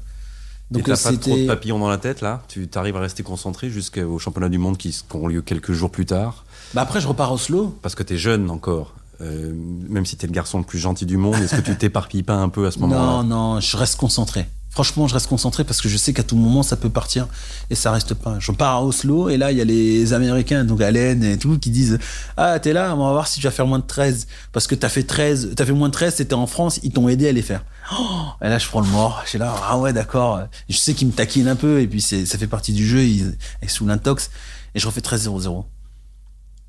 Donc 0.71 0.83
t'as 0.83 0.97
pas 0.97 1.17
trop 1.17 1.37
de 1.37 1.47
papillons 1.47 1.79
dans 1.79 1.89
la 1.89 1.97
tête 1.97 2.21
là? 2.21 2.43
Tu 2.47 2.67
t'arrives 2.67 2.97
à 2.97 2.99
rester 2.99 3.23
concentré 3.23 3.69
jusqu'aux 3.69 4.19
championnats 4.19 4.49
du 4.49 4.57
monde 4.57 4.77
qui, 4.77 4.89
qui 4.89 5.03
auront 5.15 5.27
lieu 5.27 5.41
quelques 5.41 5.71
jours 5.71 5.91
plus 5.91 6.05
tard? 6.05 6.43
Bah 6.73 6.81
après, 6.81 6.99
je 6.99 7.07
repars 7.07 7.31
à 7.31 7.33
Oslo. 7.33 7.77
Parce 7.81 7.95
que 7.95 8.03
t'es 8.03 8.17
jeune 8.17 8.49
encore. 8.49 8.93
Euh, 9.21 9.51
même 9.89 10.05
si 10.05 10.15
t'es 10.15 10.27
le 10.27 10.33
garçon 10.33 10.59
le 10.59 10.63
plus 10.63 10.79
gentil 10.79 11.05
du 11.05 11.17
monde, 11.17 11.35
est-ce 11.35 11.55
que 11.55 11.61
tu 11.61 11.75
t'éparpilles 11.77 12.23
pas 12.23 12.35
un 12.35 12.49
peu 12.49 12.67
à 12.67 12.71
ce 12.71 12.79
moment-là? 12.79 13.01
Non, 13.01 13.23
non, 13.23 13.59
je 13.59 13.77
reste 13.77 13.95
concentré. 13.95 14.47
Franchement, 14.77 15.07
je 15.07 15.15
reste 15.15 15.25
concentré 15.25 15.63
parce 15.63 15.81
que 15.81 15.89
je 15.89 15.97
sais 15.97 16.13
qu'à 16.13 16.21
tout 16.21 16.35
moment, 16.35 16.61
ça 16.61 16.77
peut 16.77 16.91
partir 16.91 17.27
et 17.71 17.73
ça 17.73 17.91
reste 17.91 18.13
pas. 18.13 18.35
Je 18.37 18.51
pars 18.51 18.75
à 18.75 18.83
Oslo 18.83 19.27
et 19.27 19.35
là, 19.35 19.51
il 19.51 19.57
y 19.57 19.61
a 19.61 19.63
les 19.63 20.13
Américains, 20.13 20.65
donc 20.65 20.81
Allen 20.81 21.23
et 21.23 21.39
tout, 21.39 21.57
qui 21.57 21.71
disent 21.71 21.97
Ah, 22.37 22.59
t'es 22.59 22.73
là, 22.73 22.93
on 22.93 23.03
va 23.03 23.11
voir 23.11 23.27
si 23.27 23.39
tu 23.39 23.47
vas 23.47 23.51
faire 23.51 23.65
moins 23.65 23.79
de 23.79 23.87
13. 23.87 24.27
Parce 24.51 24.67
que 24.67 24.75
t'as 24.75 24.89
fait 24.89 25.01
13, 25.01 25.53
t'as 25.55 25.65
fait 25.65 25.71
moins 25.71 25.87
de 25.87 25.93
13, 25.93 26.13
c'était 26.13 26.35
en 26.35 26.45
France, 26.45 26.79
ils 26.83 26.91
t'ont 26.91 27.09
aidé 27.09 27.27
à 27.27 27.31
les 27.31 27.41
faire. 27.41 27.65
Oh 27.91 28.27
et 28.39 28.49
là, 28.49 28.59
je 28.59 28.67
prends 28.67 28.81
le 28.81 28.87
mort. 28.89 29.19
Je 29.23 29.29
suis 29.29 29.39
là, 29.39 29.55
ah 29.67 29.79
ouais, 29.79 29.93
d'accord. 29.93 30.41
Je 30.69 30.77
sais 30.77 30.93
qu'ils 30.93 31.07
me 31.07 31.11
taquinent 31.11 31.47
un 31.47 31.55
peu 31.55 31.81
et 31.81 31.87
puis 31.87 31.99
ça 31.99 32.37
fait 32.37 32.45
partie 32.45 32.71
du 32.71 32.85
jeu, 32.87 33.03
ils, 33.03 33.35
ils 33.63 33.71
sous 33.71 33.87
l'intox. 33.87 34.29
Et 34.75 34.79
je 34.79 34.85
refais 34.85 35.01
13-0-0. 35.01 35.63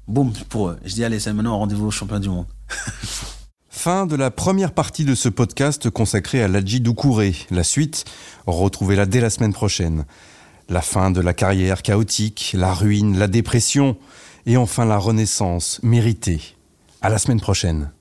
Boum, 0.07 0.33
pour 0.49 0.71
eux. 0.71 0.79
Je 0.83 0.95
dis, 0.95 1.05
allez, 1.05 1.21
c'est 1.21 1.35
maintenant 1.35 1.59
rendez-vous 1.59 1.89
au 1.89 1.91
champion 1.91 2.19
du 2.19 2.31
monde. 2.31 2.47
Fin 3.81 4.07
de 4.07 4.17
la 4.17 4.33
première 4.33 4.73
partie 4.73 5.05
de 5.05 5.15
ce 5.15 5.29
podcast 5.29 5.89
consacré 5.89 6.43
à 6.43 6.49
Ladji 6.49 6.81
Doucouré. 6.81 7.37
La 7.53 7.63
suite, 7.63 8.07
retrouvez-la 8.49 9.07
dès 9.07 9.21
la 9.21 9.31
semaine 9.31 9.53
prochaine. 9.53 10.05
La 10.69 10.81
fin 10.81 11.13
de 11.13 11.21
la 11.21 11.33
carrière 11.33 11.83
chaotique, 11.83 12.57
la 12.59 12.75
ruine, 12.75 13.17
la 13.17 13.29
dépression 13.29 13.97
et 14.47 14.57
enfin 14.57 14.85
la 14.85 14.99
renaissance 14.99 15.79
méritée. 15.85 16.41
À 17.03 17.09
la 17.09 17.19
semaine 17.19 17.39
prochaine. 17.41 17.93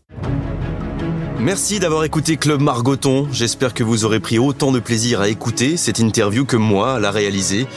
Merci 1.39 1.78
d'avoir 1.78 2.03
écouté 2.05 2.38
Club 2.38 2.59
Margoton. 2.59 3.28
J'espère 3.32 3.75
que 3.75 3.84
vous 3.84 4.03
aurez 4.03 4.19
pris 4.19 4.39
autant 4.39 4.71
de 4.71 4.80
plaisir 4.80 5.21
à 5.21 5.30
écouter 5.30 5.78
cette 5.78 5.99
interview 5.99 6.43
que 6.43 6.57
moi 6.57 6.95
à 6.95 6.99
la 6.99 7.11
réaliser. 7.11 7.67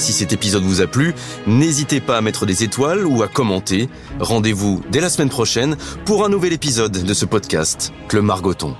Si 0.00 0.14
cet 0.14 0.32
épisode 0.32 0.62
vous 0.62 0.80
a 0.80 0.86
plu, 0.86 1.14
n'hésitez 1.46 2.00
pas 2.00 2.16
à 2.16 2.22
mettre 2.22 2.46
des 2.46 2.64
étoiles 2.64 3.04
ou 3.04 3.22
à 3.22 3.28
commenter. 3.28 3.90
Rendez-vous 4.18 4.80
dès 4.90 5.00
la 5.00 5.10
semaine 5.10 5.28
prochaine 5.28 5.76
pour 6.06 6.24
un 6.24 6.30
nouvel 6.30 6.54
épisode 6.54 7.04
de 7.04 7.14
ce 7.14 7.26
podcast, 7.26 7.92
Le 8.10 8.22
Margoton. 8.22 8.74